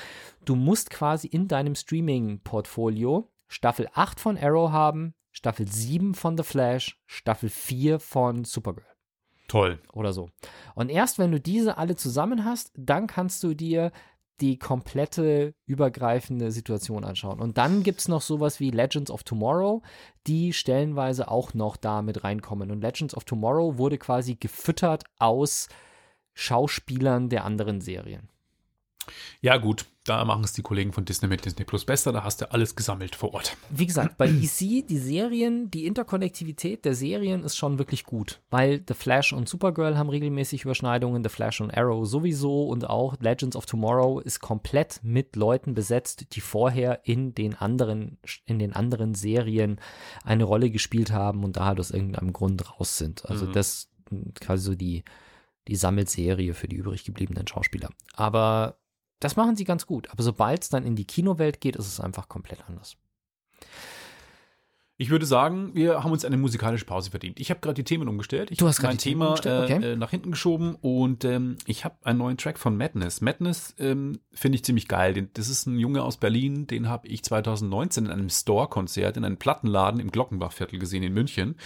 du 0.44 0.56
musst 0.56 0.90
quasi 0.90 1.28
in 1.28 1.48
deinem 1.48 1.74
Streaming-Portfolio 1.74 3.30
Staffel 3.48 3.88
8 3.92 4.18
von 4.18 4.38
Arrow 4.38 4.72
haben, 4.72 5.14
Staffel 5.30 5.68
7 5.68 6.14
von 6.14 6.36
The 6.36 6.42
Flash, 6.42 7.00
Staffel 7.06 7.50
4 7.50 8.00
von 8.00 8.44
Supergirl. 8.44 8.86
Toll. 9.48 9.80
Oder 9.92 10.14
so. 10.14 10.30
Und 10.74 10.88
erst 10.88 11.18
wenn 11.18 11.30
du 11.30 11.38
diese 11.38 11.76
alle 11.76 11.94
zusammen 11.94 12.46
hast, 12.46 12.72
dann 12.74 13.06
kannst 13.06 13.42
du 13.42 13.52
dir 13.52 13.92
die 14.40 14.58
komplette 14.58 15.54
übergreifende 15.66 16.50
Situation 16.50 17.04
anschauen. 17.04 17.40
Und 17.40 17.58
dann 17.58 17.82
gibt 17.82 18.00
es 18.00 18.08
noch 18.08 18.22
sowas 18.22 18.58
wie 18.60 18.70
Legends 18.70 19.10
of 19.10 19.22
Tomorrow, 19.22 19.82
die 20.26 20.52
stellenweise 20.52 21.30
auch 21.30 21.54
noch 21.54 21.76
da 21.76 22.02
mit 22.02 22.24
reinkommen. 22.24 22.70
Und 22.70 22.80
Legends 22.80 23.16
of 23.16 23.24
Tomorrow 23.24 23.78
wurde 23.78 23.98
quasi 23.98 24.34
gefüttert 24.34 25.04
aus 25.18 25.68
Schauspielern 26.34 27.28
der 27.28 27.44
anderen 27.44 27.80
Serien. 27.80 28.31
Ja, 29.40 29.56
gut, 29.56 29.86
da 30.04 30.24
machen 30.24 30.44
es 30.44 30.52
die 30.52 30.62
Kollegen 30.62 30.92
von 30.92 31.04
Disney 31.04 31.28
mit 31.28 31.44
Disney 31.44 31.64
Plus 31.64 31.84
besser, 31.84 32.12
da 32.12 32.24
hast 32.24 32.40
du 32.40 32.50
alles 32.50 32.74
gesammelt 32.74 33.14
vor 33.14 33.34
Ort. 33.34 33.56
Wie 33.70 33.86
gesagt, 33.86 34.18
bei 34.18 34.26
DC, 34.26 34.86
die 34.88 34.98
Serien, 34.98 35.70
die 35.70 35.86
Interkonnektivität 35.86 36.84
der 36.84 36.94
Serien 36.94 37.44
ist 37.44 37.56
schon 37.56 37.78
wirklich 37.78 38.04
gut, 38.04 38.40
weil 38.50 38.82
The 38.86 38.94
Flash 38.94 39.32
und 39.32 39.48
Supergirl 39.48 39.96
haben 39.96 40.08
regelmäßig 40.08 40.64
Überschneidungen, 40.64 41.22
The 41.22 41.30
Flash 41.30 41.60
und 41.60 41.76
Arrow 41.76 42.06
sowieso 42.06 42.66
und 42.68 42.88
auch 42.88 43.16
Legends 43.20 43.56
of 43.56 43.66
Tomorrow 43.66 44.20
ist 44.20 44.40
komplett 44.40 45.00
mit 45.02 45.36
Leuten 45.36 45.74
besetzt, 45.74 46.34
die 46.34 46.40
vorher 46.40 47.00
in 47.04 47.34
den 47.34 47.54
anderen, 47.54 48.18
in 48.44 48.58
den 48.58 48.72
anderen 48.72 49.14
Serien 49.14 49.80
eine 50.24 50.44
Rolle 50.44 50.70
gespielt 50.70 51.12
haben 51.12 51.44
und 51.44 51.56
da 51.56 51.66
halt 51.66 51.80
aus 51.80 51.90
irgendeinem 51.90 52.32
Grund 52.32 52.78
raus 52.78 52.98
sind. 52.98 53.24
Also 53.26 53.46
mhm. 53.46 53.52
das 53.52 53.88
quasi 54.40 54.64
so 54.64 54.74
die, 54.74 55.04
die 55.68 55.76
Sammelserie 55.76 56.54
für 56.54 56.68
die 56.68 56.76
übrig 56.76 57.04
gebliebenen 57.04 57.46
Schauspieler. 57.46 57.90
Aber 58.14 58.78
das 59.22 59.36
machen 59.36 59.56
sie 59.56 59.64
ganz 59.64 59.86
gut. 59.86 60.10
Aber 60.10 60.22
sobald 60.22 60.62
es 60.62 60.68
dann 60.68 60.84
in 60.84 60.96
die 60.96 61.04
Kinowelt 61.04 61.60
geht, 61.60 61.76
ist 61.76 61.86
es 61.86 62.00
einfach 62.00 62.28
komplett 62.28 62.64
anders. 62.68 62.96
Ich 64.98 65.10
würde 65.10 65.26
sagen, 65.26 65.74
wir 65.74 66.04
haben 66.04 66.12
uns 66.12 66.24
eine 66.24 66.36
musikalische 66.36 66.84
Pause 66.84 67.10
verdient. 67.10 67.40
Ich 67.40 67.50
habe 67.50 67.58
gerade 67.60 67.74
die 67.74 67.82
Themen 67.82 68.08
umgestellt. 68.08 68.50
Ich 68.52 68.58
Du 68.58 68.68
hast 68.68 68.76
gerade 68.76 68.92
mein 68.92 68.98
die 68.98 69.02
Themen 69.02 69.20
Thema 69.20 69.26
umgestellt, 69.30 69.70
okay. 69.70 69.84
äh, 69.84 69.92
äh, 69.92 69.96
nach 69.96 70.10
hinten 70.10 70.30
geschoben 70.30 70.76
und 70.80 71.24
ähm, 71.24 71.56
ich 71.66 71.84
habe 71.84 71.96
einen 72.04 72.18
neuen 72.18 72.36
Track 72.36 72.58
von 72.58 72.76
Madness. 72.76 73.20
Madness 73.20 73.74
ähm, 73.78 74.20
finde 74.32 74.56
ich 74.56 74.64
ziemlich 74.64 74.86
geil. 74.86 75.14
Den, 75.14 75.30
das 75.34 75.48
ist 75.48 75.66
ein 75.66 75.78
Junge 75.78 76.02
aus 76.02 76.18
Berlin, 76.18 76.68
den 76.68 76.88
habe 76.88 77.08
ich 77.08 77.24
2019 77.24 78.04
in 78.04 78.10
einem 78.12 78.28
Store-Konzert 78.28 79.16
in 79.16 79.24
einem 79.24 79.38
Plattenladen 79.38 79.98
im 79.98 80.12
Glockenbachviertel 80.12 80.78
gesehen 80.78 81.02
in 81.02 81.14
München. 81.14 81.56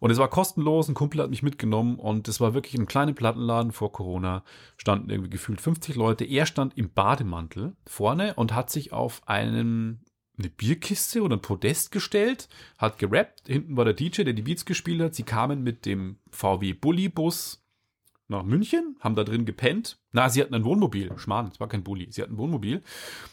Und 0.00 0.10
es 0.10 0.18
war 0.18 0.28
kostenlos, 0.28 0.88
ein 0.88 0.94
Kumpel 0.94 1.22
hat 1.22 1.30
mich 1.30 1.42
mitgenommen 1.42 1.98
und 1.98 2.28
es 2.28 2.40
war 2.40 2.54
wirklich 2.54 2.74
in 2.74 2.80
einem 2.80 2.88
kleinen 2.88 3.14
Plattenladen 3.14 3.72
vor 3.72 3.92
Corona, 3.92 4.44
standen 4.76 5.10
irgendwie 5.10 5.30
gefühlt 5.30 5.60
50 5.60 5.96
Leute. 5.96 6.24
Er 6.24 6.46
stand 6.46 6.76
im 6.76 6.90
Bademantel 6.90 7.76
vorne 7.86 8.34
und 8.34 8.54
hat 8.54 8.70
sich 8.70 8.92
auf 8.92 9.22
einen 9.26 10.00
eine 10.38 10.50
Bierkiste 10.50 11.22
oder 11.22 11.36
ein 11.36 11.42
Podest 11.42 11.90
gestellt, 11.90 12.48
hat 12.78 12.98
gerappt, 12.98 13.46
hinten 13.46 13.76
war 13.76 13.84
der 13.84 13.94
DJ, 13.94 14.22
der 14.22 14.34
die 14.34 14.42
Beats 14.42 14.66
gespielt 14.66 15.00
hat. 15.00 15.14
Sie 15.14 15.22
kamen 15.22 15.62
mit 15.62 15.86
dem 15.86 16.18
VW 16.30 16.74
Bulli-Bus 16.74 17.65
nach 18.28 18.42
München, 18.42 18.96
haben 19.00 19.14
da 19.14 19.24
drin 19.24 19.44
gepennt. 19.44 19.98
Na, 20.12 20.28
sie 20.28 20.42
hatten 20.42 20.54
ein 20.54 20.64
Wohnmobil. 20.64 21.12
Schmarrn, 21.16 21.48
es 21.52 21.60
war 21.60 21.68
kein 21.68 21.84
Bulli. 21.84 22.08
Sie 22.10 22.22
hatten 22.22 22.34
ein 22.34 22.38
Wohnmobil. 22.38 22.82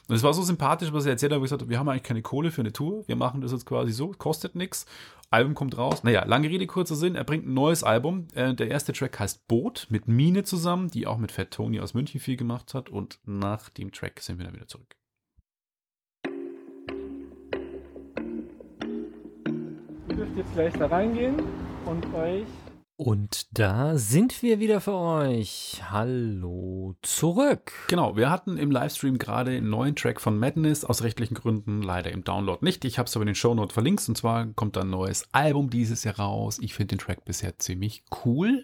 Und 0.08 0.16
es 0.16 0.24
war 0.24 0.34
so 0.34 0.44
sympathisch, 0.44 0.94
was 0.94 1.06
er 1.06 1.12
erzählt 1.12 1.32
hat, 1.32 1.40
wo 1.40 1.46
ich 1.46 1.50
gesagt 1.50 1.70
wir 1.70 1.80
haben 1.80 1.90
eigentlich 1.90 2.04
keine 2.04 2.22
Kohle 2.22 2.52
für 2.52 2.62
eine 2.62 2.74
Tour. 2.74 3.08
Wir 3.08 3.16
machen 3.16 3.42
das 3.42 3.52
jetzt 3.52 3.66
quasi 3.66 3.92
so, 3.92 4.10
kostet 4.10 4.56
nichts. 4.56 4.86
Album 5.32 5.56
kommt 5.56 5.78
raus. 5.78 6.04
Naja, 6.04 6.26
lange 6.26 6.48
Rede, 6.48 6.68
kurzer 6.68 6.96
Sinn. 6.96 7.16
Er 7.16 7.24
bringt 7.24 7.48
ein 7.48 7.56
neues 7.56 7.84
Album. 7.84 8.28
Äh, 8.36 8.54
der 8.54 8.70
erste 8.70 8.94
Track 8.94 9.20
heißt 9.20 9.48
Boot 9.48 9.88
mit 9.90 10.08
Mine 10.08 10.44
zusammen, 10.44 10.92
die 10.92 11.08
auch 11.08 11.18
mit 11.18 11.32
Fat 11.32 11.50
Tony 11.50 11.80
aus 11.80 11.96
München 11.96 12.20
viel 12.20 12.38
gemacht 12.38 12.76
hat. 12.76 12.90
Und 12.90 13.20
nach 13.26 13.70
dem 13.70 13.92
Track 13.92 14.20
sind 14.20 14.38
wir 14.38 14.46
dann 14.46 14.54
wieder 14.54 14.68
zurück. 14.68 14.96
Ihr 20.10 20.16
dürft 20.16 20.38
jetzt 20.38 20.54
gleich 20.54 20.74
da 20.74 20.86
reingehen 20.86 21.42
und 21.86 22.06
euch 22.14 22.46
Und 22.96 23.58
da 23.58 23.98
sind 23.98 24.44
wir 24.44 24.60
wieder 24.60 24.80
für 24.80 24.94
euch. 24.94 25.82
Hallo 25.90 26.96
zurück. 27.02 27.72
Genau, 27.88 28.16
wir 28.16 28.30
hatten 28.30 28.58
im 28.58 28.70
Livestream 28.70 29.18
gerade 29.18 29.52
einen 29.52 29.72
neuen 29.72 29.96
Track 29.96 30.22
von 30.22 30.38
Madness, 30.38 30.86
aus 30.86 31.02
rechtlichen 31.02 31.34
Gründen 31.34 31.82
leider 31.82 32.12
im 32.12 32.24
Download 32.24 32.64
nicht. 32.64 32.86
Ich 32.86 33.00
habe 33.00 33.08
es 33.08 33.16
aber 33.16 33.24
in 33.24 33.28
den 33.28 33.36
Shownote 33.36 33.74
verlinkt 33.74 34.08
und 34.08 34.16
zwar 34.16 34.46
kommt 34.54 34.78
ein 34.78 34.92
neues 34.92 35.28
Album 35.34 35.72
dieses 35.72 36.04
Jahr 36.04 36.20
raus. 36.20 36.60
Ich 36.62 36.76
finde 36.76 36.96
den 36.96 37.00
Track 37.00 37.26
bisher 37.26 37.58
ziemlich 37.58 38.04
cool. 38.26 38.64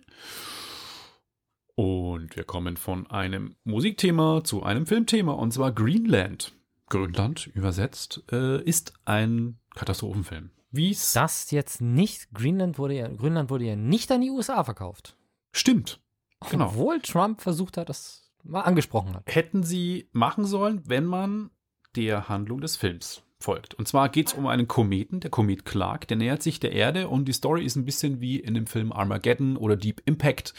Und 1.73 2.35
wir 2.35 2.43
kommen 2.43 2.77
von 2.77 3.07
einem 3.07 3.55
Musikthema 3.63 4.43
zu 4.43 4.61
einem 4.61 4.85
Filmthema 4.85 5.31
und 5.31 5.53
zwar 5.53 5.71
Greenland. 5.71 6.53
Grönland 6.89 7.47
übersetzt 7.47 8.23
äh, 8.31 8.61
ist 8.61 8.93
ein 9.05 9.57
Katastrophenfilm. 9.73 10.51
Wie 10.71 10.91
es 10.91 11.13
Das 11.13 11.51
jetzt 11.51 11.81
nicht, 11.81 12.31
Greenland 12.33 12.77
wurde 12.77 12.95
ja, 12.95 13.07
Grönland 13.07 13.49
wurde 13.49 13.65
ja 13.65 13.75
nicht 13.75 14.11
an 14.11 14.21
die 14.21 14.29
USA 14.29 14.63
verkauft. 14.63 15.15
stimmt. 15.51 16.01
Genau. 16.49 16.67
Obwohl 16.67 17.01
Trump 17.01 17.41
versucht 17.41 17.75
hat, 17.75 17.89
das 17.89 18.31
mal 18.43 18.61
angesprochen 18.61 19.13
hat. 19.13 19.23
hätten 19.27 19.63
sie 19.63 20.07
machen 20.13 20.45
sollen, 20.45 20.81
wenn 20.85 21.03
man 21.05 21.49
der 21.97 22.29
Handlung 22.29 22.61
des 22.61 22.77
Films 22.77 23.23
folgt. 23.41 23.73
Und 23.73 23.87
zwar 23.87 24.09
geht 24.09 24.27
es 24.27 24.33
um 24.33 24.47
einen 24.47 24.67
Kometen, 24.67 25.19
der 25.21 25.29
Komet 25.31 25.65
Clark, 25.65 26.07
der 26.07 26.17
nähert 26.17 26.43
sich 26.43 26.59
der 26.59 26.73
Erde 26.73 27.07
und 27.07 27.25
die 27.25 27.33
Story 27.33 27.63
ist 27.65 27.75
ein 27.75 27.85
bisschen 27.85 28.19
wie 28.19 28.37
in 28.37 28.53
dem 28.53 28.67
Film 28.67 28.91
Armageddon 28.91 29.57
oder 29.57 29.75
Deep 29.75 30.01
Impact. 30.05 30.53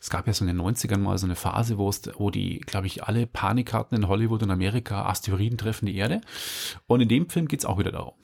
Es 0.00 0.10
gab 0.10 0.26
ja 0.26 0.32
so 0.32 0.44
in 0.44 0.56
den 0.56 0.60
90ern 0.60 0.98
mal 0.98 1.16
so 1.18 1.26
eine 1.26 1.36
Phase, 1.36 1.78
wo 1.78 1.88
es, 1.88 2.02
wo 2.16 2.30
die, 2.30 2.58
glaube 2.60 2.86
ich, 2.86 3.04
alle 3.04 3.26
Panik 3.26 3.72
hatten 3.72 3.94
in 3.94 4.08
Hollywood 4.08 4.42
und 4.42 4.50
Amerika, 4.50 5.06
Asteroiden 5.06 5.58
treffen 5.58 5.86
die 5.86 5.96
Erde. 5.96 6.20
Und 6.86 7.00
in 7.00 7.08
dem 7.08 7.28
Film 7.28 7.46
geht 7.46 7.60
es 7.60 7.66
auch 7.66 7.78
wieder 7.78 7.92
darum. 7.92 8.14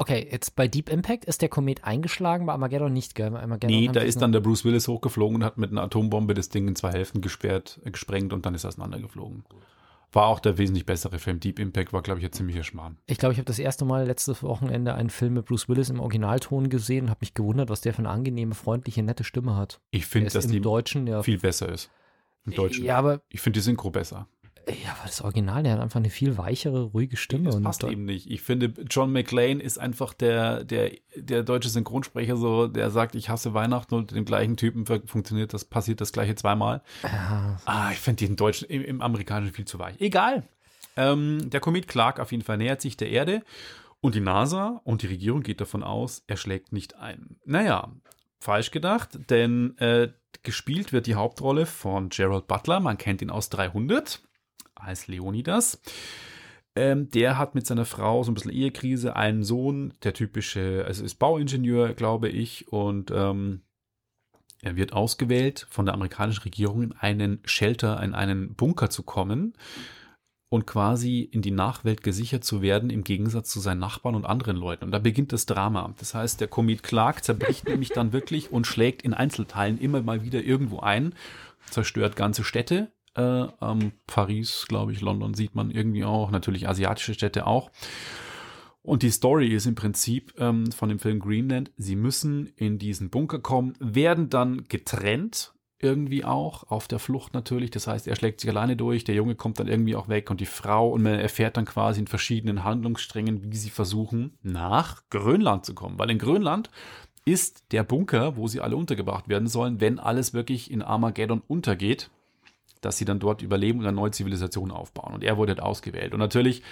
Okay, 0.00 0.28
jetzt 0.30 0.54
bei 0.54 0.68
Deep 0.68 0.88
Impact 0.90 1.24
ist 1.24 1.42
der 1.42 1.48
Komet 1.48 1.82
eingeschlagen, 1.82 2.46
bei 2.46 2.52
Armageddon 2.52 2.92
nicht, 2.92 3.16
gell? 3.16 3.32
Bei 3.32 3.40
Armageddon 3.40 3.76
Nee, 3.76 3.88
da 3.92 4.00
ist 4.00 4.22
dann 4.22 4.30
der 4.30 4.38
Bruce 4.38 4.64
Willis 4.64 4.86
hochgeflogen 4.86 5.36
und 5.36 5.44
hat 5.44 5.58
mit 5.58 5.72
einer 5.72 5.82
Atombombe 5.82 6.34
das 6.34 6.50
Ding 6.50 6.68
in 6.68 6.76
zwei 6.76 6.92
Hälften 6.92 7.20
gesperrt, 7.20 7.80
äh, 7.84 7.90
gesprengt 7.90 8.32
und 8.32 8.46
dann 8.46 8.54
ist 8.54 8.64
er 8.64 8.68
auseinandergeflogen. 8.68 9.44
War 10.12 10.26
auch 10.26 10.38
der 10.38 10.56
wesentlich 10.56 10.86
bessere 10.86 11.18
Film. 11.18 11.40
Deep 11.40 11.58
Impact 11.58 11.92
war, 11.92 12.02
glaube 12.02 12.20
ich, 12.20 12.26
ein 12.26 12.32
ziemlicher 12.32 12.62
Schmarrn. 12.62 12.96
Ich 13.06 13.18
glaube, 13.18 13.32
ich 13.32 13.38
habe 13.38 13.46
das 13.46 13.58
erste 13.58 13.84
Mal 13.84 14.06
letztes 14.06 14.42
Wochenende 14.44 14.94
einen 14.94 15.10
Film 15.10 15.34
mit 15.34 15.46
Bruce 15.46 15.68
Willis 15.68 15.90
im 15.90 15.98
Originalton 15.98 16.70
gesehen 16.70 17.06
und 17.06 17.10
habe 17.10 17.18
mich 17.20 17.34
gewundert, 17.34 17.68
was 17.68 17.80
der 17.80 17.92
für 17.92 17.98
eine 17.98 18.10
angenehme, 18.10 18.54
freundliche, 18.54 19.02
nette 19.02 19.24
Stimme 19.24 19.56
hat. 19.56 19.80
Ich 19.90 20.06
finde, 20.06 20.30
dass 20.30 20.44
im 20.44 20.52
die 20.52 20.60
Deutschen, 20.60 21.08
ja. 21.08 21.22
viel 21.24 21.38
besser 21.38 21.68
ist. 21.70 21.90
Im 22.46 22.54
Deutschen. 22.54 22.84
Ja, 22.84 22.96
aber, 22.98 23.20
Ich 23.30 23.40
finde 23.40 23.58
die 23.58 23.64
Synchro 23.64 23.90
besser. 23.90 24.28
Ja, 24.68 24.90
aber 24.98 25.06
das 25.06 25.20
Original, 25.22 25.62
der 25.62 25.72
hat 25.74 25.80
einfach 25.80 25.98
eine 26.00 26.10
viel 26.10 26.36
weichere, 26.38 26.82
ruhige 26.82 27.16
Stimme. 27.16 27.44
Das 27.46 27.54
und 27.56 27.62
passt 27.62 27.82
da- 27.82 27.88
eben 27.90 28.04
nicht. 28.04 28.30
Ich 28.30 28.42
finde, 28.42 28.72
John 28.90 29.12
McClane 29.12 29.62
ist 29.62 29.78
einfach 29.78 30.12
der, 30.14 30.64
der, 30.64 30.92
der 31.16 31.42
deutsche 31.42 31.68
Synchronsprecher, 31.68 32.36
so, 32.36 32.66
der 32.66 32.90
sagt, 32.90 33.14
ich 33.14 33.28
hasse 33.28 33.54
Weihnachten 33.54 33.94
und 33.94 34.10
dem 34.12 34.24
gleichen 34.24 34.56
Typen 34.56 34.86
fun- 34.86 35.06
funktioniert 35.06 35.52
das, 35.54 35.64
passiert 35.64 36.00
das 36.00 36.12
gleiche 36.12 36.34
zweimal. 36.34 36.82
Ja, 37.02 37.60
Ah, 37.64 37.90
ich 37.92 37.98
finde 37.98 38.26
den 38.26 38.36
deutschen, 38.36 38.68
im, 38.68 38.82
im 38.84 39.00
amerikanischen 39.02 39.52
viel 39.54 39.64
zu 39.66 39.78
weich. 39.78 40.00
Egal. 40.00 40.42
Ähm, 40.96 41.48
der 41.50 41.60
Komet 41.60 41.86
Clark 41.88 42.18
auf 42.20 42.32
jeden 42.32 42.42
Fall 42.44 42.56
nähert 42.58 42.80
sich 42.80 42.96
der 42.96 43.10
Erde 43.10 43.42
und 44.00 44.14
die 44.14 44.20
NASA 44.20 44.80
und 44.84 45.02
die 45.02 45.06
Regierung 45.06 45.42
geht 45.42 45.60
davon 45.60 45.82
aus, 45.82 46.22
er 46.26 46.36
schlägt 46.36 46.72
nicht 46.72 46.96
ein. 46.96 47.36
Naja, 47.44 47.92
falsch 48.40 48.70
gedacht, 48.70 49.18
denn 49.30 49.76
äh, 49.78 50.08
gespielt 50.42 50.92
wird 50.92 51.06
die 51.06 51.14
Hauptrolle 51.16 51.66
von 51.66 52.08
Gerald 52.10 52.46
Butler, 52.48 52.80
man 52.80 52.98
kennt 52.98 53.22
ihn 53.22 53.30
aus 53.30 53.48
300 53.50 54.20
als 54.80 55.06
Leonidas. 55.06 55.80
Ähm, 56.76 57.08
der 57.10 57.38
hat 57.38 57.54
mit 57.54 57.66
seiner 57.66 57.84
Frau 57.84 58.22
so 58.22 58.30
ein 58.30 58.34
bisschen 58.34 58.52
Ehekrise, 58.52 59.16
einen 59.16 59.42
Sohn, 59.42 59.94
der 60.04 60.14
typische, 60.14 60.84
also 60.86 61.04
ist 61.04 61.16
Bauingenieur, 61.16 61.94
glaube 61.94 62.28
ich, 62.28 62.68
und 62.68 63.10
ähm, 63.10 63.62
er 64.62 64.76
wird 64.76 64.92
ausgewählt 64.92 65.66
von 65.70 65.86
der 65.86 65.94
amerikanischen 65.94 66.42
Regierung 66.42 66.82
in 66.82 66.92
einen 66.92 67.40
Shelter, 67.44 68.02
in 68.02 68.14
einen 68.14 68.54
Bunker 68.54 68.90
zu 68.90 69.02
kommen 69.02 69.54
und 70.50 70.66
quasi 70.66 71.20
in 71.20 71.42
die 71.42 71.50
Nachwelt 71.50 72.02
gesichert 72.02 72.42
zu 72.42 72.62
werden, 72.62 72.90
im 72.90 73.04
Gegensatz 73.04 73.50
zu 73.50 73.60
seinen 73.60 73.80
Nachbarn 73.80 74.14
und 74.14 74.24
anderen 74.24 74.56
Leuten. 74.56 74.84
Und 74.84 74.92
da 74.92 74.98
beginnt 74.98 75.32
das 75.32 75.46
Drama. 75.46 75.94
Das 75.98 76.14
heißt, 76.14 76.40
der 76.40 76.48
Komet 76.48 76.82
Clark 76.82 77.22
zerbricht 77.22 77.68
nämlich 77.68 77.90
dann 77.90 78.12
wirklich 78.12 78.50
und 78.50 78.66
schlägt 78.66 79.02
in 79.02 79.14
Einzelteilen 79.14 79.78
immer 79.78 80.02
mal 80.02 80.24
wieder 80.24 80.42
irgendwo 80.42 80.80
ein, 80.80 81.14
zerstört 81.70 82.16
ganze 82.16 82.44
Städte. 82.44 82.90
Äh, 83.18 83.48
ähm, 83.60 83.92
Paris, 84.06 84.66
glaube 84.68 84.92
ich, 84.92 85.00
London 85.00 85.34
sieht 85.34 85.54
man 85.54 85.70
irgendwie 85.70 86.04
auch, 86.04 86.30
natürlich 86.30 86.68
asiatische 86.68 87.14
Städte 87.14 87.46
auch. 87.46 87.70
Und 88.82 89.02
die 89.02 89.10
Story 89.10 89.48
ist 89.48 89.66
im 89.66 89.74
Prinzip 89.74 90.32
ähm, 90.38 90.70
von 90.70 90.88
dem 90.88 91.00
Film 91.00 91.18
Greenland, 91.18 91.72
sie 91.76 91.96
müssen 91.96 92.46
in 92.56 92.78
diesen 92.78 93.10
Bunker 93.10 93.40
kommen, 93.40 93.74
werden 93.80 94.30
dann 94.30 94.64
getrennt, 94.68 95.52
irgendwie 95.80 96.24
auch, 96.24 96.64
auf 96.70 96.88
der 96.88 96.98
Flucht 96.98 97.34
natürlich. 97.34 97.70
Das 97.70 97.86
heißt, 97.86 98.08
er 98.08 98.16
schlägt 98.16 98.40
sich 98.40 98.50
alleine 98.50 98.76
durch, 98.76 99.04
der 99.04 99.14
Junge 99.14 99.34
kommt 99.34 99.60
dann 99.60 99.68
irgendwie 99.68 99.96
auch 99.96 100.08
weg 100.08 100.30
und 100.30 100.40
die 100.40 100.46
Frau 100.46 100.90
und 100.90 101.02
man 101.02 101.14
erfährt 101.14 101.56
dann 101.56 101.66
quasi 101.66 102.00
in 102.00 102.06
verschiedenen 102.06 102.64
Handlungssträngen, 102.64 103.52
wie 103.52 103.56
sie 103.56 103.70
versuchen, 103.70 104.38
nach 104.42 105.02
Grönland 105.10 105.64
zu 105.64 105.74
kommen. 105.74 105.98
Weil 105.98 106.10
in 106.10 106.18
Grönland 106.18 106.70
ist 107.24 107.72
der 107.72 107.84
Bunker, 107.84 108.36
wo 108.36 108.48
sie 108.48 108.60
alle 108.60 108.76
untergebracht 108.76 109.28
werden 109.28 109.48
sollen, 109.48 109.80
wenn 109.80 109.98
alles 109.98 110.34
wirklich 110.34 110.70
in 110.70 110.82
Armageddon 110.82 111.42
untergeht, 111.46 112.10
dass 112.80 112.98
sie 112.98 113.04
dann 113.04 113.18
dort 113.18 113.42
überleben 113.42 113.80
und 113.80 113.86
eine 113.86 113.96
neue 113.96 114.10
Zivilisation 114.10 114.70
aufbauen. 114.70 115.14
Und 115.14 115.24
er 115.24 115.36
wurde 115.36 115.52
halt 115.52 115.62
ausgewählt. 115.62 116.12
Und 116.12 116.20
natürlich 116.20 116.62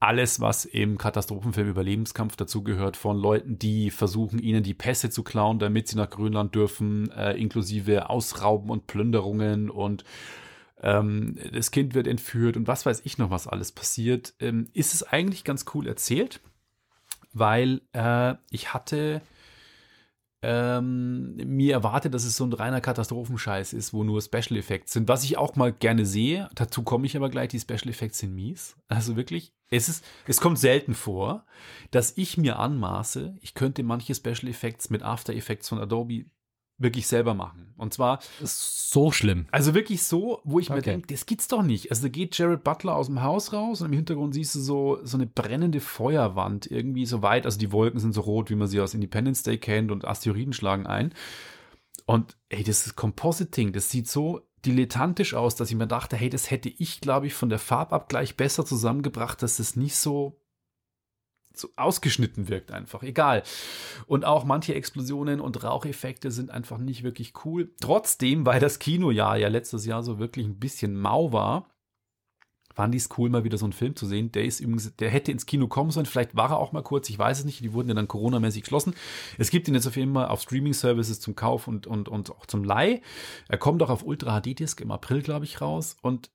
alles, 0.00 0.40
was 0.40 0.64
im 0.64 0.96
Katastrophenfilm 0.96 1.68
Überlebenskampf 1.68 2.34
dazugehört, 2.34 2.96
von 2.96 3.18
Leuten, 3.18 3.58
die 3.58 3.90
versuchen, 3.90 4.38
ihnen 4.38 4.62
die 4.62 4.72
Pässe 4.72 5.10
zu 5.10 5.22
klauen, 5.22 5.58
damit 5.58 5.88
sie 5.88 5.96
nach 5.96 6.08
Grönland 6.08 6.54
dürfen, 6.54 7.10
äh, 7.10 7.34
inklusive 7.34 8.08
Ausrauben 8.08 8.70
und 8.70 8.86
Plünderungen 8.86 9.68
und 9.68 10.04
ähm, 10.82 11.36
das 11.52 11.70
Kind 11.70 11.92
wird 11.94 12.06
entführt 12.06 12.56
und 12.56 12.66
was 12.66 12.86
weiß 12.86 13.02
ich 13.04 13.18
noch, 13.18 13.30
was 13.30 13.46
alles 13.46 13.72
passiert, 13.72 14.32
ähm, 14.40 14.68
ist 14.72 14.94
es 14.94 15.02
eigentlich 15.02 15.44
ganz 15.44 15.66
cool 15.74 15.86
erzählt, 15.86 16.40
weil 17.34 17.82
äh, 17.92 18.34
ich 18.50 18.72
hatte 18.72 19.20
ähm, 20.42 21.36
mir 21.36 21.74
erwartet, 21.74 22.14
dass 22.14 22.24
es 22.24 22.36
so 22.36 22.44
ein 22.44 22.52
reiner 22.52 22.80
Katastrophenscheiß 22.80 23.72
ist, 23.74 23.92
wo 23.92 24.04
nur 24.04 24.22
Special 24.22 24.56
Effects 24.56 24.92
sind, 24.92 25.08
was 25.08 25.24
ich 25.24 25.36
auch 25.36 25.56
mal 25.56 25.72
gerne 25.72 26.06
sehe. 26.06 26.48
Dazu 26.54 26.82
komme 26.82 27.06
ich 27.06 27.16
aber 27.16 27.28
gleich, 27.28 27.48
die 27.48 27.60
Special 27.60 27.88
Effects 27.88 28.18
sind 28.18 28.34
mies. 28.34 28.76
Also 28.88 29.16
wirklich, 29.16 29.52
es 29.68 29.88
ist, 29.88 30.04
es 30.26 30.40
kommt 30.40 30.58
selten 30.58 30.94
vor, 30.94 31.44
dass 31.90 32.16
ich 32.16 32.38
mir 32.38 32.58
anmaße, 32.58 33.36
ich 33.40 33.54
könnte 33.54 33.82
manche 33.82 34.14
Special 34.14 34.48
Effects 34.48 34.88
mit 34.88 35.02
After 35.02 35.34
Effects 35.34 35.68
von 35.68 35.78
Adobe 35.78 36.24
wirklich 36.80 37.06
selber 37.06 37.34
machen. 37.34 37.72
Und 37.76 37.94
zwar 37.94 38.18
ist 38.42 38.90
so 38.90 39.12
schlimm. 39.12 39.46
also 39.52 39.74
wirklich 39.74 40.02
so, 40.02 40.40
wo 40.44 40.58
ich 40.58 40.68
mir 40.68 40.76
Okay. 40.76 40.90
denke, 40.90 41.06
das 41.14 41.26
gibt's 41.26 41.46
doch 41.46 41.62
nicht. 41.62 41.90
Also 41.90 42.02
da 42.02 42.08
geht 42.08 42.36
Jared 42.36 42.64
Butler 42.64 42.96
aus 42.96 43.06
dem 43.06 43.22
Haus 43.22 43.52
raus 43.52 43.80
und 43.80 43.86
im 43.88 43.92
Hintergrund 43.92 44.34
siehst 44.34 44.54
du 44.56 44.60
so, 44.60 44.98
so 45.04 45.16
eine 45.16 45.26
brennende 45.26 45.80
Feuerwand 45.80 46.66
irgendwie 46.70 47.06
so 47.06 47.22
weit. 47.22 47.46
Also 47.46 47.58
die 47.58 47.70
Wolken 47.72 48.00
sind 48.00 48.12
so 48.14 48.22
rot, 48.22 48.50
wie 48.50 48.56
man 48.56 48.66
sie 48.68 48.80
aus 48.80 48.94
Independence 48.94 49.42
Day 49.44 49.58
kennt 49.58 49.92
und 49.92 50.04
Asteroiden 50.04 50.52
schlagen 50.52 50.86
ein. 50.86 51.14
Und 52.06 52.36
ey, 52.48 52.64
das 52.64 52.86
ist 52.86 52.96
Compositing, 52.96 53.72
das 53.72 53.90
sieht 53.90 54.08
so 54.08 54.40
dilettantisch 54.66 55.34
aus, 55.34 55.54
dass 55.54 55.70
ich 55.70 55.76
mir 55.76 55.86
dachte, 55.86 56.16
hey, 56.16 56.28
das 56.28 56.50
hätte 56.50 56.68
ich, 56.68 57.00
glaube 57.00 57.26
ich, 57.26 57.34
von 57.34 57.48
der 57.48 57.58
Farbabgleich 57.58 58.36
besser 58.36 58.66
zusammengebracht, 58.66 59.42
dass 59.42 59.56
das 59.58 59.76
nicht 59.76 59.96
so 59.96 60.38
so 61.54 61.68
ausgeschnitten 61.76 62.48
wirkt 62.48 62.72
einfach. 62.72 63.02
Egal. 63.02 63.42
Und 64.06 64.24
auch 64.24 64.44
manche 64.44 64.74
Explosionen 64.74 65.40
und 65.40 65.62
Raucheffekte 65.62 66.30
sind 66.30 66.50
einfach 66.50 66.78
nicht 66.78 67.02
wirklich 67.02 67.32
cool. 67.44 67.70
Trotzdem, 67.80 68.46
weil 68.46 68.60
das 68.60 68.78
Kinojahr 68.78 69.36
ja 69.36 69.48
letztes 69.48 69.84
Jahr 69.86 70.02
so 70.02 70.18
wirklich 70.18 70.46
ein 70.46 70.58
bisschen 70.58 70.98
mau 70.98 71.32
war, 71.32 71.66
fand 72.74 72.94
ich 72.94 73.02
es 73.02 73.08
cool, 73.18 73.28
mal 73.28 73.44
wieder 73.44 73.58
so 73.58 73.66
einen 73.66 73.72
Film 73.72 73.96
zu 73.96 74.06
sehen. 74.06 74.32
Der 74.32 74.44
ist 74.44 74.60
übrigens, 74.60 74.94
der 74.96 75.10
hätte 75.10 75.32
ins 75.32 75.46
Kino 75.46 75.68
kommen 75.68 75.90
sollen. 75.90 76.06
Vielleicht 76.06 76.36
war 76.36 76.50
er 76.50 76.58
auch 76.58 76.72
mal 76.72 76.82
kurz, 76.82 77.10
ich 77.10 77.18
weiß 77.18 77.40
es 77.40 77.44
nicht. 77.44 77.60
Die 77.60 77.72
wurden 77.72 77.88
ja 77.88 77.94
dann 77.94 78.08
Corona-mäßig 78.08 78.62
geschlossen. 78.62 78.94
Es 79.38 79.50
gibt 79.50 79.68
ihn 79.68 79.74
jetzt 79.74 79.86
auf 79.86 79.96
jeden 79.96 80.14
Fall 80.14 80.28
auf 80.28 80.40
Streaming-Services 80.42 81.20
zum 81.20 81.34
Kauf 81.34 81.68
und, 81.68 81.86
und, 81.86 82.08
und 82.08 82.30
auch 82.30 82.46
zum 82.46 82.64
Leih. 82.64 83.02
Er 83.48 83.58
kommt 83.58 83.82
auch 83.82 83.90
auf 83.90 84.04
Ultra 84.04 84.40
HD-Disc 84.40 84.80
im 84.80 84.92
April, 84.92 85.22
glaube 85.22 85.44
ich, 85.44 85.60
raus. 85.60 85.96
Und 86.00 86.30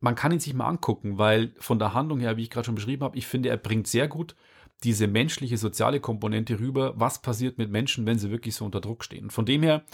man 0.00 0.14
kann 0.14 0.32
ihn 0.32 0.40
sich 0.40 0.54
mal 0.54 0.66
angucken, 0.66 1.18
weil 1.18 1.52
von 1.58 1.78
der 1.78 1.94
Handlung 1.94 2.20
her, 2.20 2.36
wie 2.36 2.42
ich 2.42 2.50
gerade 2.50 2.64
schon 2.64 2.74
beschrieben 2.74 3.04
habe, 3.04 3.18
ich 3.18 3.26
finde, 3.26 3.50
er 3.50 3.58
bringt 3.58 3.86
sehr 3.86 4.08
gut 4.08 4.34
diese 4.82 5.06
menschliche, 5.06 5.58
soziale 5.58 6.00
Komponente 6.00 6.58
rüber. 6.58 6.94
Was 6.96 7.20
passiert 7.20 7.58
mit 7.58 7.70
Menschen, 7.70 8.06
wenn 8.06 8.18
sie 8.18 8.30
wirklich 8.30 8.54
so 8.54 8.64
unter 8.64 8.80
Druck 8.80 9.04
stehen? 9.04 9.30
Von 9.30 9.44
dem 9.44 9.62
her 9.62 9.84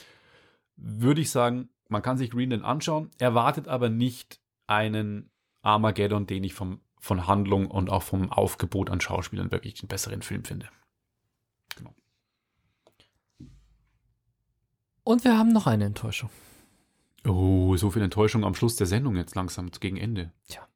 würde 0.77 1.21
ich 1.21 1.31
sagen, 1.31 1.69
man 1.89 2.03
kann 2.03 2.19
sich 2.19 2.31
Greenland 2.31 2.65
anschauen, 2.65 3.11
erwartet 3.19 3.69
aber 3.69 3.89
nicht 3.89 4.41
einen 4.67 5.31
Armageddon, 5.63 6.27
den 6.27 6.45
ich 6.45 6.55
vom, 6.55 6.81
von 7.01 7.27
Handlung 7.27 7.69
und 7.69 7.91
auch 7.91 8.03
vom 8.03 8.31
Aufgebot 8.31 8.91
an 8.91 9.01
Schauspielern 9.01 9.51
wirklich 9.51 9.75
den 9.75 9.89
besseren 9.89 10.23
Film 10.23 10.45
finde. 10.45 10.69
Genau. 11.77 11.95
Und 15.03 15.25
wir 15.25 15.37
haben 15.37 15.53
noch 15.53 15.67
eine 15.67 15.85
Enttäuschung. 15.85 16.31
Oh, 17.25 17.77
so 17.77 17.91
viel 17.91 18.03
Enttäuschung 18.03 18.45
am 18.45 18.55
Schluss 18.55 18.77
der 18.77 18.87
Sendung 18.87 19.17
jetzt 19.17 19.35
langsam 19.35 19.71
gegen 19.71 19.97
Ende. 19.97 20.33
Tja, 20.49 20.67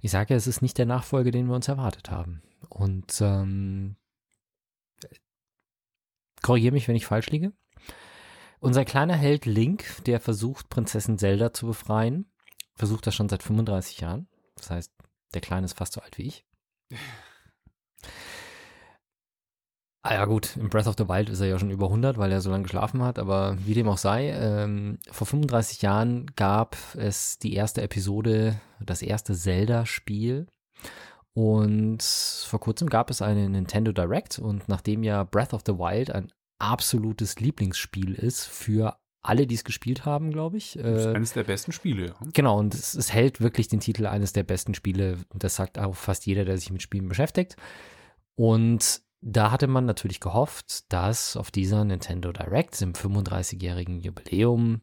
ich 0.00 0.10
sage 0.10 0.34
ja, 0.34 0.36
es 0.36 0.46
ist 0.46 0.62
nicht 0.62 0.78
der 0.78 0.86
Nachfolger, 0.86 1.30
den 1.30 1.46
wir 1.46 1.54
uns 1.54 1.68
erwartet 1.68 2.10
haben. 2.10 2.42
Und 2.68 3.20
ähm, 3.20 3.96
korrigiere 6.42 6.72
mich, 6.72 6.88
wenn 6.88 6.96
ich 6.96 7.06
falsch 7.06 7.30
liege. 7.30 7.52
Unser 8.60 8.84
kleiner 8.84 9.14
Held 9.14 9.46
Link, 9.46 10.02
der 10.06 10.20
versucht, 10.20 10.68
Prinzessin 10.68 11.18
Zelda 11.18 11.52
zu 11.52 11.66
befreien, 11.66 12.32
versucht 12.74 13.06
das 13.06 13.14
schon 13.14 13.28
seit 13.28 13.42
35 13.42 14.00
Jahren. 14.00 14.28
Das 14.56 14.70
heißt, 14.70 14.92
der 15.34 15.40
Kleine 15.40 15.66
ist 15.66 15.76
fast 15.76 15.92
so 15.92 16.00
alt 16.00 16.16
wie 16.18 16.22
ich. 16.22 16.46
Ah 20.06 20.12
ja 20.12 20.26
gut, 20.26 20.58
im 20.58 20.68
Breath 20.68 20.86
of 20.86 20.96
the 20.98 21.08
Wild 21.08 21.30
ist 21.30 21.40
er 21.40 21.46
ja 21.46 21.58
schon 21.58 21.70
über 21.70 21.86
100, 21.86 22.18
weil 22.18 22.30
er 22.30 22.42
so 22.42 22.50
lange 22.50 22.64
geschlafen 22.64 23.02
hat, 23.02 23.18
aber 23.18 23.56
wie 23.64 23.72
dem 23.72 23.88
auch 23.88 23.96
sei, 23.96 24.32
ähm, 24.32 24.98
vor 25.10 25.26
35 25.26 25.80
Jahren 25.80 26.26
gab 26.36 26.76
es 26.94 27.38
die 27.38 27.54
erste 27.54 27.80
Episode, 27.80 28.60
das 28.80 29.00
erste 29.00 29.34
Zelda-Spiel 29.34 30.46
und 31.32 32.02
vor 32.02 32.60
kurzem 32.60 32.90
gab 32.90 33.08
es 33.08 33.22
eine 33.22 33.48
Nintendo 33.48 33.92
Direct 33.92 34.38
und 34.38 34.68
nachdem 34.68 35.04
ja 35.04 35.24
Breath 35.24 35.54
of 35.54 35.62
the 35.64 35.78
Wild 35.78 36.10
ein 36.10 36.30
absolutes 36.58 37.40
Lieblingsspiel 37.40 38.12
ist 38.12 38.44
für 38.44 38.98
alle, 39.22 39.46
die 39.46 39.54
es 39.54 39.64
gespielt 39.64 40.04
haben, 40.04 40.32
glaube 40.32 40.58
ich. 40.58 40.78
Das 40.82 41.00
ist 41.00 41.14
eines 41.14 41.32
der 41.32 41.44
besten 41.44 41.72
Spiele. 41.72 42.08
Ja. 42.08 42.16
Genau, 42.34 42.58
und 42.58 42.74
es, 42.74 42.94
es, 42.94 43.10
hält 43.10 43.40
wirklich 43.40 43.68
den 43.68 43.80
Titel 43.80 44.06
eines 44.06 44.34
der 44.34 44.42
besten 44.42 44.74
Spiele. 44.74 45.16
Und 45.30 45.44
das 45.44 45.56
sagt 45.56 45.78
auch 45.78 45.94
fast 45.94 46.26
jeder, 46.26 46.44
der 46.44 46.58
sich 46.58 46.70
mit 46.70 46.82
Spielen 46.82 47.08
beschäftigt. 47.08 47.56
Und 48.36 49.00
da 49.26 49.50
hatte 49.50 49.68
man 49.68 49.86
natürlich 49.86 50.20
gehofft, 50.20 50.92
dass 50.92 51.36
auf 51.38 51.50
dieser 51.50 51.82
Nintendo 51.84 52.30
Direct 52.30 52.80
im 52.82 52.92
35-jährigen 52.92 53.98
Jubiläum 54.00 54.82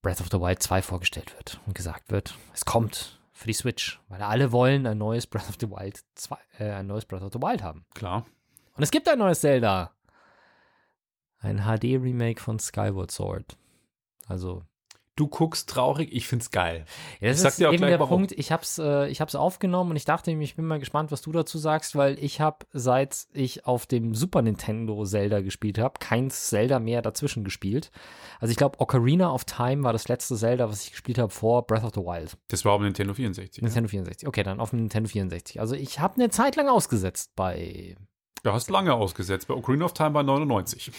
Breath 0.00 0.22
of 0.22 0.28
the 0.30 0.40
Wild 0.40 0.62
2 0.62 0.80
vorgestellt 0.80 1.36
wird 1.36 1.60
und 1.66 1.74
gesagt 1.74 2.10
wird, 2.10 2.34
es 2.54 2.64
kommt 2.64 3.20
für 3.32 3.46
die 3.46 3.52
Switch, 3.52 4.00
weil 4.08 4.22
alle 4.22 4.52
wollen 4.52 4.86
ein 4.86 4.96
neues 4.96 5.26
Breath 5.26 5.50
of 5.50 5.56
the 5.60 5.68
Wild 5.68 6.02
2, 6.14 6.38
äh, 6.58 6.70
ein 6.72 6.86
neues 6.86 7.04
Breath 7.04 7.22
of 7.22 7.32
the 7.32 7.38
Wild 7.38 7.62
haben. 7.62 7.84
Klar. 7.92 8.24
Und 8.74 8.82
es 8.82 8.90
gibt 8.90 9.06
ein 9.06 9.18
neues 9.18 9.40
Zelda. 9.40 9.92
Ein 11.38 11.58
HD-Remake 11.58 12.40
von 12.40 12.58
Skyward 12.58 13.10
Sword. 13.10 13.58
Also 14.26 14.62
Du 15.16 15.28
guckst 15.28 15.70
traurig, 15.70 16.10
ich 16.12 16.28
find's 16.28 16.50
geil. 16.50 16.84
Ja, 17.20 17.30
das 17.30 17.40
Ich 17.40 17.46
ist 17.46 17.60
eben 17.60 17.78
der 17.78 17.98
warum. 17.98 18.18
Punkt. 18.20 18.32
Ich 18.32 18.52
hab's, 18.52 18.78
äh, 18.78 19.08
ich 19.08 19.22
hab's 19.22 19.34
aufgenommen 19.34 19.90
und 19.90 19.96
ich 19.96 20.04
dachte 20.04 20.34
mir, 20.36 20.44
ich 20.44 20.56
bin 20.56 20.66
mal 20.66 20.78
gespannt, 20.78 21.10
was 21.10 21.22
du 21.22 21.32
dazu 21.32 21.56
sagst, 21.56 21.96
weil 21.96 22.18
ich 22.22 22.40
habe, 22.42 22.66
seit 22.72 23.26
ich 23.32 23.64
auf 23.66 23.86
dem 23.86 24.14
Super 24.14 24.42
Nintendo 24.42 25.04
Zelda 25.04 25.40
gespielt 25.40 25.78
habe, 25.78 25.94
kein 26.00 26.28
Zelda 26.30 26.78
mehr 26.78 27.00
dazwischen 27.00 27.44
gespielt. 27.44 27.90
Also 28.40 28.50
ich 28.52 28.58
glaube, 28.58 28.78
Ocarina 28.78 29.32
of 29.32 29.44
Time 29.46 29.84
war 29.84 29.94
das 29.94 30.06
letzte 30.08 30.36
Zelda, 30.36 30.68
was 30.68 30.84
ich 30.84 30.90
gespielt 30.90 31.16
habe 31.18 31.30
vor 31.32 31.66
Breath 31.66 31.84
of 31.84 31.92
the 31.94 32.00
Wild. 32.02 32.36
Das 32.48 32.66
war 32.66 32.72
auf 32.74 32.80
dem 32.80 32.84
Nintendo 32.84 33.14
64. 33.14 33.62
Ja. 33.62 33.64
Nintendo 33.66 33.88
64. 33.88 34.28
Okay, 34.28 34.42
dann 34.42 34.60
auf 34.60 34.70
dem 34.70 34.80
Nintendo 34.80 35.08
64. 35.08 35.60
Also 35.60 35.74
ich 35.74 35.98
habe 35.98 36.16
eine 36.16 36.28
Zeit 36.28 36.56
lang 36.56 36.68
ausgesetzt 36.68 37.32
bei. 37.36 37.96
Du 38.42 38.52
hast 38.52 38.70
lange 38.70 38.94
ausgesetzt. 38.94 39.48
Bei 39.48 39.54
Ocarina 39.54 39.84
of 39.86 39.92
Time 39.94 40.14
war 40.14 40.22
99. 40.22 40.92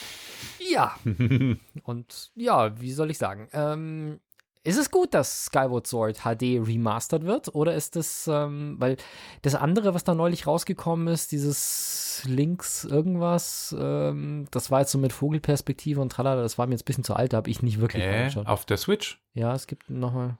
Ja. 0.60 0.96
und 1.84 2.32
ja, 2.36 2.80
wie 2.82 2.92
soll 2.92 3.10
ich 3.12 3.18
sagen? 3.18 3.48
Ähm, 3.54 4.20
ist 4.64 4.78
es 4.78 4.92
gut, 4.92 5.14
dass 5.14 5.46
Skyward 5.46 5.88
Sword 5.88 6.18
HD 6.24 6.60
remastered 6.68 7.24
wird? 7.24 7.56
Oder 7.56 7.74
ist 7.76 7.96
das, 7.96 8.28
ähm, 8.30 8.76
weil 8.80 8.98
das 9.44 9.56
andere, 9.56 9.94
was 9.94 10.04
da 10.04 10.14
neulich 10.14 10.46
rausgekommen 10.46 11.08
ist, 11.08 11.32
dieses 11.32 12.22
Links 12.26 12.84
irgendwas, 12.84 13.74
ähm, 13.80 14.46
das 14.52 14.70
war 14.70 14.82
jetzt 14.82 14.92
so 14.92 14.98
mit 14.98 15.14
Vogelperspektive 15.14 16.02
und 16.02 16.12
tralala, 16.12 16.42
das 16.42 16.58
war 16.58 16.68
mir 16.68 16.74
jetzt 16.74 16.82
ein 16.82 16.86
bisschen 16.86 17.06
zu 17.06 17.16
alt, 17.16 17.32
da 17.32 17.38
habe 17.38 17.50
ich 17.50 17.62
nicht 17.62 17.80
wirklich 17.80 18.04
Äh, 18.04 18.18
angeschaut. 18.18 18.48
auf 18.48 18.66
der 18.66 18.76
Switch. 18.78 19.22
Ja, 19.36 19.54
es 19.54 19.68
gibt 19.68 19.90
nochmal. 19.90 20.38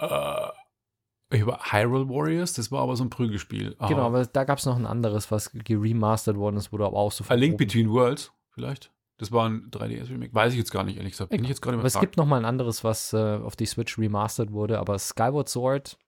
Äh, 0.00 0.48
über 1.30 1.58
Hyrule 1.70 2.08
Warriors, 2.08 2.54
das 2.54 2.72
war 2.72 2.82
aber 2.82 2.96
so 2.96 3.04
ein 3.04 3.10
Prügelspiel. 3.10 3.76
Ah. 3.78 3.88
Genau, 3.88 4.02
aber 4.02 4.24
da 4.24 4.44
gab 4.44 4.58
es 4.58 4.66
noch 4.66 4.76
ein 4.76 4.86
anderes, 4.86 5.30
was 5.30 5.50
geremastert 5.52 6.36
worden 6.36 6.56
ist, 6.56 6.72
wurde 6.72 6.86
aber 6.86 6.96
auch 6.96 7.12
so 7.12 7.24
A 7.28 7.34
Link. 7.34 7.58
Between 7.58 7.90
Worlds, 7.90 8.32
vielleicht. 8.50 8.90
Das 9.18 9.32
war 9.32 9.48
ein 9.48 9.70
3DS-Remake. 9.70 10.32
Weiß 10.32 10.52
ich 10.52 10.58
jetzt 10.58 10.70
gar 10.70 10.84
nicht, 10.84 10.96
ehrlich 10.96 11.12
gesagt. 11.12 11.30
Bin 11.30 11.42
ich 11.42 11.48
jetzt 11.48 11.60
gerade 11.60 11.76
Aber 11.76 11.86
es 11.86 11.98
gibt 11.98 12.16
noch 12.16 12.24
mal 12.24 12.36
ein 12.36 12.44
anderes, 12.44 12.84
was 12.84 13.12
äh, 13.12 13.16
auf 13.16 13.56
die 13.56 13.66
Switch 13.66 13.98
remastered 13.98 14.52
wurde, 14.52 14.78
aber 14.78 14.98
Skyward 14.98 15.48
Sword, 15.48 15.98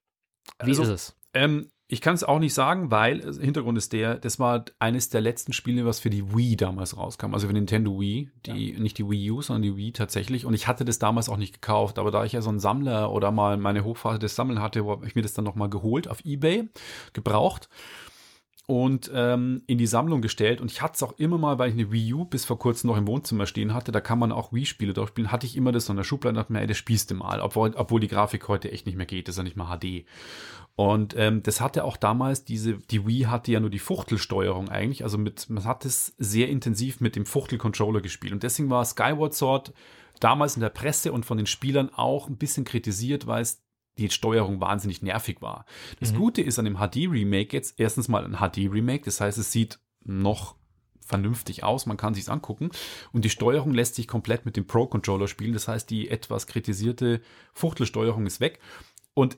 wie 0.63 0.69
Also, 0.71 0.83
ist 0.83 0.89
es? 0.89 1.15
Ähm, 1.33 1.69
ich 1.91 1.99
kann 1.99 2.15
es 2.15 2.23
auch 2.23 2.39
nicht 2.39 2.53
sagen, 2.53 2.89
weil 2.89 3.19
äh, 3.19 3.33
Hintergrund 3.33 3.77
ist 3.77 3.91
der, 3.91 4.15
das 4.15 4.39
war 4.39 4.63
eines 4.79 5.09
der 5.09 5.19
letzten 5.19 5.51
Spiele, 5.51 5.85
was 5.85 5.99
für 5.99 6.09
die 6.09 6.33
Wii 6.33 6.55
damals 6.55 6.95
rauskam. 6.95 7.33
Also 7.33 7.47
für 7.47 7.53
Nintendo 7.53 7.99
Wii, 7.99 8.29
die, 8.45 8.79
nicht 8.79 8.97
die 8.97 9.09
Wii 9.09 9.31
U, 9.31 9.41
sondern 9.41 9.63
die 9.63 9.75
Wii 9.75 9.91
tatsächlich. 9.91 10.45
Und 10.45 10.53
ich 10.53 10.67
hatte 10.67 10.85
das 10.85 10.99
damals 10.99 11.27
auch 11.27 11.35
nicht 11.35 11.55
gekauft, 11.55 11.99
aber 11.99 12.09
da 12.09 12.23
ich 12.23 12.31
ja 12.31 12.41
so 12.41 12.49
ein 12.49 12.59
Sammler 12.59 13.11
oder 13.11 13.31
mal 13.31 13.57
meine 13.57 13.83
Hochphase 13.83 14.19
des 14.19 14.37
Sammeln 14.37 14.61
hatte, 14.61 14.85
habe 14.85 15.05
ich 15.05 15.15
mir 15.15 15.21
das 15.21 15.33
dann 15.33 15.43
nochmal 15.43 15.69
geholt 15.69 16.07
auf 16.07 16.23
Ebay, 16.23 16.69
gebraucht 17.11 17.67
und 18.71 19.11
ähm, 19.13 19.63
in 19.67 19.77
die 19.77 19.85
Sammlung 19.85 20.21
gestellt. 20.21 20.61
Und 20.61 20.71
ich 20.71 20.81
hatte 20.81 20.93
es 20.95 21.03
auch 21.03 21.19
immer 21.19 21.37
mal, 21.37 21.59
weil 21.59 21.67
ich 21.67 21.73
eine 21.73 21.91
Wii 21.91 22.13
U 22.13 22.23
bis 22.23 22.45
vor 22.45 22.57
kurzem 22.57 22.89
noch 22.89 22.95
im 22.95 23.05
Wohnzimmer 23.05 23.45
stehen 23.45 23.73
hatte, 23.73 23.91
da 23.91 23.99
kann 23.99 24.17
man 24.17 24.31
auch 24.31 24.53
Wii-Spiele 24.53 24.93
durchspielen, 24.93 25.29
hatte 25.29 25.45
ich 25.45 25.57
immer 25.57 25.73
das 25.73 25.87
so 25.87 25.91
in 25.91 25.97
der 25.97 26.05
Schublade 26.05 26.29
und 26.29 26.35
dachte 26.37 26.53
mir, 26.53 26.61
ey, 26.61 26.67
das 26.67 26.77
spielst 26.77 27.11
du 27.11 27.15
mal, 27.15 27.41
obwohl, 27.41 27.73
obwohl 27.75 27.99
die 27.99 28.07
Grafik 28.07 28.47
heute 28.47 28.71
echt 28.71 28.85
nicht 28.85 28.95
mehr 28.95 29.05
geht, 29.05 29.27
das 29.27 29.33
ist 29.33 29.37
ja 29.39 29.43
nicht 29.43 29.57
mal 29.57 29.77
HD. 29.77 30.05
Und 30.77 31.17
ähm, 31.17 31.43
das 31.43 31.59
hatte 31.59 31.83
auch 31.83 31.97
damals 31.97 32.45
diese, 32.45 32.75
die 32.77 33.05
Wii 33.05 33.23
hatte 33.23 33.51
ja 33.51 33.59
nur 33.59 33.69
die 33.69 33.77
Fuchtelsteuerung 33.77 34.69
eigentlich, 34.69 35.03
also 35.03 35.17
mit, 35.17 35.49
man 35.49 35.65
hat 35.65 35.83
es 35.83 36.15
sehr 36.17 36.47
intensiv 36.47 37.01
mit 37.01 37.17
dem 37.17 37.25
Fuchtel-Controller 37.25 37.99
gespielt. 37.99 38.31
Und 38.31 38.43
deswegen 38.43 38.69
war 38.69 38.85
Skyward 38.85 39.33
Sword 39.33 39.73
damals 40.21 40.55
in 40.55 40.61
der 40.61 40.69
Presse 40.69 41.11
und 41.11 41.25
von 41.25 41.35
den 41.35 41.45
Spielern 41.45 41.89
auch 41.93 42.29
ein 42.29 42.37
bisschen 42.37 42.63
kritisiert, 42.63 43.27
weil 43.27 43.41
es 43.41 43.61
die 43.97 44.09
Steuerung 44.09 44.61
wahnsinnig 44.61 45.01
nervig 45.01 45.41
war. 45.41 45.65
Das 45.99 46.13
Mhm. 46.13 46.17
Gute 46.17 46.41
ist 46.41 46.59
an 46.59 46.65
dem 46.65 46.77
HD-Remake 46.77 47.55
jetzt 47.55 47.79
erstens 47.79 48.07
mal 48.07 48.23
ein 48.23 48.37
HD-Remake, 48.37 49.05
das 49.05 49.21
heißt, 49.21 49.37
es 49.37 49.51
sieht 49.51 49.79
noch 50.03 50.55
vernünftig 51.05 51.63
aus, 51.63 51.85
man 51.85 51.97
kann 51.97 52.13
sich's 52.13 52.29
angucken 52.29 52.69
und 53.11 53.25
die 53.25 53.29
Steuerung 53.29 53.73
lässt 53.73 53.95
sich 53.95 54.07
komplett 54.07 54.45
mit 54.45 54.55
dem 54.55 54.65
Pro-Controller 54.65 55.27
spielen, 55.27 55.53
das 55.53 55.67
heißt, 55.67 55.89
die 55.89 56.09
etwas 56.09 56.47
kritisierte 56.47 57.21
Fuchtelsteuerung 57.53 58.25
ist 58.25 58.39
weg 58.39 58.59
und 59.13 59.37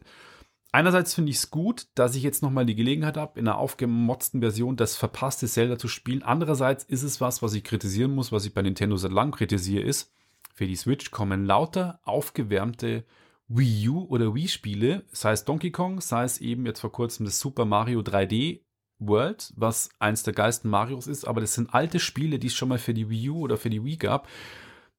Einerseits 0.75 1.13
finde 1.13 1.29
ich 1.29 1.37
es 1.37 1.51
gut, 1.51 1.85
dass 1.93 2.15
ich 2.15 2.23
jetzt 2.23 2.41
nochmal 2.41 2.65
die 2.65 2.73
Gelegenheit 2.73 3.15
habe, 3.15 3.39
in 3.39 3.47
einer 3.47 3.59
aufgemotzten 3.59 4.39
Version 4.39 4.75
das 4.75 4.95
verpasste 4.95 5.47
Zelda 5.47 5.77
zu 5.77 5.87
spielen. 5.87 6.23
Andererseits 6.23 6.83
ist 6.83 7.03
es 7.03 7.21
was, 7.21 7.43
was 7.43 7.53
ich 7.53 7.63
kritisieren 7.63 8.15
muss, 8.15 8.31
was 8.31 8.43
ich 8.47 8.55
bei 8.55 8.63
Nintendo 8.63 8.97
seit 8.97 9.11
langem 9.11 9.33
kritisiere, 9.33 9.83
ist, 9.83 10.11
für 10.55 10.65
die 10.65 10.75
Switch 10.75 11.11
kommen 11.11 11.45
lauter 11.45 11.99
aufgewärmte 12.03 13.05
Wii 13.47 13.89
U 13.89 14.05
oder 14.05 14.33
Wii-Spiele, 14.33 15.03
sei 15.11 15.31
es 15.31 15.45
Donkey 15.45 15.71
Kong, 15.71 16.01
sei 16.01 16.23
es 16.23 16.39
eben 16.39 16.65
jetzt 16.65 16.79
vor 16.79 16.91
kurzem 16.91 17.25
das 17.25 17.39
Super 17.39 17.65
Mario 17.65 17.99
3D 17.99 18.61
World, 18.99 19.53
was 19.55 19.89
eins 19.99 20.23
der 20.23 20.33
geilsten 20.33 20.69
Marios 20.69 21.07
ist, 21.07 21.25
aber 21.25 21.41
das 21.41 21.53
sind 21.53 21.73
alte 21.73 21.99
Spiele, 21.99 22.39
die 22.39 22.47
es 22.47 22.53
schon 22.53 22.69
mal 22.69 22.77
für 22.77 22.93
die 22.93 23.09
Wii 23.09 23.29
U 23.29 23.39
oder 23.39 23.57
für 23.57 23.69
die 23.69 23.83
Wii 23.83 23.97
gab. 23.97 24.27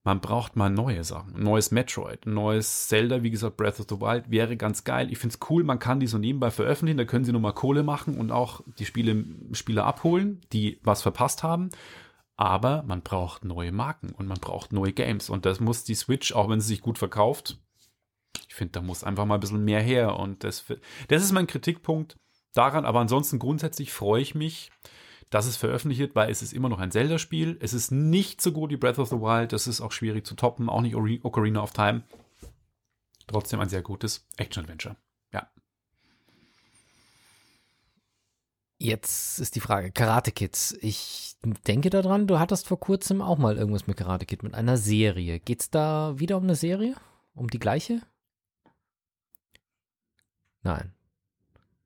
Man 0.06 0.20
braucht 0.20 0.54
mal 0.54 0.68
neue 0.68 1.02
Sachen. 1.02 1.42
Neues 1.42 1.70
Metroid, 1.70 2.26
neues 2.26 2.88
Zelda, 2.88 3.22
wie 3.22 3.30
gesagt, 3.30 3.56
Breath 3.56 3.80
of 3.80 3.86
the 3.88 4.00
Wild 4.02 4.30
wäre 4.30 4.54
ganz 4.58 4.84
geil. 4.84 5.10
Ich 5.10 5.16
finde 5.16 5.34
es 5.34 5.48
cool, 5.48 5.64
man 5.64 5.78
kann 5.78 5.98
die 5.98 6.06
so 6.06 6.18
nebenbei 6.18 6.50
veröffentlichen, 6.50 6.98
da 6.98 7.06
können 7.06 7.24
sie 7.24 7.32
nochmal 7.32 7.54
Kohle 7.54 7.82
machen 7.82 8.18
und 8.18 8.30
auch 8.30 8.60
die 8.78 8.84
Spiele, 8.84 9.24
Spieler 9.52 9.86
abholen, 9.86 10.42
die 10.52 10.78
was 10.82 11.00
verpasst 11.00 11.42
haben. 11.42 11.70
Aber 12.36 12.82
man 12.82 13.00
braucht 13.00 13.44
neue 13.44 13.72
Marken 13.72 14.10
und 14.10 14.26
man 14.26 14.38
braucht 14.40 14.72
neue 14.74 14.92
Games. 14.92 15.30
Und 15.30 15.46
das 15.46 15.60
muss 15.60 15.84
die 15.84 15.94
Switch, 15.94 16.32
auch 16.34 16.50
wenn 16.50 16.60
sie 16.60 16.68
sich 16.68 16.82
gut 16.82 16.98
verkauft, 16.98 17.63
ich 18.48 18.54
finde, 18.54 18.72
da 18.72 18.82
muss 18.82 19.04
einfach 19.04 19.24
mal 19.24 19.34
ein 19.34 19.40
bisschen 19.40 19.64
mehr 19.64 19.80
her. 19.80 20.16
Und 20.16 20.44
das, 20.44 20.64
das 21.08 21.22
ist 21.22 21.32
mein 21.32 21.46
Kritikpunkt. 21.46 22.16
daran, 22.54 22.84
aber 22.84 23.00
ansonsten 23.00 23.38
grundsätzlich 23.38 23.92
freue 23.92 24.22
ich 24.22 24.34
mich, 24.34 24.70
dass 25.30 25.46
es 25.46 25.56
veröffentlicht 25.56 26.00
wird, 26.00 26.14
weil 26.14 26.30
es 26.30 26.42
ist 26.42 26.52
immer 26.52 26.68
noch 26.68 26.78
ein 26.78 26.92
Zelda-Spiel. 26.92 27.58
Es 27.60 27.74
ist 27.74 27.90
nicht 27.90 28.40
so 28.40 28.52
gut 28.52 28.70
wie 28.70 28.76
Breath 28.76 28.98
of 28.98 29.08
the 29.08 29.16
Wild, 29.16 29.52
das 29.52 29.66
ist 29.66 29.80
auch 29.80 29.92
schwierig 29.92 30.26
zu 30.26 30.36
toppen, 30.36 30.68
auch 30.68 30.80
nicht 30.80 30.94
Ocarina 30.94 31.60
of 31.62 31.72
Time. 31.72 32.04
Trotzdem 33.26 33.58
ein 33.60 33.68
sehr 33.68 33.82
gutes 33.82 34.26
Action-Adventure. 34.36 34.96
Ja. 35.32 35.48
Jetzt 38.78 39.40
ist 39.40 39.56
die 39.56 39.60
Frage, 39.60 39.90
Karate 39.90 40.30
Kids. 40.30 40.76
Ich 40.80 41.36
denke 41.66 41.90
daran, 41.90 42.26
du 42.26 42.38
hattest 42.38 42.68
vor 42.68 42.78
kurzem 42.78 43.22
auch 43.22 43.38
mal 43.38 43.56
irgendwas 43.56 43.86
mit 43.86 43.96
Karate 43.96 44.26
Kid, 44.26 44.42
mit 44.42 44.54
einer 44.54 44.76
Serie. 44.76 45.40
Geht's 45.40 45.70
da 45.70 46.18
wieder 46.18 46.36
um 46.36 46.44
eine 46.44 46.54
Serie? 46.54 46.94
Um 47.34 47.48
die 47.48 47.58
gleiche? 47.58 48.02
Nein. 50.64 50.92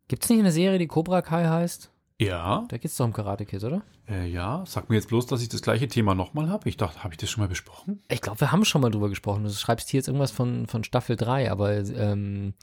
Gibt's 0.09 0.29
nicht 0.31 0.39
eine 0.39 0.53
Serie, 0.53 0.79
die 0.79 0.87
Cobra 0.87 1.21
Kai 1.21 1.47
heißt? 1.47 1.91
Ja, 2.21 2.65
Da 2.69 2.79
geht's 2.79 2.97
doch 2.97 3.05
um 3.05 3.13
Karate 3.13 3.45
Kid, 3.47 3.63
oder? 3.63 3.83
äh, 4.09 4.27
ja. 4.27 4.65
Sag 4.67 4.89
mir 4.89 4.97
jetzt 4.97 5.09
bloß, 5.09 5.27
dass 5.27 5.41
ich 5.43 5.49
das 5.51 5.63
gleiche 5.63 5.87
Thema 5.87 6.15
nochmal 6.17 6.49
habe. 6.49 6.69
Ich 6.69 6.77
dachte, 6.77 7.05
habe 7.05 7.15
ich 7.15 7.19
das 7.19 7.31
schon 7.31 7.43
mal 7.43 7.49
besprochen? 7.49 8.03
Ich 8.09 8.21
glaube, 8.23 8.41
wir 8.41 8.51
haben 8.51 8.65
schon 8.65 8.81
mal 8.81 8.91
drüber 8.91 9.09
gesprochen. 9.09 9.45
Du 9.45 9.51
schreibst 9.51 9.89
hier 9.91 9.99
jetzt 9.99 10.09
irgendwas 10.09 10.31
von, 10.33 10.67
von 10.67 10.83
Staffel 10.83 11.15
3, 11.17 11.51
aber 11.53 11.77
ähm, 11.77 12.55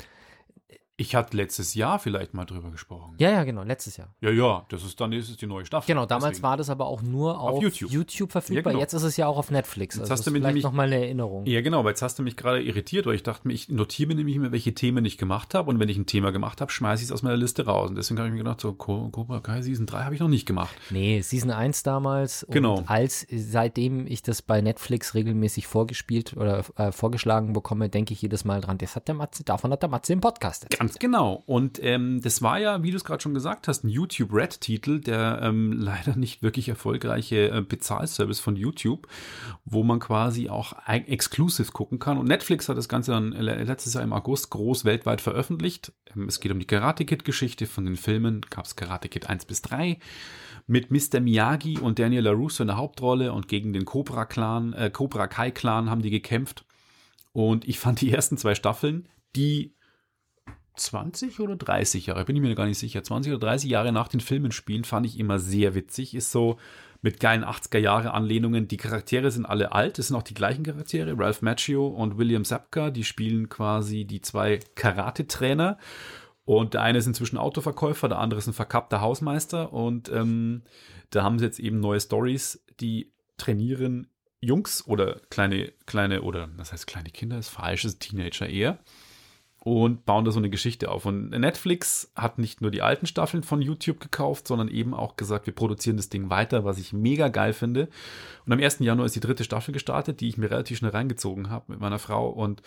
Ich 0.98 1.14
hatte 1.14 1.36
letztes 1.36 1.74
Jahr 1.76 2.00
vielleicht 2.00 2.34
mal 2.34 2.46
drüber 2.46 2.72
gesprochen. 2.72 3.16
ja, 3.18 3.30
ja, 3.30 3.44
genau, 3.44 3.64
letztes 3.64 3.98
Jahr. 3.98 4.14
Ja, 4.22 4.30
ja, 4.30 4.66
das 4.70 4.84
ist 4.86 5.02
dann 5.02 5.12
ist 5.12 5.30
es 5.30 5.36
die 5.36 5.46
neue 5.46 5.66
Staffel. 5.66 5.88
Genau, 5.88 6.06
damals 6.06 6.32
Deswegen. 6.38 6.44
war 6.44 6.56
das 6.56 6.70
aber 6.70 6.86
auch 6.86 7.02
nur 7.02 7.38
auf, 7.38 7.56
Auf 7.58 7.62
YouTube. 7.64 7.92
YouTube. 7.92 8.32
verfügbar. 8.32 8.64
Ja, 8.64 8.70
genau. 8.72 8.80
Jetzt 8.82 8.94
ist 8.94 9.04
es 9.04 9.18
ja 9.18 9.28
auch 9.28 9.36
auf 9.38 9.52
Netflix. 9.52 9.96
Jetzt 9.96 10.04
Also 10.04 10.14
hast 10.14 10.20
das 10.22 10.26
du 10.26 10.32
mir 10.32 10.40
vielleicht 10.40 10.64
nochmal 10.64 10.86
eine 10.88 10.96
Erinnerung. 11.04 11.46
Ja, 11.48 11.60
genau, 11.60 11.80
aber 11.80 11.90
jetzt 11.90 12.02
hast 12.02 12.18
du 12.18 12.24
mich 12.24 12.38
gerade 12.38 12.62
irritiert, 12.64 13.06
weil 13.08 13.16
ich 13.16 13.24
dachte 13.24 13.46
mir, 13.46 13.54
ich 13.54 13.68
notiere 13.68 14.08
mir 14.08 14.16
nämlich 14.16 14.38
immer, 14.38 14.54
welche 14.54 14.74
Themen 14.74 15.04
ich 15.04 15.18
gemacht 15.18 15.54
habe 15.54 15.70
und 15.70 15.82
wenn 15.82 15.90
ich 15.90 15.98
ein 15.98 16.06
Thema 16.06 16.32
gemacht 16.32 16.62
habe, 16.62 16.72
schmeiße 16.72 17.04
ich 17.04 17.10
es 17.10 17.12
aus 17.12 17.24
meiner 17.24 17.36
Liste 17.36 17.66
raus. 17.66 17.90
Und 17.90 17.98
deswegen 17.98 18.18
habe 18.20 18.30
ich 18.30 18.34
mir 18.34 18.40
gedacht, 18.40 18.62
so 18.62 18.72
Co- 18.72 19.10
Cobra 19.10 19.42
Kai 19.42 19.62
Season 19.64 19.86
3 19.86 20.04
habe 20.06 20.16
ich 20.16 20.22
noch 20.22 20.30
nicht 20.30 20.46
gemacht. 20.46 20.74
Nee, 20.92 21.20
Season 21.22 21.52
1 21.52 21.84
damals. 21.84 22.48
Genau. 22.50 22.78
Und 22.78 22.90
als, 22.90 23.28
seitdem 23.30 24.08
ich 24.08 24.22
das 24.22 24.42
bei 24.42 24.62
Netflix 24.62 25.14
regelmäßig 25.14 25.68
vorgespielt 25.68 26.38
oder 26.38 26.64
äh, 26.78 26.94
vorgeschlagen 26.94 27.52
bekomme, 27.52 27.90
denke 27.90 28.14
ich 28.14 28.22
jedes 28.22 28.46
Mal 28.46 28.62
dran, 28.62 28.78
das 28.78 28.96
hat 28.96 29.10
der 29.10 29.16
Matze, 29.16 29.44
davon 29.44 29.72
hat 29.74 29.82
der 29.82 29.90
Matze 29.90 30.14
im 30.14 30.22
Podcast 30.22 30.64
erzählt. 30.64 30.85
Ganz 30.86 31.00
genau. 31.00 31.42
Und 31.48 31.84
ähm, 31.84 32.22
das 32.22 32.44
war 32.44 32.60
ja, 32.60 32.84
wie 32.84 32.92
du 32.92 32.98
es 32.98 33.04
gerade 33.04 33.20
schon 33.20 33.34
gesagt 33.34 33.68
hast, 33.68 33.84
ein 33.84 33.90
YouTube 33.90 34.32
Red-Titel, 34.32 35.00
der 35.00 35.40
ähm, 35.42 35.72
leider 35.80 36.16
nicht 36.16 36.44
wirklich 36.44 36.70
erfolgreiche 36.70 37.50
äh, 37.50 37.62
Bezahlservice 37.62 38.40
von 38.40 38.56
YouTube, 38.56 39.08
wo 39.66 39.82
man 39.82 40.00
quasi 40.00 40.48
auch 40.48 40.74
ein 40.74 41.08
Exclusive 41.08 41.72
gucken 41.72 41.98
kann. 41.98 42.20
Und 42.20 42.28
Netflix 42.28 42.70
hat 42.70 42.78
das 42.78 42.88
Ganze 42.88 43.14
dann 43.14 43.32
letztes 43.32 43.96
Jahr 43.96 44.04
im 44.04 44.14
August 44.14 44.52
groß 44.52 44.86
weltweit 44.86 45.22
veröffentlicht. 45.22 45.92
Ähm, 46.16 46.28
es 46.28 46.40
geht 46.40 46.52
um 46.52 46.60
die 46.60 46.68
Karate 46.68 47.04
Kid-Geschichte 47.04 47.66
von 47.66 47.86
den 47.86 47.96
Filmen. 47.96 48.42
Gab 48.52 48.66
es 48.66 48.76
Karate 48.76 49.10
Kid 49.10 49.28
1 49.28 49.46
bis 49.46 49.64
3 49.64 49.98
mit 50.68 50.92
Mr. 50.92 51.20
Miyagi 51.20 51.80
und 51.80 51.98
Daniel 51.98 52.26
LaRusso 52.26 52.62
in 52.62 52.68
der 52.68 52.78
Hauptrolle 52.78 53.34
und 53.34 53.48
gegen 53.48 53.74
den 53.74 53.86
Cobra 53.86 54.26
Clan, 54.26 54.74
äh, 54.74 54.92
Cobra 54.92 55.26
Kai 55.26 55.50
Clan 55.50 55.90
haben 55.90 56.04
die 56.04 56.12
gekämpft. 56.12 56.64
Und 57.34 57.68
ich 57.68 57.80
fand 57.80 58.02
die 58.02 58.12
ersten 58.12 58.38
zwei 58.38 58.54
Staffeln, 58.54 59.08
die 59.36 59.75
20 60.76 61.40
oder 61.40 61.56
30 61.56 62.08
Jahre, 62.08 62.26
bin 62.26 62.36
ich 62.36 62.42
mir 62.42 62.56
gar 62.56 62.66
nicht 62.66 62.80
sicher, 62.80 63.04
20 63.04 63.34
oder 63.34 63.48
30 63.48 63.70
Jahre 63.70 63.92
nach 63.92 64.08
den 64.08 64.20
Filmen 64.20 64.52
spielen, 64.52 64.84
fand 64.84 65.06
ich 65.06 65.20
immer 65.20 65.40
sehr 65.40 65.76
witzig. 65.76 66.16
Ist 66.16 66.32
so 66.32 66.58
mit 67.02 67.20
geilen 67.20 67.44
80er 67.44 67.78
Jahre 67.78 68.14
Anlehnungen. 68.14 68.68
Die 68.68 68.78
Charaktere 68.78 69.32
sind 69.32 69.46
alle 69.46 69.72
alt, 69.72 70.00
es 70.00 70.08
sind 70.08 70.16
auch 70.16 70.24
die 70.24 70.34
gleichen 70.34 70.64
Charaktere. 70.64 71.18
Ralph 71.18 71.42
Macchio 71.42 71.88
und 71.88 72.18
William 72.18 72.46
Sapka, 72.46 72.90
die 72.90 73.04
spielen 73.04 73.48
quasi 73.50 74.06
die 74.06 74.22
zwei 74.22 74.60
Karate-Trainer. 74.76 75.78
Und 76.46 76.74
der 76.74 76.82
eine 76.82 76.98
ist 76.98 77.08
inzwischen 77.08 77.38
Autoverkäufer, 77.38 78.08
der 78.08 78.20
andere 78.20 78.40
ist 78.40 78.48
ein 78.48 78.54
verkappter 78.54 79.02
Hausmeister. 79.02 79.74
Und 79.74 80.10
ähm, 80.10 80.64
da 81.10 81.24
haben 81.24 81.40
sie 81.40 81.46
jetzt 81.46 81.60
eben 81.60 81.80
neue 81.80 82.00
Stories, 82.00 82.64
die 82.80 83.14
trainieren 83.38 84.08
Jungs 84.42 84.86
oder 84.88 85.20
kleine, 85.30 85.74
kleine, 85.86 86.22
oder 86.22 86.48
das 86.58 86.72
heißt 86.72 86.88
kleine 86.88 87.10
Kinder, 87.10 87.38
ist 87.38 87.50
falsch, 87.50 87.86
ist 87.86 88.00
Teenager 88.00 88.48
eher 88.48 88.80
und 89.66 90.06
bauen 90.06 90.26
da 90.26 90.32
so 90.32 90.38
eine 90.38 90.52
Geschichte 90.52 90.92
auf. 90.92 91.08
Und 91.08 91.32
Netflix 91.32 92.12
hat 92.16 92.38
nicht 92.38 92.62
nur 92.62 92.70
die 92.70 92.84
alten 92.84 93.08
Staffeln 93.08 93.42
von 93.42 93.64
YouTube 93.64 94.00
gekauft, 94.00 94.48
sondern 94.48 94.68
eben 94.68 94.94
auch 94.94 95.16
gesagt, 95.16 95.48
wir 95.48 95.56
produzieren 95.56 95.98
das 95.98 96.08
Ding 96.08 96.30
weiter, 96.30 96.66
was 96.66 96.78
ich 96.78 96.94
mega 96.94 97.30
geil 97.30 97.52
finde. 97.52 97.90
Und 98.46 98.54
am 98.54 98.60
1. 98.60 98.78
Januar 98.82 99.08
ist 99.08 99.16
die 99.16 99.22
dritte 99.22 99.44
Staffel 99.44 99.72
gestartet, 99.72 100.22
die 100.22 100.28
ich 100.28 100.38
mir 100.38 100.52
relativ 100.52 100.78
schnell 100.78 100.92
reingezogen 100.92 101.50
habe 101.50 101.72
mit 101.72 101.82
meiner 101.82 101.98
Frau. 101.98 102.30
Und 102.30 102.62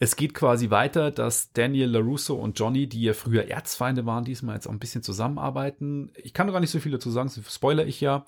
es 0.00 0.16
geht 0.16 0.34
quasi 0.34 0.70
weiter, 0.70 1.12
dass 1.12 1.52
Daniel 1.52 1.90
LaRusso 1.90 2.34
und 2.34 2.58
Johnny, 2.58 2.88
die 2.88 3.02
ja 3.02 3.12
früher 3.12 3.48
Erzfeinde 3.48 4.04
waren, 4.04 4.24
diesmal 4.24 4.56
jetzt 4.56 4.66
auch 4.66 4.72
ein 4.72 4.80
bisschen 4.80 5.04
zusammenarbeiten. 5.04 6.10
Ich 6.16 6.34
kann 6.34 6.50
gar 6.50 6.58
nicht 6.58 6.70
so 6.70 6.80
viel 6.80 6.90
dazu 6.90 7.12
sagen, 7.12 7.30
das 7.32 7.54
spoiler 7.54 7.86
ich 7.86 8.00
ja. 8.00 8.24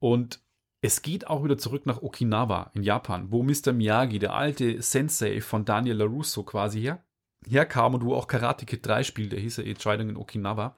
Und 0.00 0.40
es 0.80 1.02
geht 1.02 1.28
auch 1.28 1.44
wieder 1.44 1.56
zurück 1.56 1.86
nach 1.86 2.02
Okinawa 2.02 2.72
in 2.74 2.82
Japan, 2.82 3.30
wo 3.30 3.44
Mr. 3.44 3.72
Miyagi, 3.72 4.18
der 4.18 4.34
alte 4.34 4.82
Sensei 4.82 5.40
von 5.40 5.64
Daniel 5.64 5.98
LaRusso 5.98 6.42
quasi 6.42 6.80
her, 6.80 7.04
herkam 7.48 7.94
und 7.94 8.04
wo 8.04 8.14
auch 8.14 8.26
Karate 8.26 8.66
Kid 8.66 8.86
3 8.86 9.02
spielt, 9.02 9.32
der 9.32 9.40
hieß 9.40 9.58
ja 9.58 9.64
Entscheidung 9.64 10.08
in 10.08 10.16
Okinawa. 10.16 10.76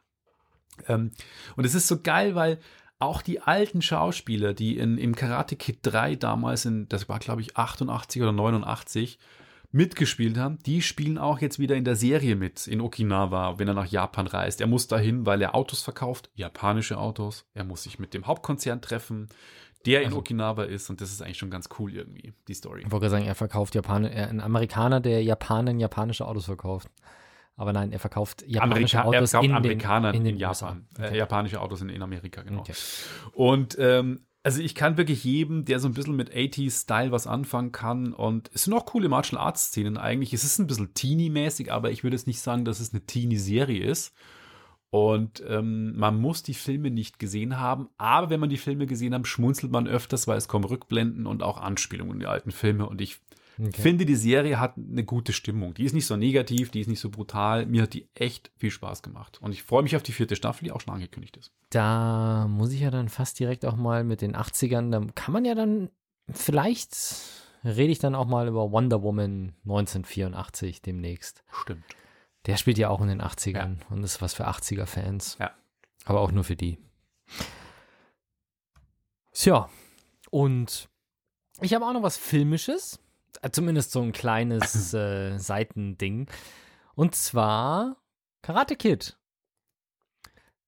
Ähm, 0.88 1.12
und 1.56 1.64
es 1.64 1.74
ist 1.74 1.88
so 1.88 2.00
geil, 2.00 2.34
weil 2.34 2.58
auch 2.98 3.22
die 3.22 3.40
alten 3.40 3.82
Schauspieler, 3.82 4.54
die 4.54 4.78
in, 4.78 4.98
im 4.98 5.14
Karate 5.14 5.56
Kid 5.56 5.78
3 5.82 6.16
damals, 6.16 6.64
in, 6.64 6.88
das 6.88 7.08
war 7.08 7.18
glaube 7.18 7.42
ich 7.42 7.56
88 7.56 8.22
oder 8.22 8.32
89, 8.32 9.18
mitgespielt 9.72 10.38
haben, 10.38 10.58
die 10.64 10.80
spielen 10.80 11.18
auch 11.18 11.40
jetzt 11.40 11.58
wieder 11.58 11.76
in 11.76 11.84
der 11.84 11.96
Serie 11.96 12.36
mit 12.36 12.66
in 12.66 12.80
Okinawa, 12.80 13.58
wenn 13.58 13.68
er 13.68 13.74
nach 13.74 13.86
Japan 13.86 14.26
reist. 14.26 14.60
Er 14.60 14.66
muss 14.66 14.88
dahin, 14.88 15.26
weil 15.26 15.42
er 15.42 15.54
Autos 15.54 15.82
verkauft, 15.82 16.30
japanische 16.34 16.98
Autos. 16.98 17.44
Er 17.52 17.64
muss 17.64 17.82
sich 17.82 17.98
mit 17.98 18.14
dem 18.14 18.26
Hauptkonzern 18.26 18.80
treffen, 18.80 19.28
der 19.86 20.00
in 20.00 20.06
Also- 20.06 20.18
Okinawa 20.18 20.64
ist 20.64 20.90
und 20.90 21.00
das 21.00 21.10
ist 21.12 21.22
eigentlich 21.22 21.38
schon 21.38 21.50
ganz 21.50 21.68
cool 21.78 21.94
irgendwie, 21.94 22.32
die 22.48 22.54
Story. 22.54 22.82
Ich 22.84 22.90
wollte 22.90 23.08
sagen, 23.10 23.24
er 23.24 23.34
verkauft 23.34 23.74
Japan 23.74 24.04
er, 24.04 24.28
ein 24.28 24.40
Amerikaner, 24.40 25.00
der 25.00 25.22
Japanen 25.22 25.80
japanische 25.80 26.26
Autos 26.26 26.44
verkauft. 26.46 26.88
Aber 27.58 27.72
nein, 27.72 27.90
er 27.92 27.98
verkauft 27.98 28.44
japanische 28.46 28.98
Amerika 29.00 29.16
er 29.16 29.20
Autos 29.20 29.30
verkauft 29.30 29.48
in 29.48 29.54
Amerikaner 29.56 30.12
den, 30.12 30.20
in, 30.20 30.26
in 30.26 30.32
den 30.34 30.40
Japan. 30.40 30.86
USA. 30.92 31.04
Äh, 31.04 31.16
japanische 31.16 31.60
Autos 31.60 31.80
in, 31.80 31.88
in 31.88 32.02
Amerika, 32.02 32.42
genau. 32.42 32.60
Okay. 32.60 32.74
Und 33.32 33.76
ähm, 33.78 34.26
also 34.42 34.60
ich 34.60 34.74
kann 34.74 34.96
wirklich 34.96 35.24
jedem, 35.24 35.64
der 35.64 35.80
so 35.80 35.88
ein 35.88 35.94
bisschen 35.94 36.14
mit 36.14 36.30
80s-Style 36.32 37.10
was 37.12 37.26
anfangen 37.26 37.72
kann 37.72 38.12
und 38.12 38.50
es 38.54 38.64
sind 38.64 38.74
auch 38.74 38.84
coole 38.86 39.08
Martial 39.08 39.40
Arts-Szenen 39.40 39.96
eigentlich. 39.96 40.32
Es 40.34 40.44
ist 40.44 40.58
ein 40.58 40.66
bisschen 40.66 40.92
Teenie-mäßig, 40.94 41.72
aber 41.72 41.90
ich 41.90 42.04
würde 42.04 42.16
jetzt 42.16 42.26
nicht 42.26 42.40
sagen, 42.40 42.64
dass 42.64 42.78
es 42.78 42.92
eine 42.92 43.04
Teenie-Serie 43.04 43.82
ist. 43.82 44.14
Und 44.96 45.42
ähm, 45.48 45.96
man 45.96 46.20
muss 46.20 46.42
die 46.42 46.54
Filme 46.54 46.90
nicht 46.90 47.18
gesehen 47.18 47.58
haben, 47.60 47.88
aber 47.98 48.30
wenn 48.30 48.40
man 48.40 48.50
die 48.50 48.56
Filme 48.56 48.86
gesehen 48.86 49.14
hat, 49.14 49.26
schmunzelt 49.26 49.70
man 49.72 49.86
öfters, 49.86 50.26
weil 50.26 50.38
es 50.38 50.48
kommen 50.48 50.64
Rückblenden 50.64 51.26
und 51.26 51.42
auch 51.42 51.58
Anspielungen 51.60 52.14
in 52.14 52.20
die 52.20 52.26
alten 52.26 52.50
Filme. 52.50 52.88
Und 52.88 53.00
ich 53.00 53.20
Okay. 53.58 53.80
finde, 53.80 54.04
die 54.04 54.16
Serie 54.16 54.60
hat 54.60 54.74
eine 54.76 55.02
gute 55.02 55.32
Stimmung. 55.32 55.72
Die 55.72 55.84
ist 55.84 55.94
nicht 55.94 56.04
so 56.04 56.14
negativ, 56.16 56.70
die 56.70 56.80
ist 56.80 56.88
nicht 56.88 57.00
so 57.00 57.08
brutal. 57.08 57.64
Mir 57.64 57.84
hat 57.84 57.94
die 57.94 58.06
echt 58.14 58.50
viel 58.58 58.70
Spaß 58.70 59.02
gemacht. 59.02 59.38
Und 59.40 59.52
ich 59.52 59.62
freue 59.62 59.82
mich 59.82 59.96
auf 59.96 60.02
die 60.02 60.12
vierte 60.12 60.36
Staffel, 60.36 60.64
die 60.64 60.72
auch 60.72 60.80
schon 60.82 60.92
angekündigt 60.92 61.38
ist. 61.38 61.52
Da 61.70 62.48
muss 62.50 62.70
ich 62.72 62.80
ja 62.80 62.90
dann 62.90 63.08
fast 63.08 63.38
direkt 63.40 63.64
auch 63.64 63.76
mal 63.76 64.04
mit 64.04 64.20
den 64.20 64.36
80ern, 64.36 64.90
da 64.90 65.00
kann 65.14 65.32
man 65.32 65.46
ja 65.46 65.54
dann, 65.54 65.88
vielleicht 66.30 66.94
rede 67.64 67.92
ich 67.92 67.98
dann 67.98 68.14
auch 68.14 68.26
mal 68.26 68.46
über 68.46 68.70
Wonder 68.72 69.02
Woman 69.02 69.54
1984 69.64 70.82
demnächst. 70.82 71.42
Stimmt. 71.50 71.84
Der 72.46 72.56
spielt 72.56 72.78
ja 72.78 72.88
auch 72.88 73.00
in 73.00 73.08
den 73.08 73.20
80ern 73.20 73.78
und 73.90 74.04
ist 74.04 74.22
was 74.22 74.34
für 74.34 74.46
80er-Fans. 74.46 75.36
Ja. 75.40 75.50
Aber 76.04 76.20
auch 76.20 76.30
nur 76.30 76.44
für 76.44 76.56
die. 76.56 76.78
Tja, 79.32 79.68
und 80.30 80.88
ich 81.60 81.74
habe 81.74 81.84
auch 81.84 81.92
noch 81.92 82.02
was 82.02 82.16
Filmisches. 82.16 83.00
Äh, 83.42 83.50
Zumindest 83.50 83.92
so 83.92 84.00
ein 84.02 84.12
kleines 84.12 84.94
äh, 84.94 85.38
Seitending. 85.38 86.28
Und 86.94 87.14
zwar 87.14 87.96
Karate 88.42 88.76
Kid. 88.76 89.18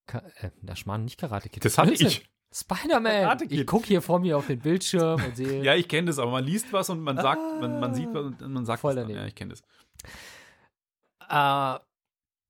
Ka 0.06 0.22
äh, 0.40 0.50
das 0.62 0.80
Schmarrn, 0.80 1.04
nicht 1.04 1.18
Karate 1.18 1.48
Kid. 1.48 1.64
Das 1.64 1.78
hatte 1.78 1.92
ich. 1.92 2.28
Spider-Man. 2.52 3.22
Karate 3.22 3.46
Kid. 3.46 3.60
Ich 3.60 3.66
gucke 3.66 3.86
hier 3.86 4.02
vor 4.02 4.18
mir 4.18 4.36
auf 4.36 4.46
den 4.46 4.58
Bildschirm 4.58 5.22
und 5.22 5.36
sehe. 5.36 5.62
Ja, 5.62 5.74
ich 5.74 5.86
kenne 5.86 6.06
das, 6.08 6.18
aber 6.18 6.32
man 6.32 6.44
liest 6.44 6.72
was 6.72 6.90
und 6.90 7.00
man 7.00 7.16
sagt, 7.16 7.40
man, 7.60 7.78
man 7.78 7.94
sieht 7.94 8.08
was 8.12 8.26
und 8.26 8.52
man 8.52 8.64
sagt 8.66 8.80
Voll 8.80 8.92
es 8.92 8.96
dann. 8.96 9.04
daneben. 9.04 9.20
Ja, 9.20 9.26
ich 9.28 9.34
kenne 9.34 9.50
das. 9.50 9.62
Äh, 11.28 11.78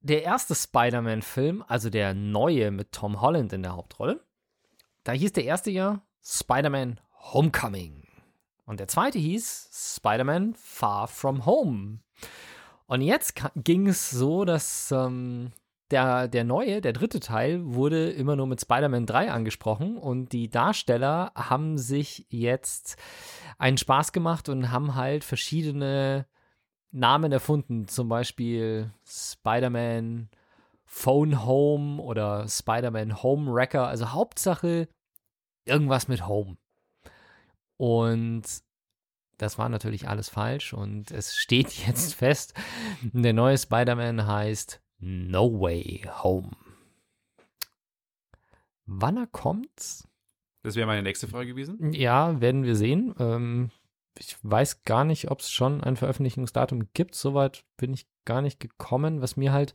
der 0.01 0.23
erste 0.23 0.55
Spider-Man-Film, 0.55 1.65
also 1.67 1.91
der 1.91 2.15
neue 2.15 2.71
mit 2.71 2.93
Tom 2.93 3.21
Holland 3.21 3.53
in 3.53 3.63
der 3.63 3.75
Hauptrolle, 3.75 4.25
da 5.05 5.13
hieß 5.13 5.33
der 5.33 5.45
erste 5.45 5.71
ja 5.71 6.03
Spider-Man 6.23 7.01
Homecoming. 7.33 8.05
Und 8.65 8.81
der 8.81 8.89
zweite 8.89 9.19
hieß 9.19 9.97
Spider-Man 9.97 10.55
Far 10.55 11.09
From 11.09 11.47
Home. 11.47 12.01
Und 12.87 13.03
jetzt 13.03 13.43
ging 13.57 13.89
es 13.89 14.11
so, 14.11 14.45
dass 14.45 14.93
ähm, 14.93 15.53
der, 15.91 16.29
der 16.29 16.45
neue, 16.45 16.81
der 16.81 16.93
dritte 16.93 17.21
Teil, 17.21 17.61
wurde 17.65 18.11
immer 18.11 18.37
nur 18.37 18.47
mit 18.47 18.61
Spider-Man 18.61 19.07
3 19.07 19.33
angesprochen 19.33 19.97
und 19.97 20.33
die 20.33 20.51
Darsteller 20.51 21.33
haben 21.35 21.79
sich 21.79 22.27
jetzt 22.29 22.97
einen 23.59 23.79
Spaß 23.79 24.13
gemacht 24.13 24.49
und 24.49 24.71
haben 24.71 24.95
halt 24.95 25.25
verschiedene 25.25 26.27
Namen 26.91 27.33
erfunden, 27.33 27.89
zum 27.89 28.09
Beispiel 28.09 28.91
Spider-Man 29.07 30.29
Phone 30.85 31.45
Home 31.45 32.01
oder 32.01 32.49
Spider-Man 32.49 33.23
Home 33.23 33.53
Wrecker. 33.53 33.87
Also 33.87 34.13
Hauptsache 34.13 34.89
irgendwas 35.67 36.09
mit 36.09 36.27
Home. 36.27 36.57
Und 37.77 38.43
das 39.37 39.59
war 39.59 39.69
natürlich 39.69 40.09
alles 40.09 40.29
falsch 40.29 40.73
und 40.73 41.11
es 41.11 41.37
steht 41.37 41.73
jetzt 41.87 42.15
fest, 42.15 42.55
der 43.03 43.33
neue 43.33 43.59
Spider-Man 43.59 44.27
heißt 44.27 44.81
No 44.99 45.61
Way 45.61 46.09
Home. 46.23 46.51
Wann 48.87 49.17
er 49.19 49.27
kommt? 49.27 50.09
Das 50.63 50.75
wäre 50.75 50.87
meine 50.87 51.03
nächste 51.03 51.29
Frage 51.29 51.51
gewesen. 51.51 51.93
Ja, 51.93 52.41
werden 52.41 52.65
wir 52.65 52.75
sehen. 52.75 53.15
Ähm, 53.19 53.71
ich 54.19 54.37
weiß 54.43 54.83
gar 54.85 55.05
nicht, 55.05 55.31
ob 55.31 55.41
es 55.41 55.51
schon 55.51 55.83
ein 55.83 55.97
Veröffentlichungsdatum 55.97 56.89
gibt. 56.95 57.15
Soweit 57.15 57.65
bin 57.77 57.93
ich 57.93 58.07
gar 58.25 58.43
nicht 58.43 58.61
gekommen. 58.61 59.21
Was 59.23 59.37
mir 59.37 59.53
halt, 59.53 59.75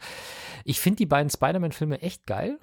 ich 0.66 0.80
finde 0.80 0.98
die 0.98 1.06
beiden 1.06 1.30
Spider-Man-Filme 1.30 2.02
echt 2.02 2.26
geil. 2.26 2.60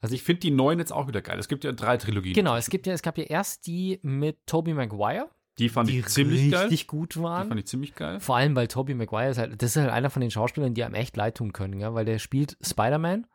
Also 0.00 0.14
ich 0.14 0.22
finde 0.22 0.40
die 0.40 0.50
neuen 0.50 0.78
jetzt 0.78 0.92
auch 0.92 1.08
wieder 1.08 1.22
geil. 1.22 1.38
Es 1.38 1.48
gibt 1.48 1.64
ja 1.64 1.72
drei 1.72 1.96
Trilogien. 1.96 2.34
Genau, 2.34 2.56
es 2.56 2.68
gibt 2.68 2.86
ja, 2.86 2.92
es 2.92 3.02
gab 3.02 3.16
ja 3.18 3.24
erst 3.24 3.66
die 3.66 4.00
mit 4.02 4.38
Tobey 4.46 4.74
Maguire, 4.74 5.30
Die 5.58 5.68
fand 5.70 5.88
die 5.88 6.00
ich 6.00 6.06
ziemlich 6.06 6.50
geil. 6.50 6.62
richtig 6.66 6.86
gut 6.86 7.14
Die 7.14 7.22
waren. 7.22 7.48
fand 7.48 7.58
ich 7.60 7.66
ziemlich 7.66 7.94
geil. 7.94 8.20
Vor 8.20 8.36
allem, 8.36 8.54
weil 8.54 8.68
Tobey 8.68 8.94
Maguire 8.94 9.30
ist 9.30 9.38
halt, 9.38 9.62
das 9.62 9.76
ist 9.76 9.82
halt 9.82 9.90
einer 9.92 10.10
von 10.10 10.20
den 10.20 10.30
Schauspielern, 10.30 10.74
die 10.74 10.84
einem 10.84 10.94
echt 10.94 11.16
leid 11.16 11.36
tun 11.38 11.52
können, 11.54 11.80
ja? 11.80 11.94
weil 11.94 12.04
der 12.04 12.18
spielt 12.18 12.56
Spider-Man, 12.60 13.26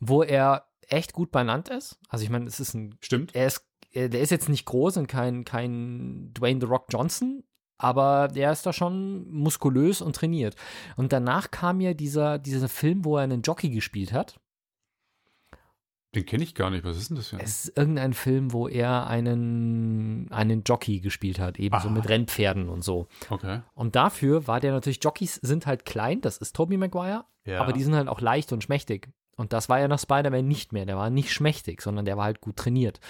wo 0.00 0.22
er 0.24 0.66
echt 0.88 1.12
gut 1.12 1.30
benannt 1.30 1.68
ist. 1.68 1.98
Also 2.08 2.24
ich 2.24 2.30
meine, 2.30 2.46
es 2.46 2.58
ist 2.60 2.74
ein, 2.74 2.96
Stimmt. 3.00 3.34
er 3.34 3.46
ist, 3.46 3.64
der 3.94 4.20
ist 4.20 4.30
jetzt 4.30 4.48
nicht 4.48 4.64
groß 4.66 4.96
und 4.96 5.06
kein, 5.06 5.44
kein 5.44 6.32
Dwayne 6.34 6.60
The 6.60 6.66
Rock 6.66 6.86
Johnson, 6.90 7.44
aber 7.78 8.28
der 8.28 8.52
ist 8.52 8.64
da 8.66 8.72
schon 8.72 9.28
muskulös 9.30 10.00
und 10.00 10.16
trainiert. 10.16 10.56
Und 10.96 11.12
danach 11.12 11.50
kam 11.50 11.80
ja 11.80 11.94
dieser, 11.94 12.38
dieser 12.38 12.68
Film, 12.68 13.04
wo 13.04 13.16
er 13.16 13.22
einen 13.24 13.42
Jockey 13.42 13.70
gespielt 13.70 14.12
hat. 14.12 14.40
Den 16.14 16.24
kenne 16.26 16.44
ich 16.44 16.54
gar 16.54 16.70
nicht. 16.70 16.84
Was 16.84 16.96
ist 16.96 17.10
denn 17.10 17.16
das 17.16 17.28
für 17.28 17.36
ein? 17.36 17.42
Es 17.42 17.64
ist 17.64 17.76
irgendein 17.76 18.14
Film, 18.14 18.52
wo 18.52 18.68
er 18.68 19.08
einen, 19.08 20.28
einen 20.30 20.62
Jockey 20.62 21.00
gespielt 21.00 21.40
hat, 21.40 21.58
eben 21.58 21.76
so 21.80 21.88
Ah. 21.88 21.90
mit 21.90 22.08
Rennpferden 22.08 22.68
und 22.68 22.84
so. 22.84 23.08
Okay. 23.30 23.62
Und 23.74 23.96
dafür 23.96 24.46
war 24.46 24.60
der 24.60 24.70
natürlich, 24.72 25.02
Jockeys 25.02 25.34
sind 25.42 25.66
halt 25.66 25.84
klein, 25.84 26.20
das 26.20 26.36
ist 26.38 26.54
Tobey 26.54 26.76
Maguire, 26.76 27.24
Ja. 27.44 27.60
aber 27.60 27.72
die 27.72 27.82
sind 27.82 27.96
halt 27.96 28.06
auch 28.06 28.20
leicht 28.20 28.52
und 28.52 28.62
schmächtig. 28.62 29.08
Und 29.36 29.52
das 29.52 29.68
war 29.68 29.80
ja 29.80 29.88
nach 29.88 29.98
Spider-Man 29.98 30.46
nicht 30.46 30.72
mehr. 30.72 30.86
Der 30.86 30.96
war 30.96 31.10
nicht 31.10 31.32
schmächtig, 31.32 31.82
sondern 31.82 32.04
der 32.04 32.16
war 32.16 32.24
halt 32.24 32.40
gut 32.40 32.56
trainiert. 32.56 33.00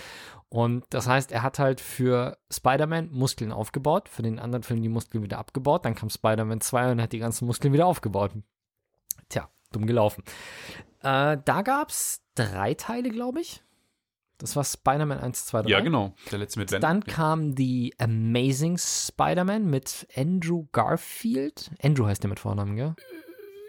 Und 0.49 0.85
das 0.91 1.09
heißt, 1.09 1.33
er 1.33 1.43
hat 1.43 1.59
halt 1.59 1.81
für 1.81 2.39
Spider-Man 2.53 3.11
Muskeln 3.11 3.53
aufgebaut, 3.53 4.09
für 4.09 4.23
den 4.23 4.39
anderen 4.39 4.63
Film 4.63 4.83
die 4.83 4.89
Muskeln 4.89 5.25
wieder 5.25 5.39
abgebaut. 5.39 5.85
Dann 5.85 5.95
kam 5.95 6.11
Spider-Man 6.11 6.61
2 6.61 6.93
und 6.93 7.03
hat 7.03 7.13
die 7.13 7.19
ganzen 7.19 7.47
Muskeln 7.47 7.73
wieder 7.73 7.87
aufgebaut. 7.87 8.33
Tja, 9.29 9.49
dumm 9.73 9.87
gelaufen. 9.87 10.23
Äh, 11.03 11.39
da 11.45 11.63
gab 11.63 11.91
es 11.91 12.23
drei 12.35 12.75
Teile, 12.75 13.11
glaube 13.11 13.41
ich. 13.41 13.63
Das 14.39 14.57
war 14.57 14.65
Spider-Man 14.65 15.19
1, 15.19 15.47
2, 15.47 15.63
3. 15.63 15.71
Ja, 15.71 15.81
genau. 15.81 16.15
Der 16.31 16.39
letzte 16.39 16.59
mit 16.59 16.71
Venom. 16.71 16.81
Dann 16.83 17.05
kam 17.05 17.55
die 17.55 17.95
Amazing 17.99 18.79
Spider-Man 18.79 19.71
mit 19.71 20.07
Andrew 20.17 20.67
Garfield. 20.73 21.71
Andrew 21.83 22.07
heißt 22.07 22.23
der 22.23 22.31
mit 22.31 22.41
Vornamen, 22.41 22.77
gell? 22.77 22.95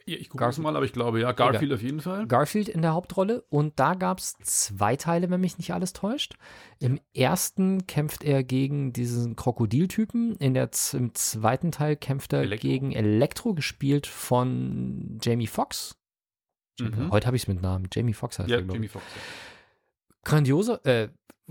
Ja, 0.08 0.18
ich 0.18 0.30
gucke 0.30 0.62
mal, 0.62 0.76
aber 0.76 0.86
ich 0.86 0.94
glaube, 0.94 1.20
ja, 1.20 1.32
Garfield 1.32 1.74
auf 1.74 1.82
jeden 1.82 2.00
Fall. 2.00 2.28
Garfield 2.28 2.70
in 2.70 2.84
der 2.84 2.94
Hauptrolle. 2.94 3.42
Und 3.50 3.80
da 3.80 3.96
gab 3.96 4.20
es 4.20 4.36
zwei 4.44 4.96
Teile, 4.96 5.32
wenn 5.32 5.42
mich 5.42 5.58
nicht 5.58 5.74
alles 5.74 5.94
täuscht. 5.94 6.36
Im 6.80 7.00
ersten 7.16 7.88
kämpft 7.88 8.24
er 8.24 8.44
gegen 8.44 8.94
diesen 8.94 9.36
Krokodiltypen. 9.36 10.36
In 10.36 10.54
der, 10.54 10.70
Im 10.94 11.16
zweiten 11.16 11.72
Teil 11.72 11.96
kämpft 11.96 12.34
er 12.34 12.42
Elektro. 12.42 12.68
gegen 12.68 12.92
Elektro, 12.92 13.56
gespielt 13.56 14.06
von 14.06 15.18
Jamie 15.24 15.48
Foxx. 15.48 15.98
Mhm. 16.80 17.10
Heute 17.12 17.26
habe 17.26 17.36
ich 17.38 17.44
es 17.44 17.48
mit 17.48 17.62
Namen. 17.64 17.88
Jamie 17.92 18.14
Foxx 18.14 18.38
heißt 18.38 18.50
Ja, 18.50 18.58
er, 18.58 18.62
glaube 18.62 18.74
Jamie 18.76 18.86
ich. 18.86 18.92
Foxx. 18.92 19.08
ja. 19.16 19.22
grandioser, 20.24 20.86
äh, 20.86 21.10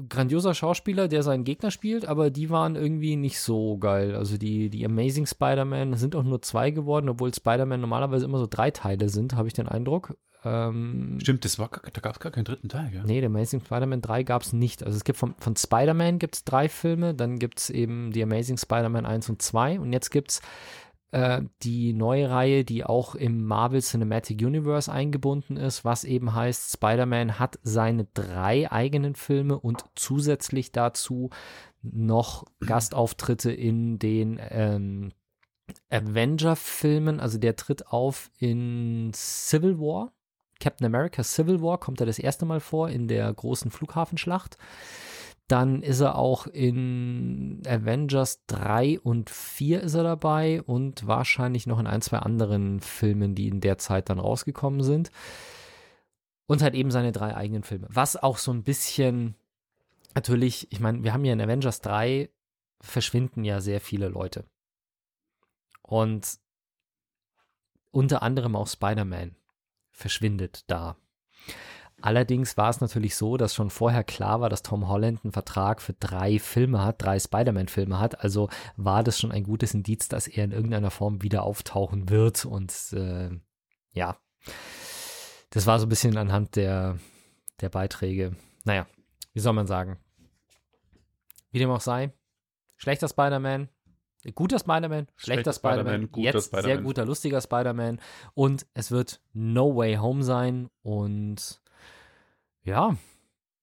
grandioser 0.09 0.55
Schauspieler, 0.55 1.09
der 1.09 1.23
seinen 1.23 1.45
Gegner 1.45 1.71
spielt, 1.71 2.07
aber 2.07 2.31
die 2.31 2.51
waren 2.51 2.75
irgendwie 2.75 3.17
nicht 3.17 3.39
so 3.39 3.79
geil. 3.79 4.15
Also 4.15 4.37
die, 4.39 4.69
die 4.69 4.85
Amazing 4.85 5.27
Spider-Man 5.27 5.95
sind 5.95 6.17
auch 6.17 6.25
nur 6.25 6.43
zwei 6.43 6.71
geworden, 6.71 7.09
obwohl 7.09 7.33
Spider-Man 7.33 7.81
normalerweise 7.81 8.25
immer 8.25 8.39
so 8.39 8.49
drei 8.49 8.71
Teile 8.71 9.09
sind, 9.09 9.37
habe 9.37 9.49
ich 9.49 9.55
den 9.55 9.69
Eindruck. 9.69 10.17
Ähm, 10.45 11.19
Stimmt, 11.21 11.45
das 11.45 11.59
war, 11.59 11.71
da 11.71 12.01
gab 12.01 12.15
es 12.15 12.21
gar 12.21 12.33
keinen 12.33 12.45
dritten 12.45 12.69
Teil, 12.69 12.91
gell? 12.91 13.03
Nee, 13.07 13.21
der 13.21 13.31
Amazing 13.31 13.61
Spider-Man 13.61 14.03
3 14.03 14.25
gab 14.25 14.43
es 14.43 14.53
nicht. 14.53 14.85
Also 14.85 14.97
es 14.97 15.05
gibt 15.05 15.19
von, 15.19 15.35
von 15.39 15.57
Spider-Man 15.57 16.19
gibt 16.19 16.35
es 16.35 16.45
drei 16.45 16.69
Filme, 16.69 17.15
dann 17.15 17.39
gibt 17.39 17.61
es 17.61 17.71
eben 17.71 18.13
die 18.13 18.23
Amazing 18.23 18.59
Spider-Man 18.59 19.07
1 19.07 19.31
und 19.31 19.41
2 19.41 19.81
und 19.81 19.93
jetzt 19.93 20.11
gibt 20.11 20.33
es 20.33 20.43
äh, 21.15 21.43
die 21.63 21.93
neue 21.93 22.29
Reihe, 22.29 22.65
die 22.65 22.85
auch 22.85 23.15
im 23.15 23.45
Marvel 23.45 23.81
Cinematic 23.81 24.43
Universe 24.43 24.91
eingebunden 24.91 25.57
ist, 25.57 25.85
was 25.85 26.03
eben 26.03 26.35
heißt, 26.35 26.73
Spider-Man 26.73 27.39
hat 27.39 27.61
seine 27.63 28.07
drei 28.15 28.71
eigenen 28.73 29.15
Filme 29.15 29.57
und 29.57 29.85
zusätzlich 29.95 30.73
dazu 30.73 31.31
noch 31.83 32.45
Gastauftritte 32.67 33.53
in 33.53 34.01
den 34.01 34.41
ähm, 34.51 35.13
Avenger-Filmen. 35.89 37.21
Also 37.21 37.39
der 37.39 37.55
tritt 37.55 37.87
auf 37.87 38.33
in 38.41 39.13
Civil 39.15 39.79
War. 39.79 40.13
Captain 40.59 40.87
America 40.87 41.23
Civil 41.23 41.63
War 41.63 41.79
kommt 41.79 42.01
er 42.01 42.07
das 42.07 42.19
erste 42.19 42.45
Mal 42.45 42.59
vor 42.59 42.89
in 42.89 43.07
der 43.07 43.33
großen 43.33 43.71
Flughafenschlacht. 43.71 44.59
Dann 45.47 45.83
ist 45.83 46.01
er 46.01 46.17
auch 46.17 46.47
in 46.47 47.63
Avengers 47.67 48.47
3 48.47 48.99
und 49.01 49.29
4 49.29 49.83
ist 49.83 49.95
er 49.95 50.03
dabei 50.03 50.63
und 50.63 51.07
wahrscheinlich 51.07 51.67
noch 51.67 51.79
in 51.79 51.87
ein, 51.87 52.01
zwei 52.01 52.19
anderen 52.19 52.81
Filmen, 52.81 53.35
die 53.35 53.49
in 53.49 53.61
der 53.61 53.77
Zeit 53.77 54.09
dann 54.09 54.19
rausgekommen 54.19 54.83
sind. 54.83 55.11
Und 56.47 56.63
halt 56.63 56.75
eben 56.75 56.91
seine 56.91 57.13
drei 57.13 57.35
eigenen 57.35 57.63
Filme. 57.63 57.89
Was 57.91 58.17
auch 58.17 58.39
so 58.39 58.53
ein 58.53 58.63
bisschen, 58.63 59.35
natürlich, 60.15 60.71
ich 60.71 60.81
meine, 60.81 61.03
wir 61.03 61.13
haben 61.13 61.25
ja 61.25 61.33
in 61.33 61.41
Avengers 61.41 61.81
3 61.81 62.31
verschwinden 62.81 63.45
ja 63.45 63.61
sehr 63.61 63.81
viele 63.81 64.09
Leute. 64.09 64.45
Und 65.83 66.39
unter 67.91 68.23
anderem 68.23 68.57
auch 68.57 68.67
Spider-Man 68.67 69.37
verschwindet 69.91 70.65
da. 70.69 70.97
Allerdings 72.05 72.59
war 72.59 72.69
es 72.69 72.83
natürlich 72.83 73.17
so, 73.17 73.39
dass 73.39 73.55
schon 73.55 73.71
vorher 73.71 74.05
klar 74.05 74.43
war, 74.43 74.51
dass 74.51 74.63
Tom 74.63 74.89
Holland 74.89 75.25
einen 75.25 75.33
Vertrag 75.33 75.81
für 75.81 75.95
drei 75.95 76.39
Filme 76.39 76.85
hat, 76.85 77.01
drei 77.01 77.19
Spider-Man-Filme 77.19 77.99
hat. 77.99 78.23
Also 78.23 78.51
war 78.77 79.03
das 79.03 79.19
schon 79.19 79.33
ein 79.33 79.43
gutes 79.43 79.73
Indiz, 79.73 80.09
dass 80.09 80.27
er 80.27 80.45
in 80.45 80.53
irgendeiner 80.53 80.91
Form 80.91 81.23
wieder 81.23 81.45
auftauchen 81.45 82.11
wird. 82.11 82.45
Und 82.45 82.75
äh, 82.93 83.31
ja, 83.93 84.19
das 85.49 85.67
war 85.67 85.79
so 85.79 85.87
ein 85.87 85.89
bisschen 85.89 86.19
anhand 86.19 86.57
der, 86.57 86.99
der 87.63 87.71
Beiträge. 87.71 88.37
Naja, 88.65 88.87
wie 89.33 89.41
soll 89.41 89.55
man 89.55 89.67
sagen? 89.67 89.97
Wie 91.53 91.59
dem 91.59 91.71
auch 91.71 91.81
sei, 91.81 92.13
schlechter 92.77 93.09
Spider-Man, 93.09 93.71
guter 94.35 94.59
Spider-Man, 94.59 95.07
schlechter 95.17 95.55
Schlechter 95.55 95.55
Spider-Man, 95.55 96.13
guter 96.13 96.35
jetzt 96.35 96.51
sehr 96.51 96.61
Spider-Man. 96.61 96.85
guter, 96.85 97.07
lustiger 97.07 97.41
Spider-Man 97.41 97.99
und 98.35 98.67
es 98.75 98.91
wird 98.91 99.23
No 99.33 99.75
Way 99.75 99.95
Home 99.97 100.23
sein 100.23 100.69
und 100.83 101.64
ja, 102.65 102.97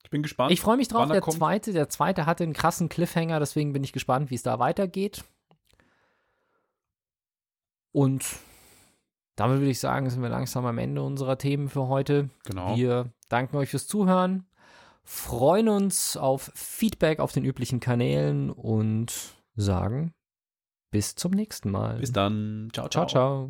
Ich 0.04 0.10
bin 0.10 0.22
gespannt. 0.24 0.52
ich 0.52 0.62
freue 0.62 0.78
mich 0.78 0.88
drauf. 0.88 1.08
er 1.10 1.14
Der 1.14 1.22
kommt. 1.22 1.38
zweite, 1.38 1.74
der 1.74 1.90
zweite 1.90 2.26
hatte 2.26 2.44
einen 2.44 2.54
krassen 2.54 2.90
Cliffhanger, 2.90 3.40
deswegen 3.40 3.74
bin 3.74 3.84
ich 3.84 3.94
gespannt, 3.94 4.30
wie 4.32 4.36
es 4.36 4.44
da 4.44 4.60
weitergeht. 4.60 5.24
Und 7.94 8.24
damit 9.36 9.60
würde 9.60 9.72
ich 9.72 9.80
sagen, 9.80 10.10
sind 10.10 10.22
wir 10.22 10.30
langsam 10.30 10.66
am 10.66 10.78
Ende 10.78 11.02
unserer 11.02 11.38
Themen 11.38 11.68
für 11.70 11.88
heute. 11.88 12.30
Genau. 12.46 12.76
Wir 12.78 13.12
danken 13.30 13.58
euch 13.58 13.70
fürs 13.70 13.88
Zuhören, 13.88 14.46
freuen 15.04 15.68
uns 15.68 16.16
auf 16.16 16.52
Feedback 16.54 17.20
auf 17.20 17.32
den 17.34 17.44
üblichen 17.44 17.80
Kanälen 17.80 18.50
und 18.50 19.36
sagen 19.56 20.14
bis 20.92 21.16
zum 21.16 21.32
nächsten 21.32 21.72
Mal. 21.72 22.00
Bis 22.00 22.12
dann. 22.12 22.70
Ciao, 22.74 22.88
Ciao, 22.90 23.06
ciao. 23.08 23.50